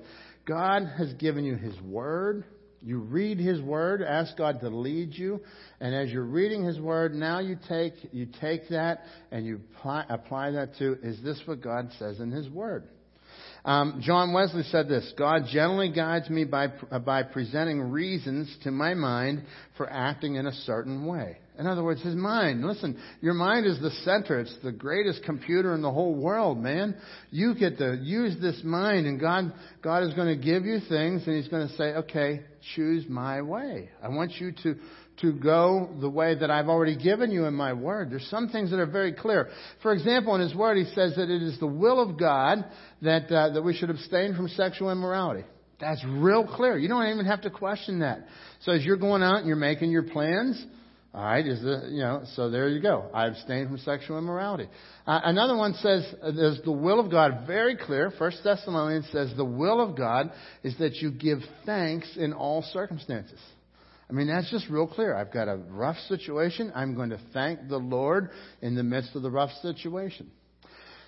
God 0.45 0.83
has 0.97 1.13
given 1.13 1.45
you 1.45 1.55
his 1.55 1.79
word. 1.79 2.43
You 2.81 2.99
read 2.99 3.39
his 3.39 3.61
word, 3.61 4.01
ask 4.01 4.35
God 4.35 4.59
to 4.59 4.69
lead 4.69 5.13
you, 5.13 5.39
and 5.79 5.95
as 5.95 6.11
you're 6.11 6.23
reading 6.23 6.65
his 6.65 6.79
word, 6.79 7.13
now 7.13 7.39
you 7.39 7.57
take 7.67 7.93
you 8.11 8.27
take 8.41 8.67
that 8.69 9.03
and 9.31 9.45
you 9.45 9.61
apply, 9.75 10.05
apply 10.09 10.51
that 10.51 10.75
to 10.79 10.97
is 11.01 11.21
this 11.23 11.41
what 11.45 11.61
God 11.61 11.91
says 11.97 12.19
in 12.19 12.31
his 12.31 12.49
word? 12.49 12.89
Um, 13.69 14.01
John 14.01 14.33
Wesley 14.33 14.63
said 14.63 14.89
this 14.89 15.13
God 15.15 15.43
generally 15.51 15.91
guides 15.91 16.27
me 16.27 16.43
by, 16.43 16.69
by 17.05 17.21
presenting 17.21 17.79
reasons 17.91 18.51
to 18.63 18.71
my 18.71 18.95
mind 18.95 19.43
for 19.77 19.87
acting 19.87 20.37
in 20.37 20.47
a 20.47 20.51
certain 20.51 21.05
way. 21.05 21.37
In 21.59 21.67
other 21.67 21.83
words, 21.83 22.01
his 22.01 22.15
mind. 22.15 22.65
Listen, 22.65 22.99
your 23.21 23.35
mind 23.35 23.67
is 23.67 23.79
the 23.79 23.91
center. 24.03 24.39
It's 24.39 24.57
the 24.63 24.71
greatest 24.71 25.21
computer 25.23 25.75
in 25.75 25.83
the 25.83 25.91
whole 25.91 26.15
world, 26.15 26.57
man. 26.57 26.95
You 27.29 27.53
get 27.53 27.77
to 27.77 27.99
use 28.01 28.41
this 28.41 28.59
mind, 28.63 29.05
and 29.05 29.19
God, 29.19 29.53
God 29.83 30.01
is 30.01 30.15
going 30.15 30.35
to 30.35 30.43
give 30.43 30.65
you 30.65 30.79
things, 30.89 31.27
and 31.27 31.35
He's 31.35 31.49
going 31.49 31.67
to 31.67 31.75
say, 31.75 31.93
okay, 31.95 32.41
choose 32.75 33.05
my 33.07 33.43
way. 33.43 33.89
I 34.01 34.07
want 34.07 34.31
you 34.39 34.51
to 34.63 34.77
to 35.21 35.33
go 35.33 35.89
the 35.99 36.09
way 36.09 36.35
that 36.35 36.49
I've 36.49 36.69
already 36.69 36.95
given 36.97 37.31
you 37.31 37.45
in 37.45 37.53
my 37.53 37.73
word. 37.73 38.09
There's 38.09 38.27
some 38.29 38.49
things 38.49 38.71
that 38.71 38.79
are 38.79 38.85
very 38.85 39.13
clear. 39.13 39.49
For 39.81 39.91
example, 39.93 40.35
in 40.35 40.41
his 40.41 40.55
word, 40.55 40.77
he 40.77 40.85
says 40.93 41.15
that 41.15 41.29
it 41.29 41.41
is 41.41 41.59
the 41.59 41.67
will 41.67 42.01
of 42.01 42.17
God 42.17 42.65
that, 43.01 43.31
uh, 43.31 43.49
that 43.49 43.61
we 43.61 43.75
should 43.75 43.89
abstain 43.89 44.35
from 44.35 44.47
sexual 44.49 44.91
immorality. 44.91 45.43
That's 45.79 46.03
real 46.05 46.45
clear. 46.45 46.77
You 46.77 46.87
don't 46.87 47.07
even 47.07 47.25
have 47.25 47.41
to 47.41 47.49
question 47.49 47.99
that. 47.99 48.27
So 48.61 48.73
as 48.73 48.83
you're 48.83 48.97
going 48.97 49.23
out 49.23 49.37
and 49.37 49.47
you're 49.47 49.55
making 49.55 49.91
your 49.91 50.03
plans, 50.03 50.65
all 51.13 51.23
right, 51.23 51.45
is 51.45 51.61
the, 51.61 51.87
you 51.89 52.01
know, 52.01 52.23
so 52.35 52.49
there 52.51 52.69
you 52.69 52.81
go. 52.81 53.09
I 53.13 53.27
abstain 53.27 53.67
from 53.67 53.77
sexual 53.79 54.19
immorality. 54.19 54.67
Uh, 55.07 55.21
another 55.23 55.55
one 55.55 55.73
says, 55.75 56.05
uh, 56.21 56.31
there's 56.31 56.61
the 56.63 56.71
will 56.71 56.99
of 56.99 57.09
God, 57.09 57.47
very 57.47 57.75
clear. 57.75 58.11
First 58.19 58.41
Thessalonians 58.43 59.07
says 59.11 59.33
the 59.35 59.45
will 59.45 59.81
of 59.81 59.97
God 59.97 60.31
is 60.63 60.77
that 60.77 60.95
you 60.97 61.11
give 61.11 61.39
thanks 61.65 62.15
in 62.15 62.33
all 62.33 62.61
circumstances. 62.61 63.39
I 64.09 64.13
mean, 64.13 64.27
that's 64.27 64.49
just 64.49 64.67
real 64.69 64.87
clear. 64.87 65.15
I've 65.15 65.31
got 65.31 65.47
a 65.47 65.57
rough 65.57 65.97
situation. 66.07 66.71
I'm 66.73 66.95
going 66.95 67.11
to 67.11 67.19
thank 67.31 67.67
the 67.69 67.77
Lord 67.77 68.31
in 68.61 68.75
the 68.75 68.83
midst 68.83 69.15
of 69.15 69.21
the 69.21 69.29
rough 69.29 69.51
situation. 69.61 70.31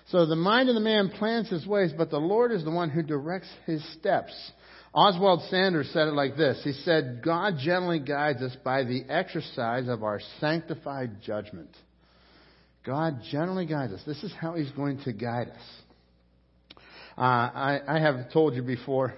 So 0.08 0.26
the 0.26 0.36
mind 0.36 0.68
of 0.68 0.74
the 0.74 0.80
man 0.80 1.10
plans 1.10 1.48
his 1.48 1.66
ways, 1.66 1.92
but 1.96 2.10
the 2.10 2.18
Lord 2.18 2.52
is 2.52 2.64
the 2.64 2.70
one 2.70 2.90
who 2.90 3.02
directs 3.02 3.48
his 3.66 3.82
steps. 3.94 4.32
Oswald 4.94 5.42
Sanders 5.48 5.90
said 5.92 6.08
it 6.08 6.14
like 6.14 6.36
this. 6.36 6.60
He 6.62 6.72
said, 6.72 7.22
God 7.24 7.54
generally 7.58 7.98
guides 7.98 8.42
us 8.42 8.54
by 8.62 8.84
the 8.84 9.04
exercise 9.08 9.88
of 9.88 10.02
our 10.02 10.20
sanctified 10.38 11.22
judgment. 11.22 11.70
God 12.84 13.20
generally 13.30 13.64
guides 13.64 13.92
us. 13.92 14.02
This 14.06 14.22
is 14.22 14.32
how 14.38 14.54
he's 14.54 14.70
going 14.72 15.00
to 15.04 15.12
guide 15.12 15.48
us. 15.48 16.76
Uh, 17.16 17.20
I, 17.20 17.80
I, 17.86 18.00
have 18.00 18.32
told 18.32 18.54
you 18.54 18.62
before 18.62 19.14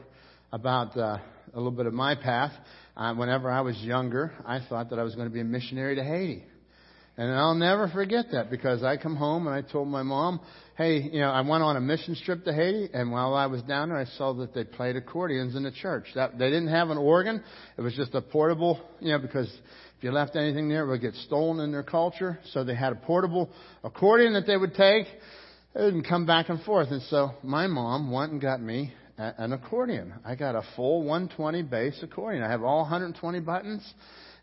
about 0.53 0.97
uh, 0.97 1.18
a 1.53 1.57
little 1.57 1.70
bit 1.70 1.87
of 1.87 1.95
my 1.95 2.14
path. 2.16 2.53
Whenever 2.97 3.51
I 3.51 3.61
was 3.61 3.76
younger, 3.78 4.32
I 4.47 4.61
thought 4.68 4.90
that 4.90 4.99
I 4.99 5.03
was 5.03 5.14
going 5.14 5.28
to 5.28 5.34
be 5.34 5.40
a 5.40 5.45
missionary 5.45 5.97
to 5.97 6.05
Haiti. 6.05 6.45
And 7.16 7.30
I'll 7.32 7.55
never 7.55 7.88
forget 7.88 8.26
that 8.32 8.51
because 8.51 8.82
I 8.82 8.97
come 8.97 9.14
home 9.14 9.47
and 9.47 9.55
I 9.55 9.62
told 9.62 9.86
my 9.86 10.03
mom, 10.03 10.40
hey, 10.76 11.01
you 11.01 11.20
know, 11.20 11.30
I 11.30 11.42
went 11.42 11.62
on 11.62 11.76
a 11.76 11.80
mission 11.80 12.16
trip 12.24 12.45
to 12.45 12.53
Haiti, 12.53 12.88
and 12.92 13.12
while 13.12 13.34
I 13.34 13.47
was 13.47 13.62
down 13.62 13.90
there, 13.90 13.99
I 13.99 14.05
saw 14.05 14.32
that 14.34 14.53
they 14.53 14.64
played 14.64 14.97
accordions 14.97 15.55
in 15.55 15.62
the 15.62 15.70
church. 15.70 16.07
That, 16.16 16.38
they 16.38 16.47
didn't 16.47 16.68
have 16.68 16.90
an 16.90 16.99
organ. 16.99 17.45
It 17.78 17.82
was 17.82 17.95
just 17.95 18.14
a 18.14 18.20
portable, 18.20 18.80
you 19.01 19.12
know, 19.12 19.20
because 19.20 19.47
if 19.47 20.03
you 20.03 20.11
left 20.11 20.34
anything 20.34 20.68
there, 20.68 20.84
it 20.84 20.88
would 20.88 21.01
get 21.01 21.14
stolen 21.14 21.61
in 21.61 21.70
their 21.70 21.84
culture. 21.84 22.40
So 22.53 22.64
they 22.64 22.74
had 22.74 22.92
a 22.92 22.97
portable 22.97 23.49
accordion 23.84 24.32
that 24.32 24.49
they 24.49 24.57
would 24.57 24.74
take 24.74 25.07
and 25.74 26.07
come 26.07 26.26
back 26.26 26.49
and 26.49 26.61
forth. 26.62 26.88
And 26.90 27.03
so 27.03 27.30
my 27.45 27.68
mom 27.68 28.11
went 28.11 28.32
and 28.32 28.40
got 28.40 28.61
me 28.61 28.92
an 29.16 29.52
accordion. 29.52 30.14
I 30.24 30.34
got 30.34 30.54
a 30.54 30.62
full 30.76 31.00
120 31.04 31.62
bass 31.62 31.98
accordion. 32.02 32.42
I 32.42 32.50
have 32.50 32.62
all 32.62 32.82
120 32.82 33.40
buttons. 33.40 33.94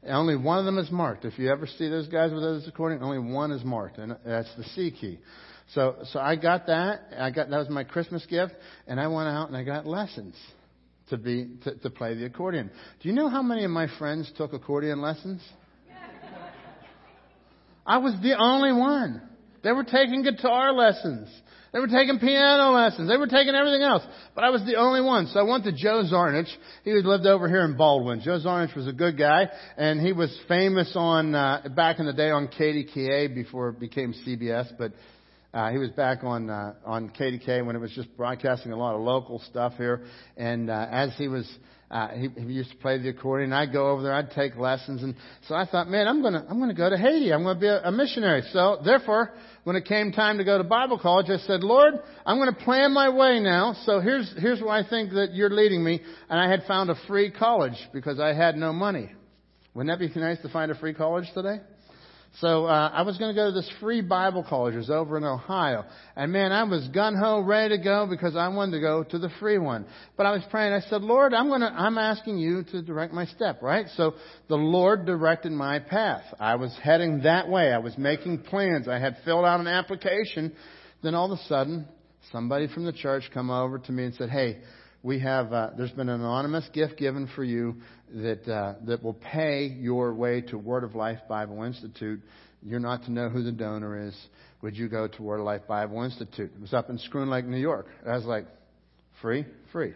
And 0.03 0.13
only 0.13 0.35
one 0.35 0.57
of 0.57 0.65
them 0.65 0.79
is 0.79 0.89
marked. 0.89 1.25
If 1.25 1.37
you 1.37 1.51
ever 1.51 1.67
see 1.67 1.87
those 1.87 2.07
guys 2.07 2.31
with 2.31 2.41
those 2.41 2.67
accordion, 2.67 3.03
only 3.03 3.19
one 3.19 3.51
is 3.51 3.63
marked, 3.63 3.99
and 3.99 4.17
that's 4.25 4.49
the 4.55 4.63
C 4.63 4.91
key. 4.91 5.19
So, 5.75 5.97
so 6.05 6.19
I 6.19 6.35
got 6.35 6.67
that. 6.67 7.01
I 7.17 7.29
got 7.29 7.49
that 7.49 7.57
was 7.57 7.69
my 7.69 7.83
Christmas 7.83 8.25
gift, 8.25 8.53
and 8.87 8.99
I 8.99 9.07
went 9.07 9.29
out 9.29 9.47
and 9.47 9.55
I 9.55 9.63
got 9.63 9.85
lessons 9.85 10.35
to 11.09 11.17
be 11.17 11.51
to, 11.63 11.75
to 11.75 11.89
play 11.91 12.15
the 12.15 12.25
accordion. 12.25 12.71
Do 13.01 13.09
you 13.09 13.15
know 13.15 13.29
how 13.29 13.43
many 13.43 13.63
of 13.63 13.71
my 13.71 13.87
friends 13.99 14.31
took 14.35 14.53
accordion 14.53 15.01
lessons? 15.01 15.41
I 17.85 17.97
was 17.97 18.13
the 18.21 18.37
only 18.37 18.73
one. 18.73 19.21
They 19.63 19.71
were 19.71 19.83
taking 19.83 20.23
guitar 20.23 20.73
lessons. 20.73 21.29
They 21.73 21.79
were 21.79 21.87
taking 21.87 22.19
piano 22.19 22.71
lessons. 22.71 23.09
They 23.09 23.15
were 23.15 23.27
taking 23.27 23.55
everything 23.55 23.81
else. 23.81 24.03
But 24.35 24.43
I 24.43 24.49
was 24.49 24.61
the 24.65 24.75
only 24.75 25.01
one. 25.01 25.27
So 25.27 25.39
I 25.39 25.43
went 25.43 25.63
to 25.63 25.71
Joe 25.71 26.03
Zarnich. 26.11 26.49
He 26.83 26.91
lived 26.91 27.25
over 27.25 27.47
here 27.47 27.63
in 27.63 27.77
Baldwin. 27.77 28.21
Joe 28.21 28.39
Zarnich 28.39 28.75
was 28.75 28.87
a 28.87 28.93
good 28.93 29.17
guy, 29.17 29.47
and 29.77 30.01
he 30.01 30.11
was 30.11 30.37
famous 30.49 30.91
on, 30.95 31.33
uh, 31.33 31.69
back 31.73 31.99
in 31.99 32.05
the 32.05 32.13
day 32.13 32.29
on 32.29 32.49
KDKA 32.49 33.33
before 33.33 33.69
it 33.69 33.79
became 33.79 34.13
CBS, 34.25 34.77
but 34.77 34.91
uh, 35.53 35.69
he 35.69 35.77
was 35.77 35.89
back 35.91 36.23
on 36.23 36.49
uh, 36.49 36.73
on 36.85 37.09
KDK 37.09 37.65
when 37.65 37.75
it 37.75 37.79
was 37.79 37.91
just 37.91 38.15
broadcasting 38.15 38.71
a 38.71 38.77
lot 38.77 38.95
of 38.95 39.01
local 39.01 39.39
stuff 39.49 39.73
here. 39.77 40.05
And 40.37 40.69
uh, 40.69 40.87
as 40.89 41.13
he 41.17 41.27
was, 41.27 41.45
uh, 41.89 42.07
he, 42.09 42.29
he 42.37 42.53
used 42.53 42.71
to 42.71 42.77
play 42.77 42.97
the 42.99 43.09
accordion. 43.09 43.51
I'd 43.51 43.73
go 43.73 43.89
over 43.89 44.01
there. 44.01 44.13
I'd 44.13 44.31
take 44.31 44.55
lessons. 44.55 45.03
And 45.03 45.13
so 45.49 45.55
I 45.55 45.65
thought, 45.65 45.89
man, 45.89 46.07
I'm 46.07 46.21
gonna 46.21 46.45
I'm 46.49 46.59
gonna 46.59 46.73
go 46.73 46.89
to 46.89 46.97
Haiti. 46.97 47.33
I'm 47.33 47.43
gonna 47.43 47.59
be 47.59 47.67
a, 47.67 47.81
a 47.83 47.91
missionary. 47.91 48.43
So 48.53 48.79
therefore, 48.83 49.33
when 49.63 49.75
it 49.75 49.85
came 49.85 50.11
time 50.11 50.37
to 50.39 50.43
go 50.43 50.57
to 50.57 50.63
Bible 50.63 50.97
college, 50.97 51.29
I 51.29 51.37
said, 51.45 51.63
Lord, 51.63 51.93
I'm 52.25 52.37
going 52.37 52.53
to 52.53 52.63
plan 52.63 52.93
my 52.93 53.09
way 53.09 53.39
now. 53.39 53.75
So 53.85 53.99
here's, 53.99 54.33
here's 54.37 54.59
where 54.61 54.71
I 54.71 54.87
think 54.87 55.11
that 55.11 55.33
you're 55.33 55.49
leading 55.49 55.83
me. 55.83 56.01
And 56.29 56.39
I 56.39 56.49
had 56.49 56.63
found 56.67 56.89
a 56.89 56.95
free 57.07 57.31
college 57.31 57.77
because 57.93 58.19
I 58.19 58.33
had 58.33 58.55
no 58.55 58.73
money. 58.73 59.11
Wouldn't 59.73 59.99
that 59.99 60.13
be 60.13 60.19
nice 60.19 60.41
to 60.41 60.49
find 60.49 60.71
a 60.71 60.75
free 60.75 60.93
college 60.93 61.25
today? 61.33 61.61
So 62.39 62.65
uh, 62.65 62.89
I 62.93 63.01
was 63.01 63.17
going 63.17 63.35
to 63.35 63.39
go 63.39 63.47
to 63.47 63.51
this 63.51 63.69
free 63.81 64.01
Bible 64.01 64.45
college. 64.47 64.73
It 64.73 64.77
was 64.77 64.89
over 64.89 65.17
in 65.17 65.23
Ohio. 65.25 65.83
And 66.15 66.31
man, 66.31 66.53
I 66.53 66.63
was 66.63 66.87
gun 66.87 67.15
ho 67.15 67.41
ready 67.41 67.77
to 67.77 67.83
go 67.83 68.07
because 68.09 68.37
I 68.37 68.47
wanted 68.47 68.71
to 68.71 68.79
go 68.79 69.03
to 69.03 69.19
the 69.19 69.29
free 69.39 69.57
one. 69.57 69.85
But 70.15 70.25
I 70.25 70.31
was 70.31 70.41
praying. 70.49 70.71
I 70.71 70.79
said, 70.89 71.01
Lord, 71.01 71.33
I'm 71.33 71.49
going 71.49 71.59
to, 71.59 71.67
I'm 71.67 71.97
asking 71.97 72.37
you 72.37 72.63
to 72.71 72.81
direct 72.81 73.13
my 73.13 73.25
step, 73.25 73.61
right? 73.61 73.85
So 73.97 74.13
the 74.47 74.55
Lord 74.55 75.05
directed 75.05 75.51
my 75.51 75.79
path. 75.79 76.23
I 76.39 76.55
was 76.55 76.75
heading 76.81 77.23
that 77.23 77.49
way. 77.49 77.73
I 77.73 77.79
was 77.79 77.97
making 77.97 78.43
plans. 78.43 78.87
I 78.87 78.97
had 78.97 79.17
filled 79.25 79.43
out 79.43 79.59
an 79.59 79.67
application. 79.67 80.53
Then 81.03 81.15
all 81.15 81.31
of 81.31 81.37
a 81.37 81.43
sudden, 81.43 81.85
somebody 82.31 82.67
from 82.67 82.85
the 82.85 82.93
church 82.93 83.23
come 83.33 83.49
over 83.49 83.77
to 83.77 83.91
me 83.91 84.05
and 84.05 84.15
said, 84.15 84.29
Hey, 84.29 84.59
we 85.03 85.19
have 85.19 85.51
uh, 85.51 85.69
there's 85.77 85.91
been 85.91 86.09
an 86.09 86.21
anonymous 86.21 86.67
gift 86.73 86.97
given 86.97 87.27
for 87.35 87.43
you 87.43 87.77
that 88.13 88.47
uh, 88.47 88.75
that 88.85 89.03
will 89.03 89.15
pay 89.15 89.65
your 89.65 90.13
way 90.13 90.41
to 90.41 90.57
Word 90.57 90.83
of 90.83 90.95
Life 90.95 91.19
Bible 91.27 91.63
Institute. 91.63 92.21
You're 92.63 92.79
not 92.79 93.03
to 93.05 93.11
know 93.11 93.29
who 93.29 93.43
the 93.43 93.51
donor 93.51 94.07
is. 94.07 94.15
Would 94.61 94.75
you 94.75 94.87
go 94.87 95.07
to 95.07 95.23
Word 95.23 95.39
of 95.39 95.45
Life 95.45 95.67
Bible 95.67 96.03
Institute? 96.03 96.51
It 96.55 96.61
was 96.61 96.73
up 96.73 96.89
in 96.89 96.99
Schroon 96.99 97.29
Lake, 97.29 97.45
New 97.45 97.57
York. 97.57 97.87
I 98.05 98.15
was 98.15 98.25
like, 98.25 98.45
free, 99.21 99.45
free, 99.71 99.95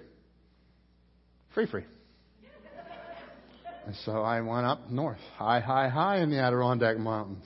free, 1.54 1.68
free. 1.68 1.84
And 3.86 3.96
so 4.04 4.24
I 4.24 4.42
went 4.42 4.66
up 4.66 4.90
north, 4.90 5.20
high, 5.36 5.60
high, 5.60 5.90
high 5.90 6.18
in 6.18 6.32
the 6.32 6.40
Adirondack 6.40 6.98
Mountains, 6.98 7.46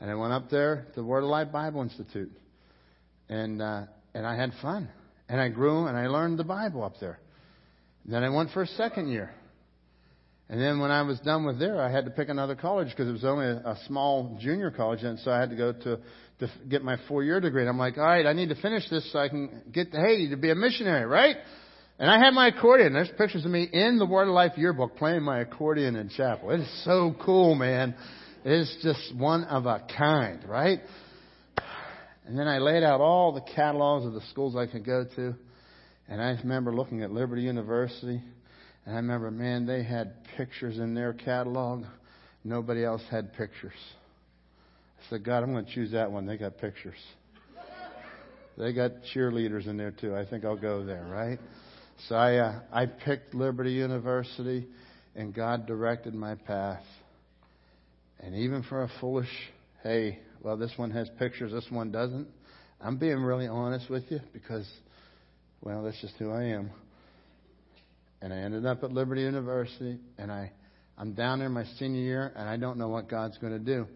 and 0.00 0.10
I 0.10 0.16
went 0.16 0.32
up 0.32 0.50
there 0.50 0.88
to 0.96 1.04
Word 1.04 1.22
of 1.22 1.30
Life 1.30 1.52
Bible 1.52 1.82
Institute, 1.82 2.32
and 3.28 3.62
uh, 3.62 3.84
and 4.12 4.26
I 4.26 4.34
had 4.34 4.50
fun. 4.60 4.88
And 5.32 5.40
I 5.40 5.48
grew 5.48 5.86
and 5.86 5.96
I 5.96 6.08
learned 6.08 6.38
the 6.38 6.44
Bible 6.44 6.84
up 6.84 7.00
there. 7.00 7.18
And 8.04 8.12
Then 8.12 8.22
I 8.22 8.28
went 8.28 8.50
for 8.50 8.60
a 8.60 8.66
second 8.66 9.08
year. 9.08 9.30
And 10.50 10.60
then 10.60 10.78
when 10.78 10.90
I 10.90 11.00
was 11.00 11.18
done 11.20 11.46
with 11.46 11.58
there, 11.58 11.80
I 11.80 11.90
had 11.90 12.04
to 12.04 12.10
pick 12.10 12.28
another 12.28 12.54
college 12.54 12.88
because 12.90 13.08
it 13.08 13.12
was 13.12 13.24
only 13.24 13.46
a, 13.46 13.56
a 13.56 13.78
small 13.86 14.36
junior 14.38 14.70
college, 14.70 15.02
and 15.02 15.18
so 15.20 15.30
I 15.30 15.40
had 15.40 15.48
to 15.48 15.56
go 15.56 15.72
to 15.72 15.98
to 16.40 16.50
get 16.68 16.84
my 16.84 16.96
four-year 17.08 17.40
degree. 17.40 17.62
And 17.62 17.70
I'm 17.70 17.78
like, 17.78 17.96
all 17.96 18.04
right, 18.04 18.26
I 18.26 18.34
need 18.34 18.50
to 18.50 18.56
finish 18.56 18.82
this 18.90 19.10
so 19.10 19.20
I 19.20 19.30
can 19.30 19.62
get 19.72 19.92
to 19.92 19.98
Haiti 19.98 20.28
to 20.30 20.36
be 20.36 20.50
a 20.50 20.54
missionary, 20.54 21.06
right? 21.06 21.36
And 21.98 22.10
I 22.10 22.18
had 22.18 22.34
my 22.34 22.48
accordion. 22.48 22.92
There's 22.92 23.08
pictures 23.16 23.46
of 23.46 23.50
me 23.50 23.66
in 23.72 23.98
the 23.98 24.04
Word 24.04 24.28
of 24.28 24.34
Life 24.34 24.52
yearbook 24.56 24.96
playing 24.96 25.22
my 25.22 25.40
accordion 25.40 25.96
in 25.96 26.10
chapel. 26.10 26.50
It 26.50 26.60
is 26.60 26.84
so 26.84 27.14
cool, 27.24 27.54
man. 27.54 27.94
It 28.44 28.52
is 28.52 28.76
just 28.82 29.14
one 29.16 29.44
of 29.44 29.64
a 29.64 29.82
kind, 29.96 30.46
right? 30.46 30.80
And 32.26 32.38
then 32.38 32.46
I 32.46 32.58
laid 32.58 32.82
out 32.82 33.00
all 33.00 33.32
the 33.32 33.40
catalogs 33.40 34.06
of 34.06 34.12
the 34.12 34.20
schools 34.30 34.54
I 34.56 34.66
could 34.66 34.84
go 34.84 35.04
to. 35.16 35.34
And 36.08 36.20
I 36.20 36.30
remember 36.42 36.74
looking 36.74 37.02
at 37.02 37.10
Liberty 37.10 37.42
University. 37.42 38.22
And 38.84 38.94
I 38.94 38.98
remember, 38.98 39.30
man, 39.30 39.66
they 39.66 39.82
had 39.82 40.14
pictures 40.36 40.78
in 40.78 40.94
their 40.94 41.12
catalog. 41.12 41.84
Nobody 42.44 42.84
else 42.84 43.02
had 43.10 43.32
pictures. 43.34 43.72
I 44.98 45.10
said, 45.10 45.24
God, 45.24 45.42
I'm 45.42 45.52
going 45.52 45.64
to 45.64 45.72
choose 45.72 45.92
that 45.92 46.10
one. 46.10 46.26
They 46.26 46.36
got 46.36 46.58
pictures. 46.58 46.98
They 48.58 48.72
got 48.72 48.92
cheerleaders 49.14 49.66
in 49.66 49.76
there 49.76 49.92
too. 49.92 50.14
I 50.14 50.26
think 50.26 50.44
I'll 50.44 50.56
go 50.56 50.84
there, 50.84 51.06
right? 51.10 51.38
So 52.08 52.14
I, 52.14 52.36
uh, 52.36 52.60
I 52.72 52.86
picked 52.86 53.34
Liberty 53.34 53.72
University, 53.72 54.66
and 55.14 55.34
God 55.34 55.66
directed 55.66 56.14
my 56.14 56.34
path. 56.34 56.82
And 58.20 58.34
even 58.34 58.62
for 58.62 58.82
a 58.82 58.90
foolish, 59.00 59.30
hey, 59.82 60.18
well, 60.42 60.56
this 60.56 60.72
one 60.76 60.90
has 60.90 61.08
pictures, 61.18 61.52
this 61.52 61.66
one 61.70 61.92
doesn't. 61.92 62.26
I'm 62.80 62.96
being 62.96 63.22
really 63.22 63.46
honest 63.46 63.88
with 63.88 64.04
you 64.10 64.18
because, 64.32 64.68
well, 65.60 65.84
that's 65.84 66.00
just 66.00 66.14
who 66.18 66.32
I 66.32 66.44
am. 66.44 66.70
And 68.20 68.32
I 68.32 68.38
ended 68.38 68.66
up 68.66 68.82
at 68.82 68.90
Liberty 68.90 69.22
University, 69.22 69.98
and 70.18 70.32
I, 70.32 70.50
I'm 70.98 71.12
down 71.14 71.38
there 71.38 71.48
my 71.48 71.64
senior 71.78 72.00
year, 72.00 72.32
and 72.34 72.48
I 72.48 72.56
don't 72.56 72.76
know 72.76 72.88
what 72.88 73.08
God's 73.08 73.38
going 73.38 73.52
to 73.52 73.58
do. 73.58 73.86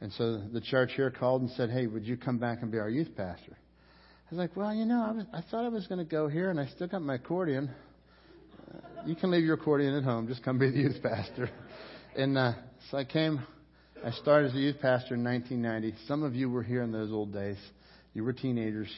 And 0.00 0.12
so 0.12 0.38
the 0.52 0.60
church 0.60 0.92
here 0.94 1.10
called 1.10 1.42
and 1.42 1.50
said, 1.52 1.70
"Hey, 1.70 1.88
would 1.88 2.04
you 2.04 2.16
come 2.16 2.38
back 2.38 2.62
and 2.62 2.70
be 2.70 2.78
our 2.78 2.88
youth 2.88 3.16
pastor?" 3.16 3.56
I 3.56 4.30
was 4.30 4.38
like, 4.38 4.56
"Well, 4.56 4.72
you 4.72 4.84
know, 4.84 5.04
I, 5.04 5.10
was, 5.10 5.24
I 5.32 5.42
thought 5.50 5.64
I 5.64 5.68
was 5.68 5.88
going 5.88 5.98
to 5.98 6.08
go 6.08 6.28
here, 6.28 6.50
and 6.50 6.60
I 6.60 6.66
still 6.68 6.86
got 6.86 7.02
my 7.02 7.16
accordion. 7.16 7.70
You 9.04 9.16
can 9.16 9.32
leave 9.32 9.44
your 9.44 9.54
accordion 9.54 9.94
at 9.94 10.04
home. 10.04 10.28
Just 10.28 10.44
come 10.44 10.58
be 10.58 10.70
the 10.70 10.78
youth 10.78 11.02
pastor." 11.02 11.50
And 12.16 12.38
uh, 12.38 12.52
so 12.90 12.98
I 12.98 13.04
came 13.04 13.40
I 14.04 14.12
started 14.12 14.50
as 14.50 14.54
a 14.54 14.60
youth 14.60 14.76
pastor 14.80 15.14
in 15.14 15.24
1990. 15.24 16.06
Some 16.06 16.22
of 16.22 16.36
you 16.36 16.48
were 16.48 16.62
here 16.62 16.82
in 16.82 16.92
those 16.92 17.10
old 17.10 17.32
days. 17.32 17.56
You 18.14 18.22
were 18.22 18.32
teenagers, 18.32 18.88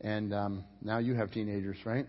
and 0.00 0.32
um, 0.32 0.64
now 0.80 0.98
you 0.98 1.14
have 1.14 1.32
teenagers, 1.32 1.76
right? 1.84 2.06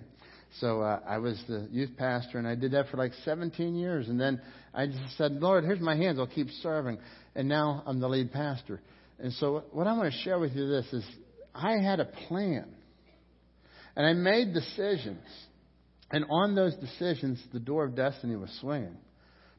So 0.60 0.82
uh, 0.82 1.00
I 1.08 1.18
was 1.18 1.42
the 1.48 1.68
youth 1.72 1.98
pastor, 1.98 2.38
and 2.38 2.48
I 2.48 2.54
did 2.54 2.74
that 2.74 2.90
for 2.90 2.98
like 2.98 3.14
17 3.26 3.76
years. 3.76 4.08
And 4.08 4.20
then 4.20 4.40
I 4.72 4.86
just 4.86 5.18
said, 5.18 5.34
Lord, 5.34 5.64
here's 5.64 5.80
my 5.80 5.96
hands. 5.96 6.20
I'll 6.20 6.28
keep 6.28 6.50
serving. 6.62 7.00
And 7.36 7.50
now 7.50 7.82
I'm 7.88 8.00
the 8.00 8.08
lead 8.08 8.32
pastor. 8.32 8.82
And 9.20 9.34
so 9.34 9.64
what 9.72 9.88
I 9.88 9.94
want 9.98 10.14
to 10.14 10.20
share 10.20 10.38
with 10.38 10.54
you 10.54 10.68
this 10.68 10.86
is 10.94 11.04
I 11.56 11.80
had 11.80 12.00
a 12.00 12.06
plan. 12.06 12.68
And 13.96 14.06
I 14.06 14.14
made 14.14 14.54
decisions. 14.54 15.26
And 16.12 16.26
on 16.30 16.54
those 16.54 16.76
decisions, 16.76 17.42
the 17.52 17.60
door 17.60 17.86
of 17.86 17.96
destiny 17.96 18.36
was 18.36 18.56
swinging. 18.62 18.98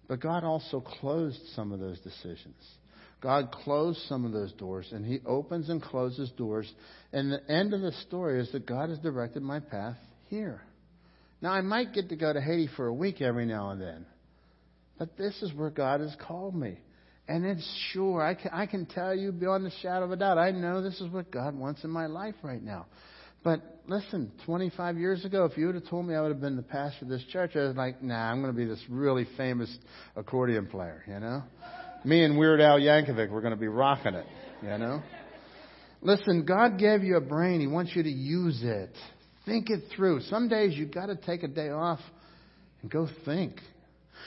But 0.08 0.20
God 0.20 0.42
also 0.42 0.80
closed 0.80 1.38
some 1.54 1.70
of 1.70 1.80
those 1.80 2.00
decisions. 2.00 2.56
God 3.20 3.50
closed 3.52 4.00
some 4.08 4.24
of 4.24 4.32
those 4.32 4.52
doors, 4.52 4.88
and 4.92 5.04
He 5.04 5.20
opens 5.26 5.68
and 5.68 5.82
closes 5.82 6.30
doors. 6.30 6.72
And 7.12 7.30
the 7.30 7.50
end 7.50 7.74
of 7.74 7.80
the 7.80 7.92
story 8.06 8.40
is 8.40 8.50
that 8.52 8.66
God 8.66 8.88
has 8.88 8.98
directed 8.98 9.42
my 9.42 9.60
path 9.60 9.96
here. 10.28 10.62
Now, 11.40 11.52
I 11.52 11.60
might 11.60 11.92
get 11.92 12.08
to 12.08 12.16
go 12.16 12.32
to 12.32 12.40
Haiti 12.40 12.68
for 12.76 12.86
a 12.86 12.94
week 12.94 13.20
every 13.20 13.46
now 13.46 13.70
and 13.70 13.80
then, 13.80 14.06
but 14.98 15.16
this 15.16 15.40
is 15.42 15.52
where 15.52 15.70
God 15.70 16.00
has 16.00 16.16
called 16.26 16.54
me. 16.54 16.78
And 17.28 17.44
it's 17.44 17.78
sure, 17.92 18.22
I 18.22 18.34
can, 18.34 18.50
I 18.52 18.66
can 18.66 18.86
tell 18.86 19.14
you 19.14 19.32
beyond 19.32 19.66
the 19.66 19.72
shadow 19.82 20.06
of 20.06 20.12
a 20.12 20.16
doubt, 20.16 20.38
I 20.38 20.50
know 20.50 20.82
this 20.82 21.00
is 21.00 21.12
what 21.12 21.30
God 21.30 21.54
wants 21.54 21.84
in 21.84 21.90
my 21.90 22.06
life 22.06 22.34
right 22.42 22.62
now. 22.62 22.86
But 23.44 23.60
listen, 23.86 24.32
25 24.46 24.98
years 24.98 25.24
ago, 25.24 25.44
if 25.44 25.56
you 25.56 25.66
would 25.66 25.74
have 25.74 25.88
told 25.88 26.06
me 26.06 26.14
I 26.14 26.20
would 26.20 26.30
have 26.30 26.40
been 26.40 26.56
the 26.56 26.62
pastor 26.62 27.04
of 27.04 27.08
this 27.08 27.24
church, 27.32 27.52
I 27.54 27.60
was 27.60 27.76
like, 27.76 28.02
nah, 28.02 28.30
I'm 28.30 28.42
going 28.42 28.52
to 28.52 28.56
be 28.56 28.66
this 28.66 28.82
really 28.88 29.26
famous 29.36 29.74
accordion 30.16 30.66
player, 30.66 31.04
you 31.06 31.20
know? 31.20 31.42
Me 32.04 32.24
and 32.24 32.38
Weird 32.38 32.60
Al 32.60 32.78
Yankovic, 32.78 33.30
we're 33.30 33.40
going 33.40 33.54
to 33.54 33.60
be 33.60 33.68
rocking 33.68 34.14
it, 34.14 34.26
you 34.62 34.76
know? 34.78 35.02
Listen, 36.00 36.44
God 36.44 36.78
gave 36.78 37.02
you 37.02 37.16
a 37.16 37.20
brain. 37.20 37.60
He 37.60 37.66
wants 37.66 37.92
you 37.94 38.02
to 38.02 38.10
use 38.10 38.60
it. 38.62 38.94
Think 39.44 39.70
it 39.70 39.84
through. 39.96 40.20
Some 40.22 40.48
days 40.48 40.74
you've 40.76 40.92
got 40.92 41.06
to 41.06 41.16
take 41.16 41.42
a 41.42 41.48
day 41.48 41.70
off 41.70 42.00
and 42.82 42.90
go 42.90 43.08
think. 43.24 43.60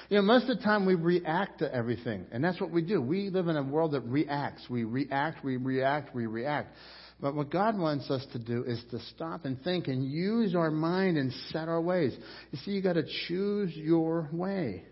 You 0.09 0.17
know, 0.17 0.23
most 0.23 0.49
of 0.49 0.57
the 0.57 0.63
time 0.63 0.85
we 0.85 0.95
react 0.95 1.59
to 1.59 1.73
everything, 1.73 2.25
and 2.31 2.43
that's 2.43 2.59
what 2.59 2.71
we 2.71 2.81
do. 2.81 3.01
We 3.01 3.29
live 3.29 3.47
in 3.47 3.55
a 3.55 3.63
world 3.63 3.91
that 3.91 4.01
reacts. 4.01 4.69
We 4.69 4.83
react, 4.83 5.43
we 5.43 5.57
react, 5.57 6.13
we 6.13 6.25
react. 6.25 6.75
But 7.21 7.35
what 7.35 7.51
God 7.51 7.77
wants 7.77 8.09
us 8.09 8.25
to 8.33 8.39
do 8.39 8.63
is 8.63 8.81
to 8.89 8.99
stop 9.15 9.45
and 9.45 9.61
think 9.63 9.87
and 9.87 10.03
use 10.03 10.55
our 10.55 10.71
mind 10.71 11.17
and 11.17 11.31
set 11.49 11.67
our 11.67 11.79
ways. 11.79 12.17
You 12.51 12.59
see, 12.65 12.71
you 12.71 12.81
got 12.81 12.93
to 12.93 13.05
choose 13.27 13.75
your 13.75 14.27
way. 14.33 14.83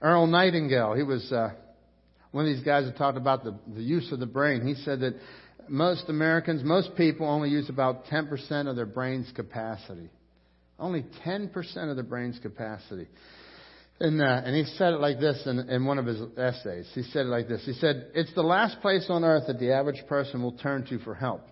Earl 0.00 0.28
Nightingale, 0.28 0.94
he 0.94 1.02
was 1.02 1.30
uh, 1.32 1.50
one 2.30 2.46
of 2.46 2.54
these 2.54 2.64
guys 2.64 2.84
that 2.84 2.96
talked 2.96 3.18
about 3.18 3.42
the, 3.42 3.56
the 3.74 3.82
use 3.82 4.12
of 4.12 4.20
the 4.20 4.26
brain. 4.26 4.66
He 4.66 4.74
said 4.84 5.00
that 5.00 5.14
most 5.68 6.08
Americans, 6.08 6.62
most 6.64 6.94
people 6.96 7.26
only 7.28 7.50
use 7.50 7.68
about 7.68 8.06
10% 8.06 8.68
of 8.68 8.76
their 8.76 8.86
brain's 8.86 9.30
capacity. 9.34 10.10
Only 10.78 11.04
10% 11.24 11.90
of 11.90 11.96
the 11.96 12.02
brain's 12.02 12.38
capacity. 12.38 13.08
And, 14.02 14.20
uh, 14.20 14.42
and 14.44 14.56
he 14.56 14.64
said 14.78 14.94
it 14.94 15.00
like 15.00 15.20
this 15.20 15.40
in, 15.46 15.60
in 15.70 15.84
one 15.84 15.96
of 15.96 16.06
his 16.06 16.20
essays. 16.36 16.90
He 16.92 17.04
said 17.04 17.26
it 17.26 17.28
like 17.28 17.46
this. 17.46 17.62
He 17.64 17.72
said, 17.74 18.08
It's 18.16 18.34
the 18.34 18.42
last 18.42 18.80
place 18.80 19.06
on 19.08 19.22
earth 19.22 19.44
that 19.46 19.60
the 19.60 19.72
average 19.72 20.02
person 20.08 20.42
will 20.42 20.58
turn 20.58 20.84
to 20.86 20.98
for 20.98 21.14
help. 21.14 21.42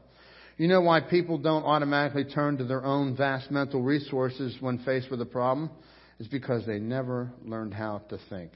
You 0.57 0.67
know 0.67 0.81
why 0.81 0.99
people 0.99 1.39
don't 1.39 1.63
automatically 1.63 2.25
turn 2.25 2.59
to 2.59 2.65
their 2.65 2.85
own 2.85 3.17
vast 3.17 3.53
mental 3.53 3.81
resources 3.83 4.57
when 4.59 4.79
faced 4.79 5.13
with 5.13 5.21
a 5.21 5.27
problem? 5.27 5.71
It's 6.19 6.29
because 6.29 6.67
they 6.67 6.81
never 6.81 7.31
learned 7.45 7.73
how 7.73 8.03
to 8.09 8.19
think. 8.29 8.51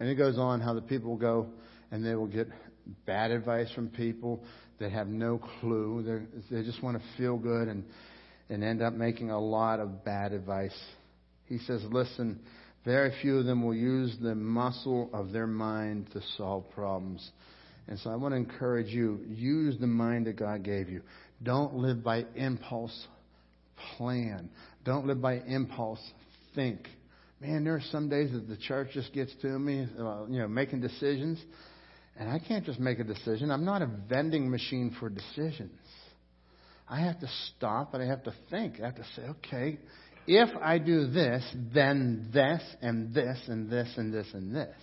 And 0.00 0.08
it 0.08 0.16
goes 0.16 0.36
on 0.36 0.60
how 0.60 0.74
the 0.74 0.82
people 0.82 1.10
will 1.10 1.18
go 1.18 1.46
and 1.92 2.04
they 2.04 2.16
will 2.16 2.26
get 2.26 2.48
bad 3.06 3.30
advice 3.30 3.70
from 3.72 3.88
people 3.88 4.42
that 4.80 4.90
have 4.90 5.06
no 5.06 5.40
clue. 5.60 6.02
They're, 6.04 6.26
they 6.50 6.66
just 6.66 6.82
want 6.82 6.98
to 6.98 7.04
feel 7.16 7.38
good 7.38 7.68
and, 7.68 7.84
and 8.48 8.64
end 8.64 8.82
up 8.82 8.94
making 8.94 9.30
a 9.30 9.38
lot 9.38 9.78
of 9.78 10.04
bad 10.04 10.32
advice 10.32 10.76
he 11.48 11.58
says, 11.58 11.82
listen, 11.90 12.40
very 12.84 13.12
few 13.20 13.38
of 13.38 13.46
them 13.46 13.64
will 13.64 13.74
use 13.74 14.16
the 14.20 14.34
muscle 14.34 15.10
of 15.12 15.32
their 15.32 15.46
mind 15.46 16.08
to 16.12 16.20
solve 16.36 16.64
problems. 16.74 17.30
And 17.88 17.98
so 17.98 18.10
I 18.10 18.16
want 18.16 18.32
to 18.32 18.36
encourage 18.36 18.88
you 18.88 19.20
use 19.28 19.76
the 19.78 19.86
mind 19.86 20.26
that 20.26 20.36
God 20.36 20.64
gave 20.64 20.88
you. 20.88 21.02
Don't 21.42 21.74
live 21.74 22.02
by 22.02 22.24
impulse 22.34 23.06
plan. 23.96 24.48
Don't 24.84 25.06
live 25.06 25.20
by 25.20 25.34
impulse 25.34 26.00
think. 26.54 26.80
Man, 27.40 27.64
there 27.64 27.74
are 27.74 27.82
some 27.92 28.08
days 28.08 28.32
that 28.32 28.48
the 28.48 28.56
church 28.56 28.88
just 28.94 29.12
gets 29.12 29.32
to 29.42 29.58
me, 29.58 29.86
uh, 29.98 30.24
you 30.28 30.38
know, 30.38 30.48
making 30.48 30.80
decisions, 30.80 31.38
and 32.18 32.30
I 32.30 32.38
can't 32.38 32.64
just 32.64 32.80
make 32.80 32.98
a 32.98 33.04
decision. 33.04 33.50
I'm 33.50 33.64
not 33.64 33.82
a 33.82 33.90
vending 34.08 34.50
machine 34.50 34.96
for 34.98 35.10
decisions. 35.10 35.72
I 36.88 37.00
have 37.00 37.20
to 37.20 37.28
stop 37.56 37.94
and 37.94 38.02
I 38.02 38.06
have 38.06 38.22
to 38.24 38.34
think. 38.48 38.80
I 38.80 38.86
have 38.86 38.94
to 38.96 39.04
say, 39.16 39.22
okay, 39.22 39.78
if 40.26 40.50
I 40.60 40.78
do 40.78 41.08
this, 41.08 41.44
then 41.74 42.30
this 42.32 42.62
and 42.82 43.14
this 43.14 43.38
and 43.48 43.70
this 43.70 43.88
and 43.96 44.12
this 44.12 44.26
and 44.32 44.54
this. 44.54 44.76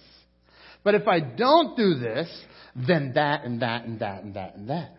But 0.83 0.95
if 0.95 1.07
I 1.07 1.19
don't 1.19 1.77
do 1.77 1.95
this, 1.95 2.29
then 2.75 3.13
that 3.15 3.45
and 3.45 3.61
that 3.61 3.85
and 3.85 3.99
that 3.99 4.23
and 4.23 4.33
that 4.35 4.55
and 4.55 4.69
that. 4.69 4.91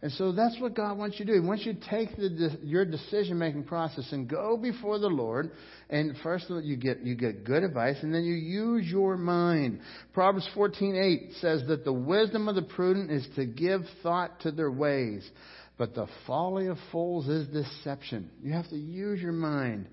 And 0.00 0.12
so 0.12 0.30
that's 0.30 0.56
what 0.60 0.74
God 0.74 0.96
wants 0.96 1.18
you 1.18 1.24
to 1.24 1.32
do. 1.32 1.40
He 1.40 1.46
wants 1.46 1.66
you 1.66 1.74
to 1.74 1.90
take 1.90 2.16
the, 2.16 2.56
your 2.62 2.84
decision 2.84 3.36
making 3.36 3.64
process 3.64 4.12
and 4.12 4.28
go 4.28 4.56
before 4.56 5.00
the 5.00 5.08
Lord. 5.08 5.50
And 5.90 6.16
first 6.22 6.44
of 6.44 6.52
all, 6.52 6.62
you 6.62 6.76
get, 6.76 7.00
you 7.00 7.16
get 7.16 7.42
good 7.44 7.64
advice 7.64 7.96
and 8.02 8.14
then 8.14 8.22
you 8.22 8.34
use 8.34 8.86
your 8.86 9.16
mind. 9.16 9.80
Proverbs 10.12 10.48
14:8 10.54 11.40
says 11.40 11.62
that 11.66 11.84
the 11.84 11.92
wisdom 11.92 12.48
of 12.48 12.54
the 12.54 12.62
prudent 12.62 13.10
is 13.10 13.26
to 13.34 13.44
give 13.44 13.80
thought 14.04 14.40
to 14.40 14.52
their 14.52 14.70
ways. 14.70 15.28
But 15.78 15.94
the 15.94 16.06
folly 16.26 16.66
of 16.66 16.76
fools 16.90 17.28
is 17.28 17.46
deception. 17.48 18.30
You 18.42 18.52
have 18.52 18.68
to 18.70 18.76
use 18.76 19.20
your 19.20 19.32
mind. 19.32 19.86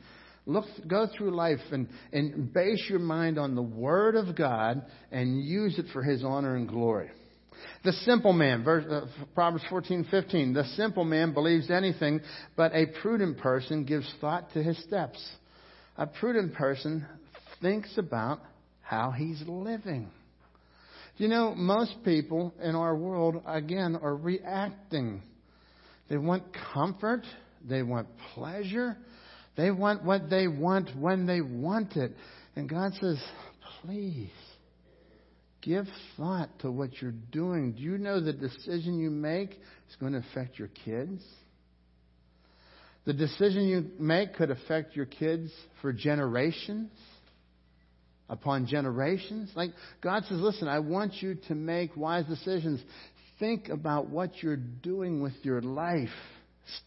Look, 0.48 0.66
go 0.88 1.08
through 1.16 1.36
life 1.36 1.60
and, 1.72 1.88
and 2.12 2.52
base 2.52 2.84
your 2.90 3.00
mind 3.00 3.40
on 3.40 3.56
the 3.56 3.62
Word 3.62 4.16
of 4.16 4.36
God 4.36 4.84
and 5.12 5.44
use 5.44 5.80
it 5.80 5.86
for 5.94 6.04
His 6.04 6.24
honor 6.24 6.56
and 6.56 6.68
glory. 6.68 7.10
The 7.84 7.94
simple 7.94 8.34
man, 8.34 8.64
verse, 8.64 8.86
uh, 8.90 9.06
Proverbs 9.34 9.64
14:15. 9.70 10.54
The 10.54 10.66
simple 10.76 11.06
man 11.06 11.34
believes 11.34 11.70
anything, 11.70 12.22
but 12.56 12.76
a 12.76 12.88
prudent 13.02 13.38
person 13.38 13.86
gives 13.86 14.12
thought 14.20 14.52
to 14.54 14.64
his 14.64 14.78
steps. 14.84 15.24
A 15.98 16.08
prudent 16.08 16.54
person 16.54 17.06
thinks 17.62 17.98
about 17.98 18.40
how 18.82 19.12
he's 19.12 19.42
living. 19.48 20.10
You 21.18 21.30
know, 21.30 21.56
most 21.56 22.04
people 22.04 22.54
in 22.62 22.76
our 22.76 22.96
world, 22.96 23.42
again, 23.46 23.96
are 23.96 24.16
reacting. 24.16 25.22
They 26.10 26.18
want 26.18 26.44
comfort. 26.74 27.24
They 27.68 27.84
want 27.84 28.08
pleasure. 28.34 28.98
They 29.58 29.72
want 29.72 30.04
what 30.04 30.30
they 30.30 30.48
want 30.48 30.90
when 30.98 31.26
they 31.26 31.42
want 31.42 31.96
it. 31.96 32.12
And 32.56 32.70
God 32.70 32.94
says, 33.00 33.22
please, 33.82 34.30
give 35.62 35.86
thought 36.18 36.50
to 36.60 36.72
what 36.72 37.02
you're 37.02 37.14
doing. 37.32 37.74
Do 37.74 37.82
you 37.82 37.98
know 37.98 38.20
the 38.20 38.34
decision 38.34 39.00
you 39.00 39.10
make 39.10 39.52
is 39.52 39.96
going 40.00 40.14
to 40.14 40.20
affect 40.20 40.60
your 40.60 40.70
kids? 40.86 41.24
The 43.06 43.14
decision 43.14 43.68
you 43.68 43.92
make 44.00 44.34
could 44.36 44.52
affect 44.52 44.96
your 44.96 45.06
kids 45.06 45.52
for 45.82 45.94
generations 45.94 46.90
upon 48.30 48.66
generations. 48.66 49.52
Like 49.56 49.72
God 50.02 50.24
says, 50.28 50.40
listen, 50.40 50.68
I 50.68 50.80
want 50.80 51.22
you 51.22 51.36
to 51.48 51.56
make 51.56 51.96
wise 51.96 52.26
decisions. 52.26 52.82
Think 53.40 53.70
about 53.70 54.10
what 54.10 54.42
you're 54.42 54.56
doing 54.56 55.22
with 55.22 55.34
your 55.44 55.62
life. 55.62 56.10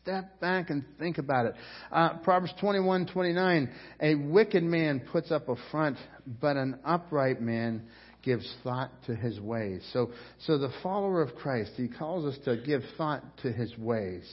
Step 0.02 0.40
back 0.40 0.70
and 0.70 0.84
think 0.98 1.18
about 1.18 1.46
it. 1.46 1.54
Uh, 1.92 2.18
Proverbs 2.18 2.52
21, 2.60 3.06
29. 3.06 3.70
A 4.00 4.14
wicked 4.14 4.64
man 4.64 5.00
puts 5.12 5.30
up 5.30 5.48
a 5.48 5.56
front, 5.70 5.98
but 6.40 6.56
an 6.56 6.78
upright 6.84 7.40
man 7.40 7.82
gives 8.22 8.50
thought 8.64 8.90
to 9.06 9.14
his 9.14 9.38
ways. 9.38 9.86
So, 9.92 10.10
so 10.46 10.58
the 10.58 10.72
follower 10.82 11.22
of 11.22 11.34
Christ, 11.36 11.72
he 11.76 11.86
calls 11.86 12.24
us 12.24 12.38
to 12.44 12.56
give 12.56 12.82
thought 12.96 13.22
to 13.42 13.52
his 13.52 13.76
ways. 13.78 14.24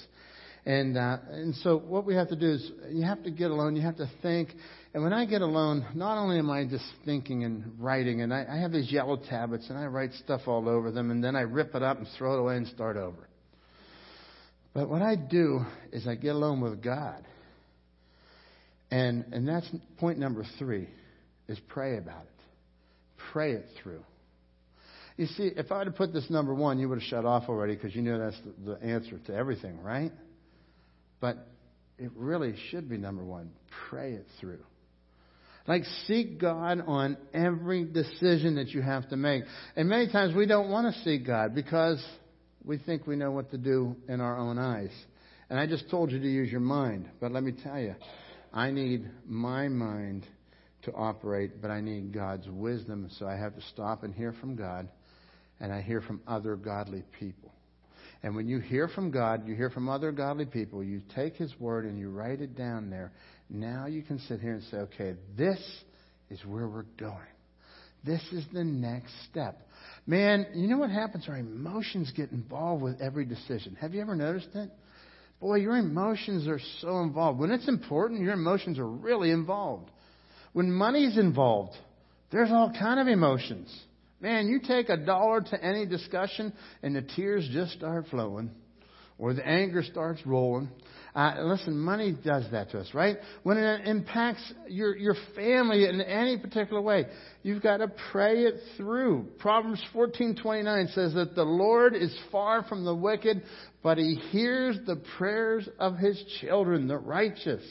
And, 0.66 0.98
uh, 0.98 1.18
and 1.30 1.54
so 1.58 1.78
what 1.78 2.06
we 2.06 2.16
have 2.16 2.30
to 2.30 2.36
do 2.36 2.54
is 2.54 2.72
you 2.90 3.04
have 3.04 3.22
to 3.24 3.32
get 3.32 3.52
alone, 3.52 3.76
you 3.76 3.84
have 3.84 3.98
to 3.98 4.10
think. 4.22 4.50
And 4.96 5.04
when 5.04 5.12
I 5.12 5.26
get 5.26 5.42
alone, 5.42 5.86
not 5.94 6.18
only 6.18 6.40
am 6.40 6.50
I 6.50 6.64
just 6.64 6.86
thinking 7.04 7.44
and 7.44 7.74
writing, 7.80 8.22
and 8.22 8.34
I, 8.34 8.46
I 8.50 8.60
have 8.60 8.72
these 8.72 8.90
yellow 8.90 9.18
tablets 9.18 9.66
and 9.68 9.78
I 9.78 9.88
write 9.88 10.14
stuff 10.24 10.44
all 10.48 10.70
over 10.70 10.90
them, 10.90 11.12
and 11.12 11.22
then 11.22 11.36
I 11.36 11.42
rip 11.42 11.76
it 11.76 11.84
up 11.84 11.98
and 11.98 12.08
throw 12.18 12.36
it 12.36 12.40
away 12.40 12.56
and 12.56 12.66
start 12.68 12.96
over. 12.96 13.28
But 14.74 14.90
what 14.90 15.02
I 15.02 15.18
do 15.18 15.66
is 15.92 16.08
I 16.08 16.16
get 16.16 16.34
alone 16.34 16.62
with 16.62 16.82
God. 16.82 17.28
And, 18.90 19.26
and 19.34 19.46
that's 19.46 19.70
point 19.98 20.18
number 20.18 20.46
three, 20.60 20.88
is 21.50 21.60
pray 21.68 21.98
about 21.98 22.22
it. 22.22 22.44
Pray 23.34 23.52
it 23.52 23.66
through. 23.84 24.06
You 25.18 25.26
see, 25.26 25.52
if 25.58 25.74
I 25.74 25.80
had 25.80 25.94
put 25.98 26.14
this 26.14 26.30
number 26.30 26.54
one, 26.54 26.80
you 26.80 26.88
would 26.88 27.02
have 27.02 27.08
shut 27.10 27.26
off 27.26 27.50
already 27.50 27.76
because 27.76 27.94
you 27.94 28.02
knew 28.02 28.18
that's 28.18 28.40
the, 28.64 28.76
the 28.76 28.82
answer 28.82 29.20
to 29.28 29.36
everything, 29.36 29.82
right? 29.82 30.14
But 31.20 31.46
it 32.00 32.12
really 32.16 32.56
should 32.70 32.88
be 32.88 32.98
number 32.98 33.26
one. 33.26 33.52
Pray 33.90 34.14
it 34.14 34.28
through. 34.40 34.64
Like, 35.68 35.84
seek 36.06 36.40
God 36.40 36.84
on 36.86 37.18
every 37.34 37.86
decision 37.86 38.56
that 38.56 38.70
you 38.70 38.82
have 38.82 39.10
to 39.10 39.18
make. 39.18 39.44
And 39.76 39.90
many 39.90 40.12
times 40.12 40.36
we 40.36 40.46
don't 40.46 40.70
want 40.70 40.94
to 40.94 41.02
seek 41.02 41.26
God 41.26 41.56
because 41.56 42.04
we 42.64 42.78
think 42.78 43.08
we 43.08 43.16
know 43.16 43.32
what 43.32 43.50
to 43.52 43.58
do 43.58 43.96
in 44.08 44.22
our 44.22 44.38
own 44.38 44.60
eyes. 44.60 44.92
And 45.50 45.60
I 45.60 45.66
just 45.66 45.90
told 45.90 46.12
you 46.12 46.20
to 46.20 46.28
use 46.28 46.52
your 46.52 46.62
mind. 46.62 47.10
But 47.20 47.32
let 47.32 47.44
me 47.44 47.54
tell 47.64 47.80
you, 47.80 47.96
I 48.54 48.72
need 48.72 49.10
my 49.26 49.68
mind 49.68 50.26
to 50.84 50.94
operate, 50.94 51.62
but 51.62 51.72
I 51.72 51.82
need 51.82 52.14
God's 52.14 52.48
wisdom. 52.48 53.10
So 53.18 53.28
I 53.28 53.36
have 53.36 53.56
to 53.56 53.62
stop 53.74 54.04
and 54.04 54.14
hear 54.14 54.34
from 54.34 54.56
God, 54.56 54.88
and 55.60 55.74
I 55.74 55.82
hear 55.82 56.02
from 56.02 56.22
other 56.28 56.56
godly 56.56 57.04
people. 57.20 57.52
And 58.24 58.36
when 58.36 58.48
you 58.48 58.60
hear 58.60 58.88
from 58.88 59.12
God, 59.12 59.48
you 59.48 59.56
hear 59.56 59.70
from 59.70 59.90
other 59.90 60.12
godly 60.12 60.46
people, 60.46 60.84
you 60.84 61.02
take 61.14 61.36
His 61.36 61.54
word 61.60 61.86
and 61.86 62.00
you 62.00 62.10
write 62.10 62.42
it 62.42 62.56
down 62.56 62.90
there. 62.90 63.12
Now 63.50 63.86
you 63.86 64.02
can 64.02 64.20
sit 64.20 64.40
here 64.40 64.54
and 64.54 64.64
say, 64.64 64.78
okay, 64.78 65.16
this 65.38 65.60
is 66.30 66.40
where 66.46 66.68
we're 66.68 66.86
going. 66.98 67.18
This 68.04 68.22
is 68.32 68.46
the 68.54 68.64
next 68.64 69.12
step. 69.30 69.60
Man, 70.06 70.46
you 70.54 70.68
know 70.68 70.78
what 70.78 70.92
happens? 70.92 71.26
Our 71.28 71.38
emotions 71.38 72.12
get 72.16 72.32
involved 72.32 72.84
with 72.84 73.02
every 73.02 73.26
decision. 73.26 73.76
Have 73.82 73.94
you 73.94 74.02
ever 74.02 74.16
noticed 74.16 74.50
it? 74.54 74.70
Boy, 75.40 75.56
your 75.56 75.78
emotions 75.78 76.48
are 76.48 76.60
so 76.82 77.00
involved. 77.02 77.40
When 77.40 77.52
it's 77.52 77.68
important, 77.68 78.22
your 78.22 78.34
emotions 78.34 78.80
are 78.80 78.88
really 78.88 79.32
involved. 79.32 79.90
When 80.54 80.72
money's 80.72 81.18
involved, 81.18 81.76
there's 82.32 82.52
all 82.52 82.72
kind 82.78 83.00
of 83.00 83.08
emotions. 83.08 83.76
Man, 84.22 84.48
you 84.48 84.60
take 84.66 84.90
a 84.90 84.98
dollar 84.98 85.42
to 85.42 85.64
any 85.64 85.86
discussion 85.86 86.54
and 86.82 86.96
the 86.96 87.02
tears 87.02 87.48
just 87.52 87.74
start 87.74 88.06
flowing 88.10 88.52
or 89.18 89.34
the 89.34 89.46
anger 89.46 89.84
starts 89.84 90.26
rolling. 90.26 90.70
Uh, 91.16 91.36
listen, 91.44 91.78
money 91.78 92.14
does 92.26 92.44
that 92.52 92.70
to 92.72 92.80
us, 92.80 92.94
right? 92.94 93.16
When 93.44 93.58
it 93.58 93.88
impacts 93.88 94.54
your, 94.68 94.98
your 94.98 95.16
family 95.34 95.88
in 95.88 96.02
any 96.02 96.38
particular 96.38 96.82
way, 96.82 97.06
you've 97.42 97.64
got 97.64 97.78
to 97.78 97.88
pray 98.12 98.44
it 98.44 98.56
through. 98.76 99.28
Proverbs 99.40 99.82
14:29 99.94 100.94
says 100.94 101.14
that 101.14 101.34
the 101.34 101.46
Lord 101.46 101.96
is 101.96 102.14
far 102.34 102.64
from 102.64 102.84
the 102.84 102.94
wicked, 102.94 103.44
but 103.82 103.98
he 103.98 104.16
hears 104.32 104.78
the 104.86 104.98
prayers 105.18 105.70
of 105.80 105.96
his 105.96 106.22
children, 106.42 106.90
the 106.90 106.98
righteous. 106.98 107.64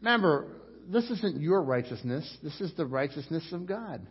Remember, 0.00 0.48
this 0.90 1.08
isn't 1.08 1.40
your 1.40 1.62
righteousness. 1.62 2.36
This 2.42 2.60
is 2.60 2.74
the 2.76 2.86
righteousness 2.86 3.44
of 3.52 3.64
God. 3.64 4.04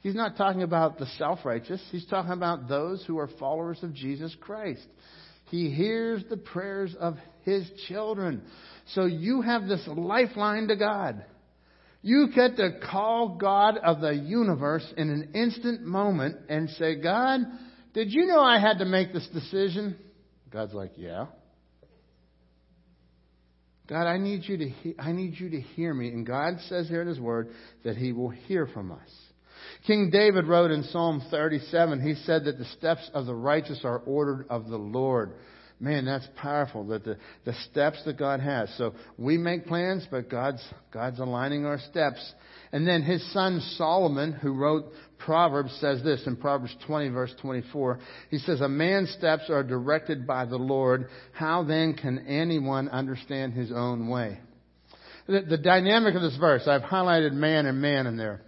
He's 0.00 0.14
not 0.14 0.38
talking 0.38 0.62
about 0.62 0.98
the 0.98 1.04
self-righteous. 1.18 1.82
He's 1.92 2.06
talking 2.06 2.32
about 2.32 2.66
those 2.66 3.04
who 3.06 3.18
are 3.18 3.28
followers 3.38 3.82
of 3.82 3.92
Jesus 3.92 4.34
Christ. 4.40 4.86
He 5.50 5.68
hears 5.68 6.24
the 6.30 6.38
prayers 6.38 6.94
of 6.98 7.16
his 7.44 7.68
children. 7.88 8.42
So 8.94 9.04
you 9.04 9.42
have 9.42 9.66
this 9.66 9.86
lifeline 9.86 10.68
to 10.68 10.76
God. 10.76 11.24
You 12.02 12.28
get 12.34 12.56
to 12.56 12.80
call 12.90 13.36
God 13.40 13.76
of 13.76 14.00
the 14.00 14.14
universe 14.14 14.86
in 14.96 15.10
an 15.10 15.32
instant 15.34 15.82
moment 15.82 16.36
and 16.48 16.70
say, 16.70 16.94
God, 17.00 17.40
did 17.92 18.10
you 18.10 18.26
know 18.26 18.40
I 18.40 18.58
had 18.58 18.78
to 18.78 18.84
make 18.84 19.12
this 19.12 19.28
decision? 19.32 19.96
God's 20.50 20.72
like, 20.72 20.92
yeah. 20.96 21.26
God, 23.86 24.06
I 24.06 24.18
need 24.18 24.44
you 24.44 24.56
to 24.56 24.68
he- 24.68 24.94
I 24.98 25.12
need 25.12 25.38
you 25.38 25.50
to 25.50 25.60
hear 25.60 25.92
me. 25.92 26.08
And 26.08 26.24
God 26.24 26.54
says 26.68 26.88
here 26.88 27.02
in 27.02 27.08
His 27.08 27.18
Word 27.18 27.50
that 27.84 27.96
He 27.96 28.12
will 28.12 28.30
hear 28.30 28.66
from 28.66 28.92
us. 28.92 29.10
King 29.86 30.10
David 30.10 30.46
wrote 30.46 30.70
in 30.70 30.84
Psalm 30.84 31.22
37, 31.30 32.00
he 32.00 32.14
said 32.26 32.44
that 32.44 32.58
the 32.58 32.64
steps 32.66 33.10
of 33.14 33.26
the 33.26 33.34
righteous 33.34 33.80
are 33.84 33.98
ordered 34.06 34.46
of 34.48 34.68
the 34.68 34.76
Lord. 34.76 35.32
Man, 35.82 36.04
that's 36.04 36.28
powerful 36.36 36.86
that 36.88 37.04
the, 37.04 37.16
the 37.46 37.54
steps 37.70 38.04
that 38.04 38.18
God 38.18 38.40
has. 38.40 38.70
So 38.76 38.92
we 39.16 39.38
make 39.38 39.66
plans, 39.66 40.06
but 40.10 40.28
God's, 40.28 40.62
God's 40.92 41.18
aligning 41.20 41.64
our 41.64 41.78
steps. 41.78 42.34
And 42.70 42.86
then 42.86 43.02
his 43.02 43.32
son 43.32 43.62
Solomon, 43.78 44.32
who 44.32 44.52
wrote 44.52 44.84
Proverbs, 45.16 45.74
says 45.80 46.02
this 46.04 46.26
in 46.26 46.36
Proverbs 46.36 46.76
20 46.86 47.08
verse 47.08 47.34
24. 47.40 47.98
He 48.30 48.38
says, 48.38 48.60
a 48.60 48.68
man's 48.68 49.10
steps 49.12 49.44
are 49.48 49.62
directed 49.62 50.26
by 50.26 50.44
the 50.44 50.58
Lord. 50.58 51.08
How 51.32 51.64
then 51.64 51.94
can 51.94 52.26
anyone 52.26 52.90
understand 52.90 53.54
his 53.54 53.72
own 53.72 54.08
way? 54.08 54.38
The, 55.26 55.40
the 55.48 55.58
dynamic 55.58 56.14
of 56.14 56.20
this 56.20 56.36
verse, 56.36 56.64
I've 56.66 56.82
highlighted 56.82 57.32
man 57.32 57.64
and 57.64 57.80
man 57.80 58.06
in 58.06 58.18
there. 58.18 58.42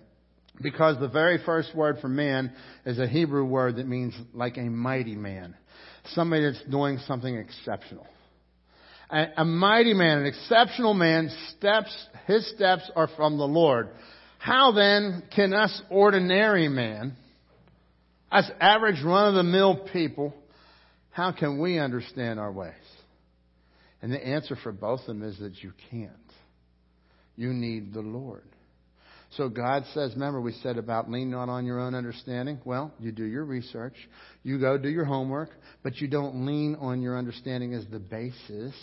Because 0.60 1.00
the 1.00 1.08
very 1.08 1.38
first 1.46 1.74
word 1.74 1.96
for 2.00 2.08
man 2.08 2.52
is 2.84 2.98
a 2.98 3.06
Hebrew 3.06 3.46
word 3.46 3.76
that 3.76 3.88
means 3.88 4.14
like 4.34 4.58
a 4.58 4.64
mighty 4.64 5.16
man. 5.16 5.56
Somebody 6.06 6.42
that's 6.42 6.62
doing 6.70 6.98
something 7.06 7.36
exceptional. 7.36 8.06
A, 9.10 9.26
a 9.38 9.44
mighty 9.44 9.94
man, 9.94 10.18
an 10.18 10.26
exceptional 10.26 10.94
man, 10.94 11.30
steps, 11.50 11.94
his 12.26 12.48
steps 12.54 12.90
are 12.96 13.08
from 13.16 13.38
the 13.38 13.46
Lord. 13.46 13.88
How 14.38 14.72
then 14.72 15.22
can 15.34 15.52
us 15.54 15.82
ordinary 15.90 16.68
man, 16.68 17.16
us 18.30 18.50
average 18.60 19.02
run 19.04 19.28
of 19.28 19.34
the 19.34 19.42
mill 19.42 19.86
people, 19.92 20.34
how 21.10 21.30
can 21.32 21.60
we 21.60 21.78
understand 21.78 22.40
our 22.40 22.50
ways? 22.50 22.72
And 24.00 24.10
the 24.10 24.26
answer 24.26 24.56
for 24.60 24.72
both 24.72 25.00
of 25.00 25.06
them 25.06 25.22
is 25.22 25.38
that 25.38 25.62
you 25.62 25.72
can't. 25.90 26.10
You 27.36 27.52
need 27.52 27.94
the 27.94 28.00
Lord. 28.00 28.42
So 29.36 29.48
God 29.48 29.84
says, 29.94 30.12
remember 30.12 30.42
we 30.42 30.52
said 30.62 30.76
about 30.76 31.10
lean 31.10 31.30
not 31.30 31.48
on 31.48 31.64
your 31.64 31.80
own 31.80 31.94
understanding? 31.94 32.60
Well, 32.66 32.92
you 32.98 33.12
do 33.12 33.24
your 33.24 33.44
research. 33.44 33.94
You 34.42 34.58
go 34.58 34.76
do 34.76 34.90
your 34.90 35.06
homework, 35.06 35.50
but 35.82 35.96
you 36.02 36.08
don't 36.08 36.44
lean 36.44 36.76
on 36.78 37.00
your 37.00 37.16
understanding 37.16 37.72
as 37.72 37.86
the 37.90 37.98
basis. 37.98 38.74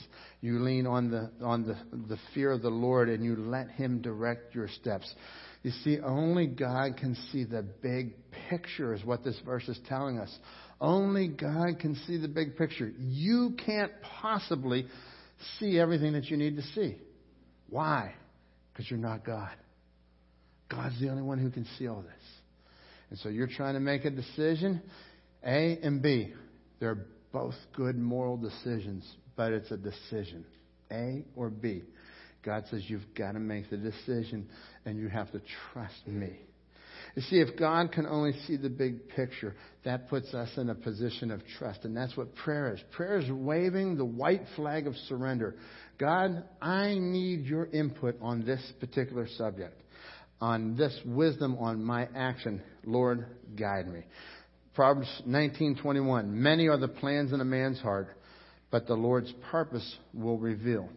You 0.42 0.60
lean 0.60 0.88
on 0.88 1.12
the, 1.12 1.30
on 1.46 1.68
the, 1.68 1.78
the 2.08 2.18
fear 2.34 2.52
of 2.52 2.64
the 2.64 2.70
Lord 2.70 3.10
and 3.10 3.24
you 3.24 3.36
let 3.36 3.70
Him 3.70 4.02
direct 4.02 4.56
your 4.56 4.68
steps. 4.68 5.14
You 5.62 5.72
see, 5.84 6.00
only 6.00 6.48
God 6.48 6.98
can 6.98 7.16
see 7.32 7.44
the 7.44 7.62
big 7.62 8.14
picture 8.50 8.96
is 8.96 9.04
what 9.06 9.24
this 9.24 9.40
verse 9.46 9.68
is 9.68 9.80
telling 9.88 10.18
us. 10.18 10.36
Only 10.82 11.28
God 11.28 11.80
can 11.80 11.96
see 12.08 12.18
the 12.18 12.28
big 12.28 12.58
picture. 12.58 12.92
You 12.98 13.56
can't 13.64 13.92
possibly 14.22 14.88
see 15.60 15.78
everything 15.78 16.14
that 16.14 16.26
you 16.26 16.38
need 16.38 16.56
to 16.56 16.64
see. 16.74 16.98
Why? 17.70 18.14
Because 18.74 18.90
you're 18.90 19.00
not 19.00 19.24
God. 19.24 19.56
God's 20.70 21.00
the 21.00 21.10
only 21.10 21.24
one 21.24 21.40
who 21.40 21.50
can 21.50 21.66
see 21.78 21.88
all 21.88 22.02
this. 22.02 22.14
And 23.10 23.20
so 23.20 23.30
you're 23.30 23.48
trying 23.48 23.74
to 23.74 23.80
make 23.80 24.06
a 24.06 24.12
decision, 24.12 24.82
A 25.44 25.80
and 25.82 26.02
B. 26.02 26.34
They're 26.80 27.06
both 27.32 27.56
good 27.76 27.98
moral 27.98 28.38
decisions, 28.38 29.04
but 29.36 29.52
it's 29.52 29.72
a 29.72 29.78
decision, 29.78 30.46
A 30.92 31.26
or 31.36 31.50
B. 31.50 31.84
God 32.44 32.66
says 32.70 32.84
you've 32.88 33.14
got 33.18 33.34
to 33.34 33.40
make 33.40 33.70
the 33.70 33.78
decision 33.78 34.48
and 34.86 34.98
you 34.98 35.08
have 35.10 35.32
to 35.32 35.42
trust 35.74 36.08
me. 36.08 36.40
You 37.16 37.24
see, 37.24 37.40
if 37.40 37.58
God 37.58 37.92
can 37.92 38.06
only 38.06 38.34
see 38.46 38.56
the 38.56 38.70
big 38.70 39.10
picture, 39.10 39.56
that 39.84 40.10
puts 40.10 40.34
us 40.34 40.50
in 40.58 40.70
a 40.70 40.76
position 40.76 41.32
of 41.32 41.42
trust. 41.58 41.84
And 41.84 41.98
that's 41.98 42.16
what 42.16 42.36
prayer 42.36 42.74
is. 42.74 42.80
Prayer 42.92 43.20
is 43.20 43.30
waving 43.32 43.98
the 43.98 44.06
white 44.06 44.44
flag 44.56 44.86
of 44.86 44.96
surrender. 45.08 45.56
God, 45.98 46.44
I 46.62 46.96
need 47.00 47.46
your 47.46 47.66
input 47.66 48.16
on 48.22 48.46
this 48.46 48.62
particular 48.80 49.28
subject 49.38 49.82
on 50.42 50.76
this 50.78 50.98
wisdom 51.06 51.58
on 51.60 51.84
my 51.84 52.08
action. 52.16 52.62
Lord, 52.86 53.26
guide 53.58 53.88
me. 53.88 54.04
Proverbs 54.74 55.22
19:21 55.28 56.30
Many 56.30 56.68
are 56.68 56.78
the 56.78 56.88
plans 56.88 57.34
in 57.34 57.42
a 57.42 57.46
man's 57.46 57.80
heart, 57.80 58.08
but 58.72 58.88
the 58.88 58.94
Lord's 58.94 59.32
purpose 59.52 59.98
will 60.14 60.38
reveal. 60.38 60.90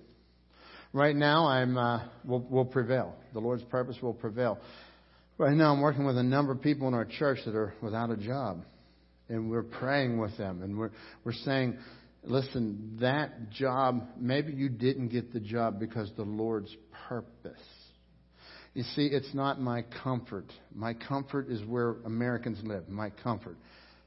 Right 0.92 1.16
now, 1.16 1.46
I'm 1.46 1.76
uh, 1.76 2.04
will, 2.24 2.40
will 2.40 2.64
prevail. 2.64 3.14
The 3.32 3.40
Lord's 3.40 3.64
purpose 3.64 3.96
will 4.02 4.12
prevail. 4.12 4.58
Right 5.38 5.56
now, 5.56 5.72
I'm 5.72 5.80
working 5.80 6.04
with 6.04 6.18
a 6.18 6.22
number 6.22 6.52
of 6.52 6.60
people 6.60 6.86
in 6.86 6.94
our 6.94 7.06
church 7.06 7.38
that 7.46 7.56
are 7.56 7.74
without 7.80 8.10
a 8.10 8.16
job, 8.16 8.62
and 9.28 9.50
we're 9.50 9.62
praying 9.62 10.18
with 10.18 10.36
them, 10.36 10.62
and 10.62 10.78
we're 10.78 10.90
we're 11.24 11.32
saying, 11.32 11.78
listen, 12.22 12.98
that 13.00 13.50
job 13.50 14.06
maybe 14.18 14.52
you 14.52 14.68
didn't 14.68 15.08
get 15.08 15.32
the 15.32 15.40
job 15.40 15.80
because 15.80 16.12
the 16.16 16.22
Lord's 16.22 16.76
purpose 17.08 17.58
you 18.74 18.82
see, 18.94 19.06
it's 19.06 19.34
not 19.34 19.60
my 19.60 19.84
comfort. 20.02 20.46
My 20.74 20.94
comfort 20.94 21.48
is 21.50 21.62
where 21.66 21.96
Americans 22.04 22.58
live. 22.64 22.88
My 22.88 23.10
comfort. 23.22 23.56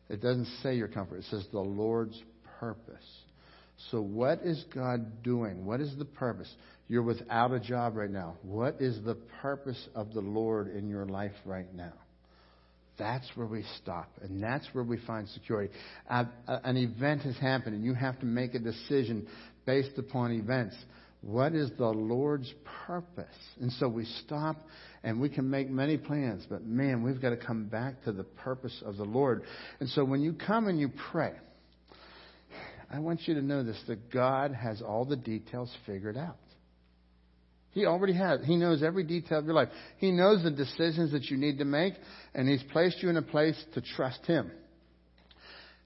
It 0.09 0.21
doesn't 0.21 0.47
say 0.63 0.75
your 0.75 0.87
comfort. 0.87 1.17
It 1.17 1.25
says 1.29 1.45
the 1.51 1.59
Lord's 1.59 2.19
purpose. 2.59 3.05
So 3.91 4.01
what 4.01 4.39
is 4.43 4.63
God 4.73 5.23
doing? 5.23 5.65
What 5.65 5.81
is 5.81 5.95
the 5.97 6.05
purpose? 6.05 6.51
You're 6.87 7.03
without 7.03 7.51
a 7.51 7.59
job 7.59 7.95
right 7.95 8.09
now. 8.09 8.37
What 8.41 8.77
is 8.79 9.03
the 9.03 9.15
purpose 9.41 9.87
of 9.95 10.13
the 10.13 10.21
Lord 10.21 10.73
in 10.73 10.87
your 10.87 11.05
life 11.05 11.33
right 11.45 11.71
now? 11.73 11.93
That's 12.97 13.27
where 13.35 13.47
we 13.47 13.65
stop, 13.81 14.09
and 14.21 14.41
that's 14.41 14.65
where 14.71 14.83
we 14.83 14.97
find 15.05 15.27
security. 15.29 15.73
Uh, 16.09 16.25
an 16.47 16.77
event 16.77 17.23
has 17.23 17.35
happened, 17.35 17.75
and 17.75 17.83
you 17.83 17.93
have 17.93 18.17
to 18.21 18.25
make 18.25 18.55
a 18.55 18.59
decision 18.59 19.27
based 19.65 19.97
upon 19.97 20.31
events. 20.31 20.75
What 21.25 21.55
is 21.55 21.71
the 21.79 21.87
Lord's 21.87 22.53
purpose? 22.85 23.25
And 23.59 23.71
so 23.73 23.89
we 23.89 24.05
stop 24.23 24.57
and 25.03 25.19
we 25.19 25.27
can 25.27 25.49
make 25.49 25.71
many 25.71 25.97
plans, 25.97 26.45
but 26.47 26.63
man, 26.63 27.01
we've 27.01 27.19
got 27.19 27.31
to 27.31 27.37
come 27.37 27.65
back 27.65 28.03
to 28.03 28.11
the 28.11 28.23
purpose 28.23 28.83
of 28.85 28.97
the 28.97 29.05
Lord. 29.05 29.41
And 29.79 29.89
so 29.89 30.05
when 30.05 30.21
you 30.21 30.33
come 30.33 30.67
and 30.67 30.79
you 30.79 30.91
pray, 31.11 31.33
I 32.91 32.99
want 32.99 33.21
you 33.27 33.33
to 33.33 33.41
know 33.41 33.63
this 33.63 33.81
that 33.87 34.11
God 34.11 34.53
has 34.53 34.83
all 34.83 35.03
the 35.03 35.15
details 35.15 35.75
figured 35.87 36.15
out. 36.15 36.37
He 37.71 37.87
already 37.87 38.13
has. 38.13 38.41
He 38.45 38.55
knows 38.55 38.83
every 38.83 39.03
detail 39.03 39.39
of 39.39 39.45
your 39.45 39.55
life. 39.55 39.69
He 39.97 40.11
knows 40.11 40.43
the 40.43 40.51
decisions 40.51 41.11
that 41.11 41.25
you 41.25 41.37
need 41.37 41.57
to 41.57 41.65
make, 41.65 41.95
and 42.35 42.47
He's 42.47 42.63
placed 42.71 43.01
you 43.01 43.09
in 43.09 43.17
a 43.17 43.23
place 43.23 43.61
to 43.73 43.81
trust 43.81 44.23
Him. 44.27 44.51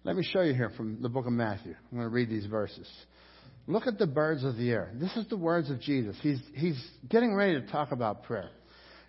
Let 0.03 0.17
me 0.17 0.23
show 0.23 0.41
you 0.41 0.53
here 0.53 0.71
from 0.75 1.01
the 1.01 1.09
book 1.09 1.25
of 1.25 1.31
Matthew. 1.31 1.75
I'm 1.91 1.97
going 1.97 2.09
to 2.09 2.13
read 2.13 2.29
these 2.29 2.45
verses. 2.45 2.87
Look 3.69 3.85
at 3.85 3.99
the 3.99 4.07
birds 4.07 4.43
of 4.43 4.57
the 4.57 4.71
air. 4.71 4.89
This 4.95 5.15
is 5.15 5.27
the 5.27 5.37
words 5.37 5.69
of 5.69 5.79
Jesus. 5.79 6.15
He's, 6.23 6.39
he's 6.55 6.83
getting 7.07 7.35
ready 7.35 7.61
to 7.61 7.71
talk 7.71 7.91
about 7.91 8.23
prayer. 8.23 8.49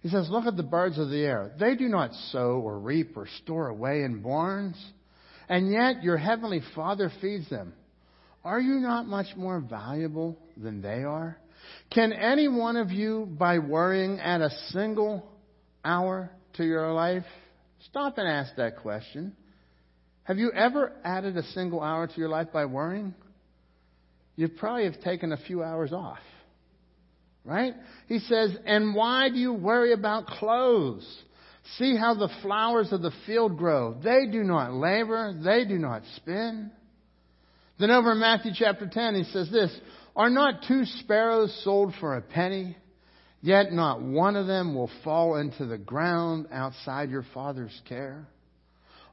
He 0.02 0.10
says, 0.10 0.28
Look 0.28 0.44
at 0.44 0.58
the 0.58 0.62
birds 0.62 0.98
of 0.98 1.08
the 1.08 1.24
air. 1.24 1.50
They 1.58 1.76
do 1.76 1.88
not 1.88 2.12
sow 2.30 2.60
or 2.62 2.78
reap 2.78 3.16
or 3.16 3.26
store 3.42 3.68
away 3.68 4.02
in 4.02 4.20
barns, 4.20 4.76
and 5.48 5.72
yet 5.72 6.02
your 6.02 6.18
heavenly 6.18 6.60
Father 6.74 7.10
feeds 7.22 7.48
them. 7.48 7.72
Are 8.44 8.60
you 8.60 8.74
not 8.74 9.06
much 9.06 9.34
more 9.34 9.60
valuable 9.60 10.38
than 10.58 10.82
they 10.82 11.04
are? 11.04 11.38
Can 11.90 12.12
any 12.12 12.46
one 12.46 12.76
of 12.76 12.90
you, 12.90 13.34
by 13.38 13.60
worrying, 13.60 14.20
add 14.20 14.42
a 14.42 14.50
single 14.72 15.26
hour 15.82 16.30
to 16.58 16.64
your 16.64 16.92
life? 16.92 17.24
Stop 17.88 18.18
and 18.18 18.28
ask 18.28 18.54
that 18.56 18.76
question. 18.82 19.34
Have 20.24 20.36
you 20.36 20.52
ever 20.52 20.92
added 21.02 21.38
a 21.38 21.44
single 21.54 21.80
hour 21.80 22.06
to 22.06 22.16
your 22.18 22.28
life 22.28 22.48
by 22.52 22.66
worrying? 22.66 23.14
You 24.40 24.48
probably 24.48 24.84
have 24.84 24.98
taken 25.02 25.32
a 25.32 25.36
few 25.36 25.62
hours 25.62 25.92
off. 25.92 26.18
Right? 27.44 27.74
He 28.06 28.20
says, 28.20 28.56
And 28.64 28.94
why 28.94 29.28
do 29.28 29.36
you 29.36 29.52
worry 29.52 29.92
about 29.92 30.26
clothes? 30.26 31.06
See 31.76 31.94
how 31.94 32.14
the 32.14 32.30
flowers 32.40 32.90
of 32.90 33.02
the 33.02 33.12
field 33.26 33.58
grow. 33.58 34.00
They 34.02 34.26
do 34.32 34.42
not 34.42 34.72
labor, 34.72 35.38
they 35.44 35.66
do 35.66 35.76
not 35.76 36.02
spin. 36.16 36.70
Then 37.78 37.90
over 37.90 38.12
in 38.12 38.20
Matthew 38.20 38.52
chapter 38.54 38.88
10, 38.90 39.14
he 39.14 39.24
says 39.24 39.50
this 39.50 39.78
Are 40.16 40.30
not 40.30 40.64
two 40.66 40.86
sparrows 40.86 41.54
sold 41.62 41.92
for 42.00 42.16
a 42.16 42.22
penny? 42.22 42.78
Yet 43.42 43.72
not 43.72 44.00
one 44.00 44.36
of 44.36 44.46
them 44.46 44.74
will 44.74 44.90
fall 45.04 45.36
into 45.36 45.66
the 45.66 45.78
ground 45.78 46.46
outside 46.50 47.10
your 47.10 47.24
Father's 47.34 47.78
care. 47.86 48.26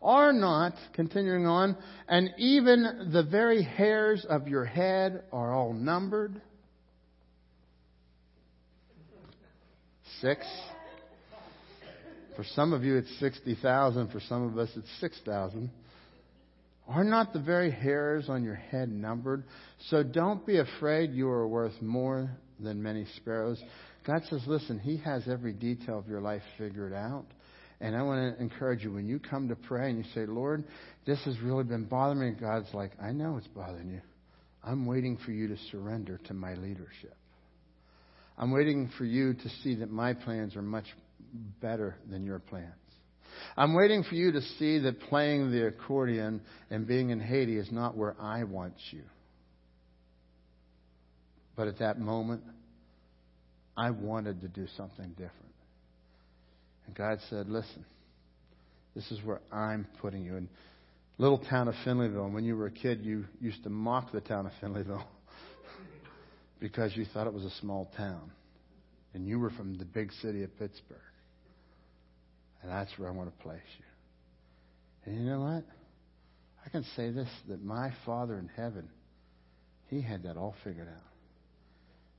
Are 0.01 0.31
not, 0.31 0.73
continuing 0.93 1.45
on, 1.47 1.75
and 2.07 2.29
even 2.37 3.09
the 3.11 3.23
very 3.23 3.63
hairs 3.63 4.25
of 4.29 4.47
your 4.47 4.65
head 4.65 5.23
are 5.31 5.53
all 5.53 5.73
numbered? 5.73 6.39
Six. 10.21 10.45
For 12.35 12.43
some 12.55 12.73
of 12.73 12.83
you, 12.83 12.95
it's 12.97 13.19
60,000. 13.19 14.11
For 14.11 14.19
some 14.21 14.43
of 14.43 14.57
us, 14.57 14.69
it's 14.75 14.87
6,000. 14.99 15.71
Are 16.87 17.03
not 17.03 17.33
the 17.33 17.39
very 17.39 17.71
hairs 17.71 18.29
on 18.29 18.43
your 18.43 18.55
head 18.55 18.89
numbered? 18.89 19.43
So 19.89 20.03
don't 20.03 20.45
be 20.45 20.59
afraid 20.59 21.11
you 21.11 21.27
are 21.29 21.47
worth 21.47 21.81
more 21.81 22.29
than 22.59 22.81
many 22.81 23.05
sparrows. 23.17 23.61
God 24.05 24.21
says, 24.29 24.41
listen, 24.47 24.79
He 24.79 24.97
has 24.97 25.27
every 25.27 25.51
detail 25.51 25.99
of 25.99 26.07
your 26.07 26.21
life 26.21 26.43
figured 26.57 26.93
out. 26.93 27.25
And 27.79 27.95
I 27.95 28.01
want 28.01 28.35
to 28.35 28.41
encourage 28.41 28.83
you 28.83 28.93
when 28.93 29.05
you 29.05 29.19
come 29.19 29.49
to 29.49 29.55
pray 29.55 29.89
and 29.89 29.99
you 29.99 30.05
say, 30.15 30.25
Lord, 30.25 30.63
this 31.05 31.19
has 31.25 31.39
really 31.41 31.63
been 31.63 31.85
bothering 31.85 32.33
me. 32.33 32.39
God's 32.39 32.73
like, 32.73 32.91
I 33.01 33.11
know 33.11 33.37
it's 33.37 33.47
bothering 33.47 33.89
you. 33.89 34.01
I'm 34.63 34.85
waiting 34.85 35.17
for 35.23 35.31
you 35.31 35.47
to 35.47 35.57
surrender 35.71 36.19
to 36.25 36.33
my 36.33 36.55
leadership. 36.55 37.15
I'm 38.37 38.51
waiting 38.51 38.89
for 38.97 39.05
you 39.05 39.33
to 39.33 39.49
see 39.63 39.75
that 39.75 39.91
my 39.91 40.13
plans 40.13 40.55
are 40.55 40.61
much 40.61 40.85
better 41.61 41.95
than 42.09 42.25
your 42.25 42.39
plans. 42.39 42.73
I'm 43.55 43.75
waiting 43.75 44.03
for 44.03 44.15
you 44.15 44.31
to 44.31 44.41
see 44.41 44.79
that 44.79 44.99
playing 45.01 45.51
the 45.51 45.67
accordion 45.67 46.41
and 46.69 46.87
being 46.87 47.11
in 47.11 47.19
Haiti 47.19 47.57
is 47.57 47.71
not 47.71 47.95
where 47.95 48.15
I 48.19 48.43
want 48.43 48.73
you. 48.91 49.03
But 51.55 51.67
at 51.67 51.79
that 51.79 51.99
moment, 51.99 52.43
I 53.75 53.91
wanted 53.91 54.41
to 54.41 54.47
do 54.47 54.67
something 54.75 55.09
different. 55.11 55.46
And 56.87 56.95
God 56.95 57.19
said, 57.29 57.49
Listen, 57.49 57.85
this 58.95 59.11
is 59.11 59.23
where 59.23 59.41
I'm 59.51 59.85
putting 60.01 60.25
you. 60.25 60.37
In 60.37 60.49
little 61.19 61.37
town 61.37 61.67
of 61.67 61.75
Finleyville, 61.85 62.25
and 62.25 62.33
when 62.33 62.43
you 62.43 62.55
were 62.55 62.67
a 62.67 62.71
kid, 62.71 63.05
you 63.05 63.25
used 63.39 63.63
to 63.63 63.69
mock 63.69 64.11
the 64.11 64.21
town 64.21 64.47
of 64.47 64.51
Finleyville 64.61 65.05
because 66.59 66.95
you 66.95 67.05
thought 67.13 67.27
it 67.27 67.33
was 67.33 67.43
a 67.43 67.51
small 67.61 67.91
town. 67.95 68.31
And 69.13 69.27
you 69.27 69.39
were 69.39 69.49
from 69.51 69.77
the 69.77 69.85
big 69.85 70.11
city 70.21 70.43
of 70.43 70.57
Pittsburgh. 70.57 70.97
And 72.61 72.71
that's 72.71 72.91
where 72.97 73.07
I 73.07 73.11
want 73.11 73.35
to 73.35 73.43
place 73.43 73.59
you. 73.77 73.85
And 75.05 75.19
you 75.23 75.29
know 75.29 75.41
what? 75.41 75.63
I 76.65 76.69
can 76.69 76.83
say 76.95 77.11
this 77.11 77.29
that 77.47 77.63
my 77.63 77.93
Father 78.05 78.37
in 78.37 78.49
heaven, 78.55 78.89
He 79.89 80.01
had 80.01 80.23
that 80.23 80.37
all 80.37 80.55
figured 80.63 80.87
out. 80.87 81.03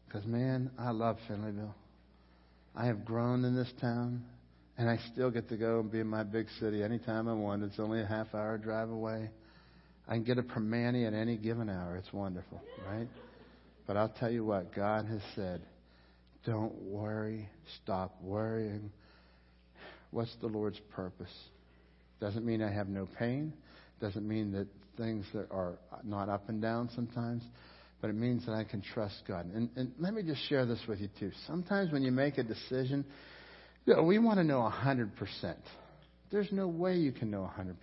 Because, 0.07 0.25
man, 0.25 0.71
I 0.79 0.91
love 0.91 1.19
Finleyville. 1.29 1.75
I 2.75 2.87
have 2.87 3.05
grown 3.05 3.45
in 3.45 3.55
this 3.55 3.71
town. 3.81 4.25
And 4.79 4.89
I 4.89 4.99
still 5.13 5.33
get 5.33 5.49
to 5.49 5.57
go 5.57 5.81
and 5.81 5.91
be 5.91 5.99
in 5.99 6.07
my 6.07 6.23
big 6.23 6.47
city 6.61 6.85
anytime 6.85 7.27
I 7.27 7.35
want. 7.35 7.65
It's 7.65 7.81
only 7.81 8.01
a 8.01 8.07
half 8.07 8.33
hour 8.33 8.57
drive 8.57 8.91
away. 8.91 9.29
I 10.07 10.15
can 10.15 10.23
get 10.23 10.39
a 10.39 10.43
Primanti 10.43 11.07
at 11.07 11.13
any 11.13 11.37
given 11.37 11.69
hour. 11.69 11.97
It's 11.97 12.13
wonderful, 12.13 12.63
right? 12.89 13.09
But 13.89 13.97
I'll 13.97 14.15
tell 14.21 14.31
you 14.31 14.45
what, 14.45 14.73
God 14.75 15.07
has 15.07 15.21
said, 15.35 15.63
Don't 16.47 16.75
worry. 16.83 17.49
Stop 17.83 18.15
worrying. 18.23 18.93
What's 20.13 20.35
the 20.41 20.47
Lord's 20.47 20.81
purpose? 20.95 21.35
Doesn't 22.21 22.47
mean 22.47 22.63
I 22.63 22.73
have 22.73 22.89
no 22.89 23.09
pain. 23.19 23.53
Doesn't 24.01 24.27
mean 24.27 24.53
that 24.53 24.69
things 24.97 25.27
that 25.35 25.49
are 25.51 25.75
not 26.05 26.29
up 26.29 26.49
and 26.49 26.63
down 26.63 26.89
sometimes. 26.95 27.43
But 28.01 28.11
it 28.11 28.17
means 28.17 28.47
that 28.47 28.53
I 28.53 28.63
can 28.63 28.81
trust 28.81 29.23
God. 29.27 29.53
And, 29.53 29.71
and 29.75 29.93
let 29.99 30.15
me 30.15 30.23
just 30.23 30.49
share 30.49 30.65
this 30.67 30.79
with 30.87 31.01
you 31.01 31.09
too. 31.19 31.33
Sometimes 31.49 31.91
when 31.91 32.03
you 32.03 32.13
make 32.13 32.39
a 32.39 32.45
decision, 32.45 33.05
know, 33.89 34.03
we 34.03 34.19
want 34.19 34.39
to 34.39 34.45
know 34.45 34.61
100%. 34.61 35.11
There's 36.31 36.51
no 36.53 36.69
way 36.69 36.97
you 36.97 37.13
can 37.13 37.31
know 37.31 37.51
100%. 37.59 37.75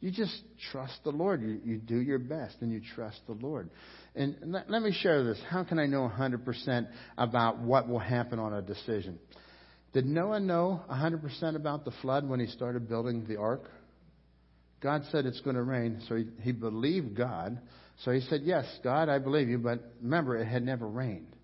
You 0.00 0.12
just 0.12 0.36
trust 0.70 0.94
the 1.02 1.10
Lord. 1.10 1.42
You, 1.42 1.60
you 1.64 1.76
do 1.78 1.96
your 1.96 2.18
best 2.18 2.56
and 2.60 2.72
you 2.72 2.80
trust 2.94 3.18
the 3.26 3.32
Lord. 3.32 3.68
And 4.14 4.36
let, 4.46 4.70
let 4.70 4.82
me 4.82 4.92
share 4.92 5.24
this. 5.24 5.40
How 5.48 5.64
can 5.64 5.78
I 5.78 5.86
know 5.86 6.10
100% 6.12 6.88
about 7.16 7.58
what 7.58 7.88
will 7.88 7.98
happen 7.98 8.38
on 8.38 8.52
a 8.52 8.62
decision? 8.62 9.18
Did 9.92 10.06
Noah 10.06 10.40
know 10.40 10.82
100% 10.90 11.56
about 11.56 11.84
the 11.84 11.92
flood 12.02 12.28
when 12.28 12.38
he 12.38 12.46
started 12.46 12.88
building 12.88 13.26
the 13.26 13.36
ark? 13.36 13.64
God 14.80 15.02
said 15.10 15.26
it's 15.26 15.40
going 15.40 15.56
to 15.56 15.62
rain, 15.62 16.02
so 16.08 16.14
he, 16.14 16.26
he 16.42 16.52
believed 16.52 17.16
God. 17.16 17.58
So 18.04 18.12
he 18.12 18.20
said, 18.20 18.42
Yes, 18.44 18.64
God, 18.84 19.08
I 19.08 19.18
believe 19.18 19.48
you, 19.48 19.58
but 19.58 19.82
remember, 20.00 20.36
it 20.36 20.46
had 20.46 20.64
never 20.64 20.86
rained. 20.86 21.34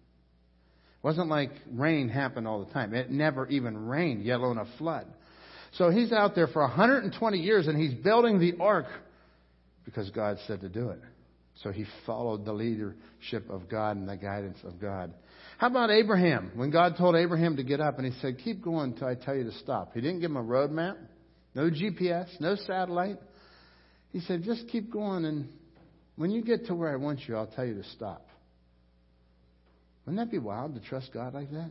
Wasn't 1.05 1.29
like 1.29 1.51
rain 1.71 2.09
happened 2.09 2.49
all 2.49 2.65
the 2.65 2.73
time. 2.73 2.95
It 2.95 3.11
never 3.11 3.47
even 3.49 3.87
rained, 3.87 4.25
yet 4.25 4.41
alone 4.41 4.57
a 4.57 4.65
flood. 4.79 5.07
So 5.73 5.91
he's 5.91 6.13
out 6.13 6.35
there 6.35 6.47
for 6.47 6.63
120 6.63 7.39
years 7.39 7.67
and 7.67 7.79
he's 7.79 7.93
building 7.93 8.41
the 8.41 8.55
ark 8.59 8.87
because 9.85 10.09
God 10.11 10.39
said 10.47 10.63
to 10.63 10.71
do 10.71 10.89
it. 10.89 11.01
So 11.63 11.71
he 11.71 11.85
followed 12.07 12.47
the 12.47 12.55
leadership 12.55 13.51
of 13.51 13.69
God 13.69 13.99
and 13.99 14.09
the 14.09 14.17
guidance 14.17 14.57
of 14.65 14.81
God. 14.81 15.13
How 15.59 15.67
about 15.67 15.91
Abraham? 15.91 16.53
When 16.55 16.71
God 16.71 16.95
told 16.97 17.17
Abraham 17.17 17.57
to 17.57 17.63
get 17.63 17.81
up 17.81 17.99
and 17.99 18.11
he 18.11 18.19
said, 18.21 18.39
Keep 18.43 18.63
going 18.63 18.93
until 18.93 19.09
I 19.09 19.15
tell 19.15 19.37
you 19.37 19.45
to 19.45 19.53
stop. 19.59 19.93
He 19.93 20.01
didn't 20.01 20.21
give 20.21 20.31
him 20.31 20.39
a 20.39 20.43
road 20.43 20.71
map, 20.71 20.97
no 21.55 21.69
GPS, 21.69 22.29
no 22.41 22.57
satellite. 22.57 23.19
He 24.11 24.21
said, 24.21 24.43
Just 24.43 24.69
keep 24.69 24.91
going 24.91 25.27
and 25.27 25.51
when 26.17 26.31
you 26.31 26.43
get 26.43 26.67
to 26.67 26.75
where 26.75 26.91
I 26.91 26.97
want 26.97 27.21
you, 27.29 27.37
I'll 27.37 27.47
tell 27.47 27.67
you 27.67 27.75
to 27.75 27.85
stop. 27.91 28.27
Wouldn't 30.05 30.25
that 30.25 30.31
be 30.31 30.39
wild 30.39 30.75
to 30.75 30.81
trust 30.81 31.11
God 31.13 31.35
like 31.35 31.51
that? 31.53 31.71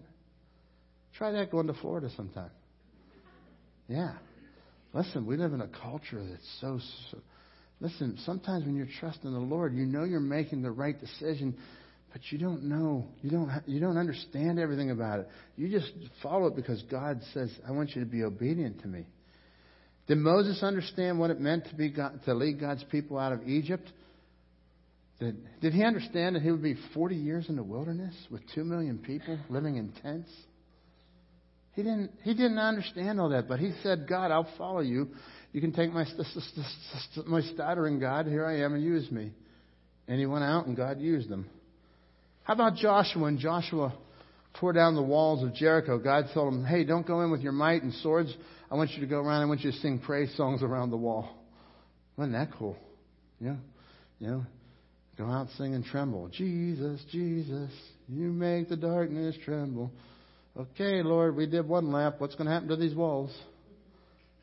Try 1.18 1.32
that 1.32 1.52
going 1.52 1.68
to 1.68 1.74
Florida 1.74 2.10
sometime. 2.16 2.50
Yeah. 3.88 4.14
Listen, 4.94 5.26
we 5.26 5.38
live 5.38 5.54
in 5.54 5.62
a 5.62 5.68
culture 5.68 6.24
that's 6.28 6.58
so, 6.62 6.80
so. 7.12 7.18
Listen, 7.80 8.18
sometimes 8.26 8.66
when 8.66 8.76
you're 8.76 8.88
trusting 9.00 9.32
the 9.32 9.40
Lord, 9.40 9.76
you 9.76 9.86
know 9.86 10.04
you're 10.04 10.20
making 10.20 10.62
the 10.62 10.72
right 10.72 11.00
decision, 11.00 11.56
but 12.12 12.22
you 12.30 12.38
don't 12.38 12.64
know. 12.64 13.08
You 13.22 13.32
don't. 13.32 13.52
You 13.66 13.80
don't 13.80 13.98
understand 13.98 14.60
everything 14.60 14.92
about 14.92 15.20
it. 15.20 15.28
You 15.58 15.70
just 15.70 15.92
follow 16.22 16.48
it 16.48 16.56
because 16.56 16.82
God 16.84 17.22
says, 17.34 17.52
"I 17.68 17.72
want 17.72 17.96
you 17.96 18.04
to 18.04 18.10
be 18.10 18.24
obedient 18.24 18.82
to 18.84 18.88
me." 18.88 19.06
Did 20.08 20.20
Moses 20.20 20.62
understand 20.62 21.20
what 21.20 21.32
it 21.32 21.40
meant 21.40 21.66
to 21.66 21.76
be 21.76 21.90
God, 21.90 22.22
to 22.26 22.34
lead 22.34 22.60
God's 22.60 22.84
people 22.86 23.18
out 23.18 23.34
of 23.34 23.48
Egypt? 23.48 23.92
Did, 25.20 25.62
did 25.62 25.74
he 25.74 25.84
understand 25.84 26.36
that 26.36 26.42
he 26.42 26.52
would 26.52 26.64
be 26.64 26.76
40 26.94 27.16
years 27.16 27.48
in 27.50 27.56
the 27.56 27.64
wilderness 27.64 28.14
with 28.32 28.42
2 28.56 28.64
million 28.64 28.98
people 28.98 29.38
living 29.50 29.78
in 29.78 29.94
tents? 30.02 30.30
He 31.74 31.82
didn't, 31.82 32.12
he 32.24 32.34
didn't 32.34 32.60
understand 32.60 33.20
all 33.20 33.30
that, 33.30 33.48
but 33.48 33.60
he 33.60 33.72
said, 33.82 34.08
God, 34.08 34.32
I'll 34.32 34.50
follow 34.58 34.82
you. 34.82 35.10
You 35.52 35.62
can 35.62 35.72
take 35.72 35.92
my, 35.92 36.06
my 37.28 37.42
stuttering, 37.42 38.00
God. 38.00 38.28
Here 38.28 38.46
I 38.46 38.62
am, 38.62 38.74
and 38.74 38.84
use 38.84 39.10
me. 39.12 39.32
And 40.08 40.20
he 40.20 40.26
went 40.26 40.44
out, 40.44 40.68
and 40.68 40.76
God 40.76 41.00
used 41.00 41.30
him. 41.30 41.48
How 42.44 42.54
about 42.54 42.76
Joshua? 42.76 43.22
When 43.22 43.40
Joshua 43.40 43.94
tore 44.60 44.74
down 44.74 44.96
the 44.96 45.02
walls 45.02 45.44
of 45.44 45.54
Jericho, 45.56 45.98
God 45.98 46.26
told 46.34 46.54
him, 46.54 46.66
Hey, 46.66 46.84
don't 46.84 47.08
go 47.08 47.22
in 47.22 47.32
with 47.32 47.42
your 47.42 47.54
might 47.54 47.82
and 47.82 47.94
swords. 47.96 48.34
I 48.70 48.76
want 48.76 48.92
you 48.92 49.02
to 49.02 49.08
go 49.08 49.20
around. 49.20 49.42
I 49.42 49.46
want 49.46 49.62
you 49.62 49.72
to 49.72 49.78
sing 49.78 50.00
praise 50.00 50.36
songs 50.36 50.62
around 50.62 50.90
the 50.90 50.98
wall. 50.98 51.30
Wasn't 52.18 52.34
that 52.34 52.50
cool? 52.58 52.78
Yeah. 53.40 53.56
You 54.20 54.28
know, 54.28 54.46
go 55.18 55.26
out, 55.26 55.48
sing, 55.58 55.74
and 55.74 55.86
tremble. 55.86 56.28
Jesus, 56.30 57.02
Jesus, 57.12 57.72
you 58.08 58.32
make 58.32 58.70
the 58.70 58.78
darkness 58.78 59.36
tremble. 59.46 59.92
Okay, 60.58 61.02
Lord, 61.02 61.36
we 61.36 61.48
did 61.48 61.68
one 61.68 61.92
lap. 61.92 62.16
What's 62.20 62.36
going 62.36 62.48
to 62.48 62.54
happen 62.54 62.70
to 62.70 62.76
these 62.76 62.96
walls? 62.96 63.36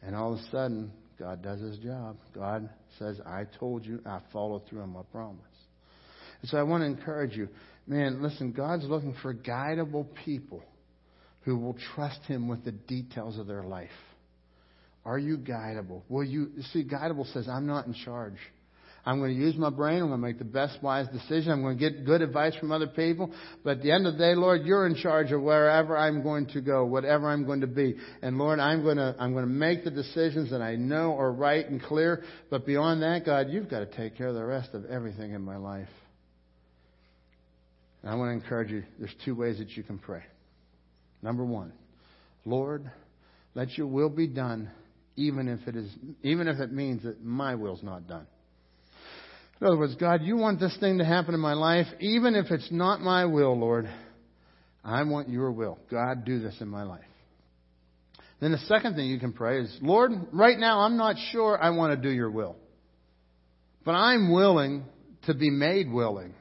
And 0.02 0.16
all 0.16 0.34
of 0.34 0.40
a 0.40 0.42
sudden, 0.50 0.92
God 1.18 1.42
does 1.42 1.60
his 1.60 1.78
job. 1.78 2.16
God 2.34 2.68
says, 2.98 3.20
I 3.26 3.44
told 3.58 3.84
you, 3.84 4.00
I 4.06 4.20
followed 4.32 4.66
through 4.68 4.80
on 4.80 4.90
my 4.90 5.02
promise. 5.12 5.44
And 6.40 6.50
so 6.50 6.56
I 6.56 6.62
want 6.62 6.82
to 6.82 6.86
encourage 6.86 7.36
you, 7.36 7.48
man, 7.86 8.22
listen, 8.22 8.52
God's 8.52 8.84
looking 8.86 9.14
for 9.22 9.34
guidable 9.34 10.06
people 10.24 10.62
who 11.42 11.56
will 11.56 11.76
trust 11.94 12.20
him 12.22 12.48
with 12.48 12.64
the 12.64 12.72
details 12.72 13.38
of 13.38 13.46
their 13.46 13.62
life. 13.62 13.88
Are 15.04 15.18
you 15.18 15.36
guidable? 15.36 16.02
Will 16.08 16.24
you 16.24 16.50
see 16.72 16.84
guidable 16.84 17.30
says, 17.32 17.48
I'm 17.48 17.66
not 17.66 17.86
in 17.86 17.94
charge. 18.04 18.36
I'm 19.04 19.18
going 19.18 19.34
to 19.34 19.40
use 19.40 19.56
my 19.56 19.70
brain. 19.70 20.02
I'm 20.02 20.08
going 20.08 20.20
to 20.20 20.26
make 20.26 20.38
the 20.38 20.44
best 20.44 20.82
wise 20.82 21.06
decision. 21.08 21.52
I'm 21.52 21.62
going 21.62 21.78
to 21.78 21.90
get 21.90 22.04
good 22.04 22.20
advice 22.20 22.54
from 22.56 22.70
other 22.70 22.86
people. 22.86 23.32
But 23.64 23.78
at 23.78 23.82
the 23.82 23.92
end 23.92 24.06
of 24.06 24.14
the 24.14 24.18
day, 24.18 24.34
Lord, 24.34 24.66
you're 24.66 24.86
in 24.86 24.94
charge 24.94 25.32
of 25.32 25.40
wherever 25.40 25.96
I'm 25.96 26.22
going 26.22 26.46
to 26.48 26.60
go, 26.60 26.84
whatever 26.84 27.28
I'm 27.28 27.46
going 27.46 27.62
to 27.62 27.66
be. 27.66 27.96
And 28.20 28.36
Lord, 28.36 28.60
I'm 28.60 28.82
going 28.82 28.98
to, 28.98 29.16
I'm 29.18 29.32
going 29.32 29.46
to 29.46 29.50
make 29.50 29.84
the 29.84 29.90
decisions 29.90 30.50
that 30.50 30.60
I 30.60 30.76
know 30.76 31.16
are 31.18 31.32
right 31.32 31.68
and 31.68 31.82
clear. 31.82 32.24
But 32.50 32.66
beyond 32.66 33.02
that, 33.02 33.24
God, 33.24 33.46
you've 33.48 33.70
got 33.70 33.80
to 33.80 33.86
take 33.86 34.18
care 34.18 34.28
of 34.28 34.34
the 34.34 34.44
rest 34.44 34.74
of 34.74 34.84
everything 34.84 35.32
in 35.32 35.42
my 35.42 35.56
life. 35.56 35.88
And 38.02 38.10
I 38.10 38.14
want 38.16 38.28
to 38.28 38.44
encourage 38.44 38.70
you, 38.70 38.82
there's 38.98 39.14
two 39.24 39.34
ways 39.34 39.58
that 39.58 39.70
you 39.70 39.82
can 39.82 39.98
pray. 39.98 40.22
Number 41.22 41.44
one, 41.44 41.72
Lord, 42.44 42.90
let 43.54 43.76
your 43.76 43.86
will 43.86 44.08
be 44.08 44.26
done, 44.26 44.70
even 45.16 45.48
if 45.48 45.66
it 45.66 45.76
is, 45.76 45.90
even 46.22 46.48
if 46.48 46.60
it 46.60 46.72
means 46.72 47.02
that 47.02 47.22
my 47.22 47.54
will's 47.54 47.82
not 47.82 48.06
done. 48.06 48.26
In 49.60 49.66
other 49.66 49.76
words, 49.76 49.94
God, 49.96 50.22
you 50.22 50.36
want 50.36 50.58
this 50.58 50.76
thing 50.80 50.98
to 50.98 51.04
happen 51.04 51.34
in 51.34 51.40
my 51.40 51.52
life, 51.52 51.86
even 52.00 52.34
if 52.34 52.50
it's 52.50 52.70
not 52.70 53.00
my 53.00 53.26
will, 53.26 53.58
Lord. 53.58 53.88
I 54.82 55.02
want 55.02 55.28
your 55.28 55.52
will. 55.52 55.78
God, 55.90 56.24
do 56.24 56.40
this 56.40 56.56
in 56.60 56.68
my 56.68 56.84
life. 56.84 57.04
Then 58.40 58.52
the 58.52 58.58
second 58.58 58.94
thing 58.94 59.06
you 59.06 59.20
can 59.20 59.34
pray 59.34 59.60
is, 59.60 59.78
Lord, 59.82 60.12
right 60.32 60.58
now 60.58 60.80
I'm 60.80 60.96
not 60.96 61.16
sure 61.30 61.62
I 61.62 61.70
want 61.70 61.94
to 61.94 62.08
do 62.08 62.12
your 62.14 62.30
will. 62.30 62.56
But 63.84 63.92
I'm 63.92 64.32
willing 64.32 64.84
to 65.26 65.34
be 65.34 65.50
made 65.50 65.90
willing. 65.90 66.34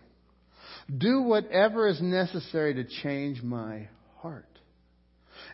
Do 0.95 1.21
whatever 1.21 1.89
is 1.89 2.01
necessary 2.01 2.75
to 2.75 2.85
change 3.03 3.43
my 3.43 3.89
heart. 4.19 4.47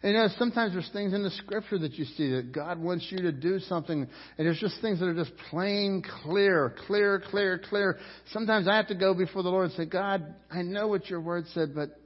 And 0.03 0.13
you 0.13 0.19
know, 0.19 0.27
sometimes 0.37 0.73
there's 0.73 0.89
things 0.91 1.13
in 1.13 1.23
the 1.23 1.31
scripture 1.31 1.77
that 1.79 1.93
you 1.93 2.05
see 2.05 2.31
that 2.31 2.51
God 2.51 2.79
wants 2.79 3.07
you 3.09 3.19
to 3.19 3.31
do 3.31 3.59
something, 3.59 4.01
and 4.01 4.47
there's 4.47 4.59
just 4.59 4.81
things 4.81 4.99
that 4.99 5.07
are 5.07 5.15
just 5.15 5.35
plain 5.49 6.03
clear, 6.23 6.75
clear, 6.87 7.21
clear, 7.29 7.59
clear. 7.69 7.97
Sometimes 8.31 8.67
I 8.67 8.75
have 8.75 8.87
to 8.87 8.95
go 8.95 9.13
before 9.13 9.43
the 9.43 9.49
Lord 9.49 9.65
and 9.65 9.73
say, 9.73 9.85
God, 9.85 10.35
I 10.51 10.61
know 10.61 10.87
what 10.87 11.09
your 11.09 11.21
word 11.21 11.45
said, 11.53 11.73
but 11.73 11.99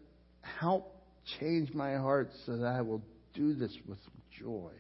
help 0.60 0.96
change 1.40 1.74
my 1.74 1.96
heart 1.96 2.30
so 2.46 2.58
that 2.58 2.68
I 2.68 2.82
will 2.82 3.02
do 3.34 3.54
this 3.54 3.76
with 3.88 4.00
joy. 4.40 4.72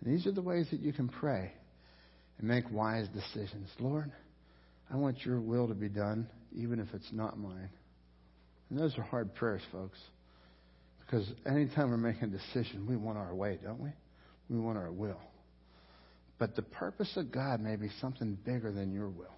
And 0.00 0.14
these 0.14 0.26
are 0.26 0.32
the 0.32 0.42
ways 0.42 0.68
that 0.70 0.80
you 0.80 0.92
can 0.92 1.08
pray 1.08 1.52
and 2.38 2.48
make 2.48 2.70
wise 2.70 3.06
decisions. 3.08 3.68
Lord, 3.80 4.12
I 4.92 4.96
want 4.96 5.24
your 5.24 5.40
will 5.40 5.68
to 5.68 5.74
be 5.74 5.88
done, 5.88 6.28
even 6.56 6.80
if 6.80 6.88
it's 6.94 7.12
not 7.12 7.38
mine. 7.38 7.70
And 8.70 8.78
those 8.78 8.96
are 8.96 9.02
hard 9.02 9.34
prayers, 9.34 9.62
folks. 9.72 9.98
Because 11.08 11.26
anytime 11.46 11.90
we're 11.90 11.96
making 11.96 12.24
a 12.24 12.26
decision, 12.26 12.86
we 12.86 12.94
want 12.96 13.16
our 13.16 13.34
way, 13.34 13.58
don't 13.62 13.80
we? 13.80 13.88
We 14.50 14.60
want 14.60 14.76
our 14.76 14.92
will. 14.92 15.20
But 16.38 16.54
the 16.54 16.62
purpose 16.62 17.10
of 17.16 17.32
God 17.32 17.60
may 17.60 17.76
be 17.76 17.88
something 18.00 18.36
bigger 18.44 18.70
than 18.70 18.92
your 18.92 19.08
will. 19.08 19.34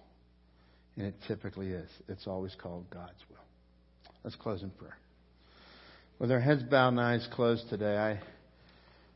And 0.97 1.07
it 1.07 1.15
typically 1.29 1.69
is. 1.69 1.89
It's 2.09 2.27
always 2.27 2.53
called 2.61 2.89
God's 2.89 3.23
will. 3.29 3.37
Let's 4.23 4.35
close 4.35 4.61
in 4.61 4.69
prayer. 4.71 4.97
With 6.19 6.29
our 6.29 6.41
heads 6.41 6.61
bowed 6.63 6.89
and 6.89 6.99
eyes 6.99 7.25
closed 7.31 7.69
today, 7.69 8.19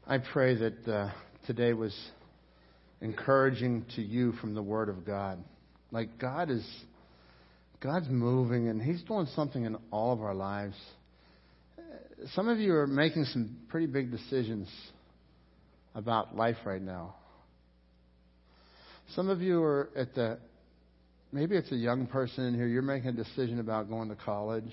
I, 0.08 0.16
I 0.16 0.20
pray 0.20 0.56
that 0.56 0.88
uh, 0.88 1.12
today 1.46 1.74
was 1.74 1.94
encouraging 3.02 3.86
to 3.98 4.02
you 4.02 4.32
from 4.34 4.56
the 4.56 4.64
Word 4.64 4.88
of 4.88 5.06
God. 5.06 5.44
Like 5.92 6.18
God 6.18 6.50
is, 6.50 6.66
God's 7.82 8.08
moving 8.10 8.70
and 8.70 8.82
He's 8.82 9.04
doing 9.04 9.28
something 9.36 9.66
in 9.66 9.78
all 9.92 10.14
of 10.14 10.22
our 10.22 10.34
lives 10.34 10.76
some 12.34 12.48
of 12.48 12.60
you 12.60 12.74
are 12.76 12.88
making 12.88 13.26
some 13.26 13.58
pretty 13.70 13.88
big 13.88 14.12
decisions 14.12 14.70
about 15.94 16.36
life 16.36 16.58
right 16.66 16.82
now. 16.82 17.16
Some 19.16 19.30
of 19.30 19.42
you 19.42 19.62
are 19.64 19.90
at 19.96 20.16
the, 20.16 20.40
maybe 21.32 21.56
it's 21.56 21.72
a 21.72 21.76
young 21.76 22.08
person 22.08 22.46
in 22.46 22.56
here, 22.56 22.68
you're 22.68 22.82
making 22.82 23.10
a 23.10 23.14
decision 23.14 23.60
about 23.60 23.90
going 23.90 24.10
to 24.10 24.16
college. 24.16 24.72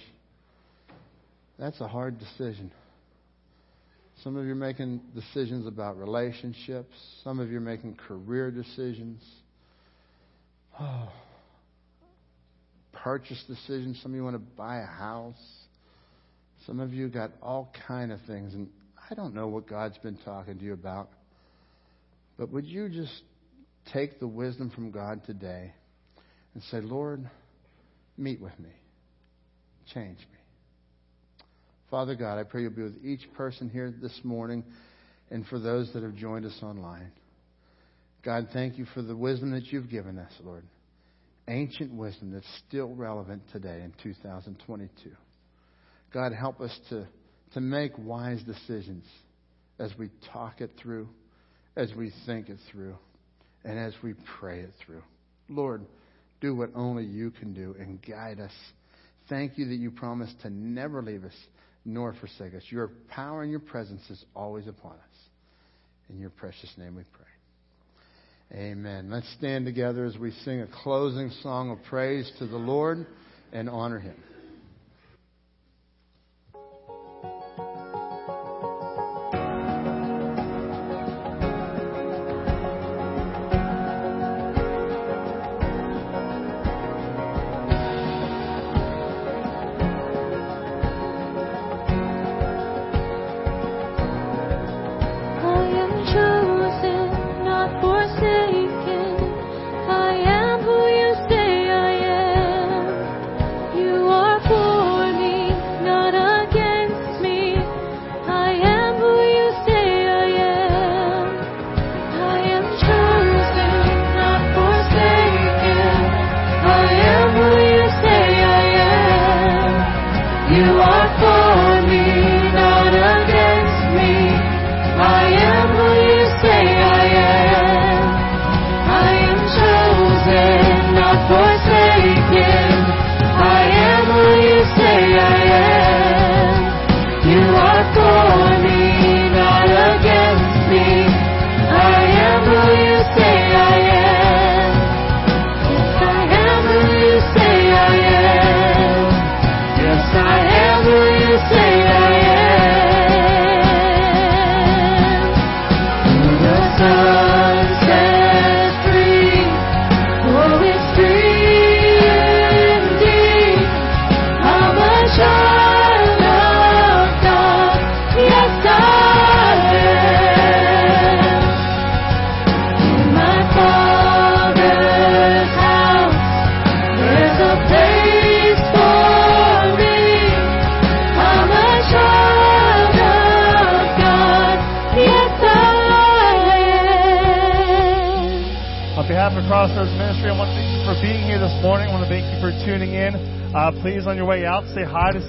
That's 1.58 1.80
a 1.80 1.88
hard 1.88 2.18
decision. 2.18 2.72
Some 4.22 4.36
of 4.36 4.44
you 4.44 4.52
are 4.52 4.56
making 4.56 5.00
decisions 5.14 5.66
about 5.66 5.98
relationships. 5.98 6.94
Some 7.24 7.40
of 7.40 7.50
you 7.50 7.58
are 7.58 7.60
making 7.60 7.96
career 7.96 8.50
decisions. 8.50 9.20
Oh, 10.80 11.10
purchase 12.92 13.42
decisions. 13.48 14.00
Some 14.02 14.12
of 14.12 14.16
you 14.16 14.24
want 14.24 14.36
to 14.36 14.56
buy 14.56 14.78
a 14.78 14.86
house. 14.86 15.34
Some 16.66 16.80
of 16.80 16.92
you 16.92 17.08
got 17.08 17.32
all 17.42 17.72
kind 17.86 18.12
of 18.12 18.20
things, 18.26 18.54
and 18.54 18.68
I 19.10 19.14
don't 19.14 19.34
know 19.34 19.48
what 19.48 19.66
God's 19.66 19.98
been 19.98 20.18
talking 20.24 20.58
to 20.58 20.64
you 20.64 20.72
about. 20.72 21.10
But 22.38 22.50
would 22.52 22.66
you 22.66 22.88
just 22.88 23.22
take 23.92 24.20
the 24.20 24.28
wisdom 24.28 24.70
from 24.70 24.90
God 24.90 25.24
today 25.26 25.72
and 26.54 26.62
say, 26.64 26.80
Lord, 26.80 27.28
meet 28.16 28.40
with 28.40 28.58
me, 28.58 28.70
change 29.92 30.18
me. 30.18 30.38
Father 31.90 32.14
God, 32.14 32.38
I 32.38 32.44
pray 32.44 32.62
you'll 32.62 32.70
be 32.70 32.82
with 32.82 33.04
each 33.04 33.20
person 33.34 33.68
here 33.68 33.92
this 34.00 34.18
morning 34.24 34.64
and 35.30 35.46
for 35.46 35.58
those 35.58 35.92
that 35.92 36.02
have 36.02 36.14
joined 36.14 36.46
us 36.46 36.58
online. 36.62 37.12
God, 38.24 38.48
thank 38.52 38.78
you 38.78 38.86
for 38.94 39.02
the 39.02 39.16
wisdom 39.16 39.50
that 39.50 39.66
you've 39.66 39.90
given 39.90 40.18
us, 40.18 40.32
Lord. 40.42 40.64
Ancient 41.48 41.92
wisdom 41.92 42.32
that's 42.32 42.46
still 42.66 42.94
relevant 42.94 43.42
today 43.52 43.82
in 43.82 43.92
2022. 44.02 45.10
God, 46.12 46.32
help 46.32 46.60
us 46.60 46.76
to, 46.90 47.06
to 47.54 47.60
make 47.60 47.92
wise 47.98 48.42
decisions 48.42 49.04
as 49.78 49.90
we 49.98 50.10
talk 50.32 50.60
it 50.60 50.70
through, 50.80 51.08
as 51.76 51.92
we 51.96 52.12
think 52.26 52.48
it 52.48 52.58
through, 52.70 52.96
and 53.64 53.78
as 53.78 53.94
we 54.02 54.14
pray 54.38 54.60
it 54.60 54.72
through. 54.84 55.02
Lord, 55.48 55.84
do 56.40 56.54
what 56.54 56.70
only 56.74 57.04
you 57.04 57.30
can 57.30 57.54
do 57.54 57.74
and 57.78 58.00
guide 58.02 58.40
us. 58.40 58.52
Thank 59.28 59.56
you 59.56 59.66
that 59.66 59.76
you 59.76 59.90
promise 59.90 60.32
to 60.42 60.50
never 60.50 61.02
leave 61.02 61.24
us 61.24 61.34
nor 61.84 62.14
forsake 62.14 62.54
us. 62.54 62.62
Your 62.68 62.90
power 63.08 63.42
and 63.42 63.50
your 63.50 63.60
presence 63.60 64.02
is 64.10 64.24
always 64.34 64.66
upon 64.66 64.92
us. 64.92 65.16
In 66.10 66.18
your 66.18 66.30
precious 66.30 66.70
name 66.76 66.96
we 66.96 67.04
pray. 67.12 68.60
Amen. 68.60 69.10
Let's 69.10 69.32
stand 69.38 69.64
together 69.64 70.04
as 70.04 70.18
we 70.18 70.30
sing 70.44 70.60
a 70.60 70.68
closing 70.82 71.30
song 71.42 71.70
of 71.70 71.78
praise 71.88 72.30
to 72.38 72.46
the 72.46 72.58
Lord 72.58 73.06
and 73.52 73.70
honor 73.70 73.98
him. 73.98 74.16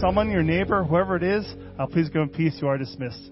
Someone, 0.04 0.30
your 0.30 0.44
neighbor, 0.44 0.84
whoever 0.84 1.16
it 1.16 1.24
is. 1.24 1.46
Uh, 1.80 1.88
please 1.88 2.10
go 2.10 2.24
in 2.24 2.28
peace. 2.28 2.58
You 2.60 2.68
are 2.68 2.78
dismissed. 2.78 3.32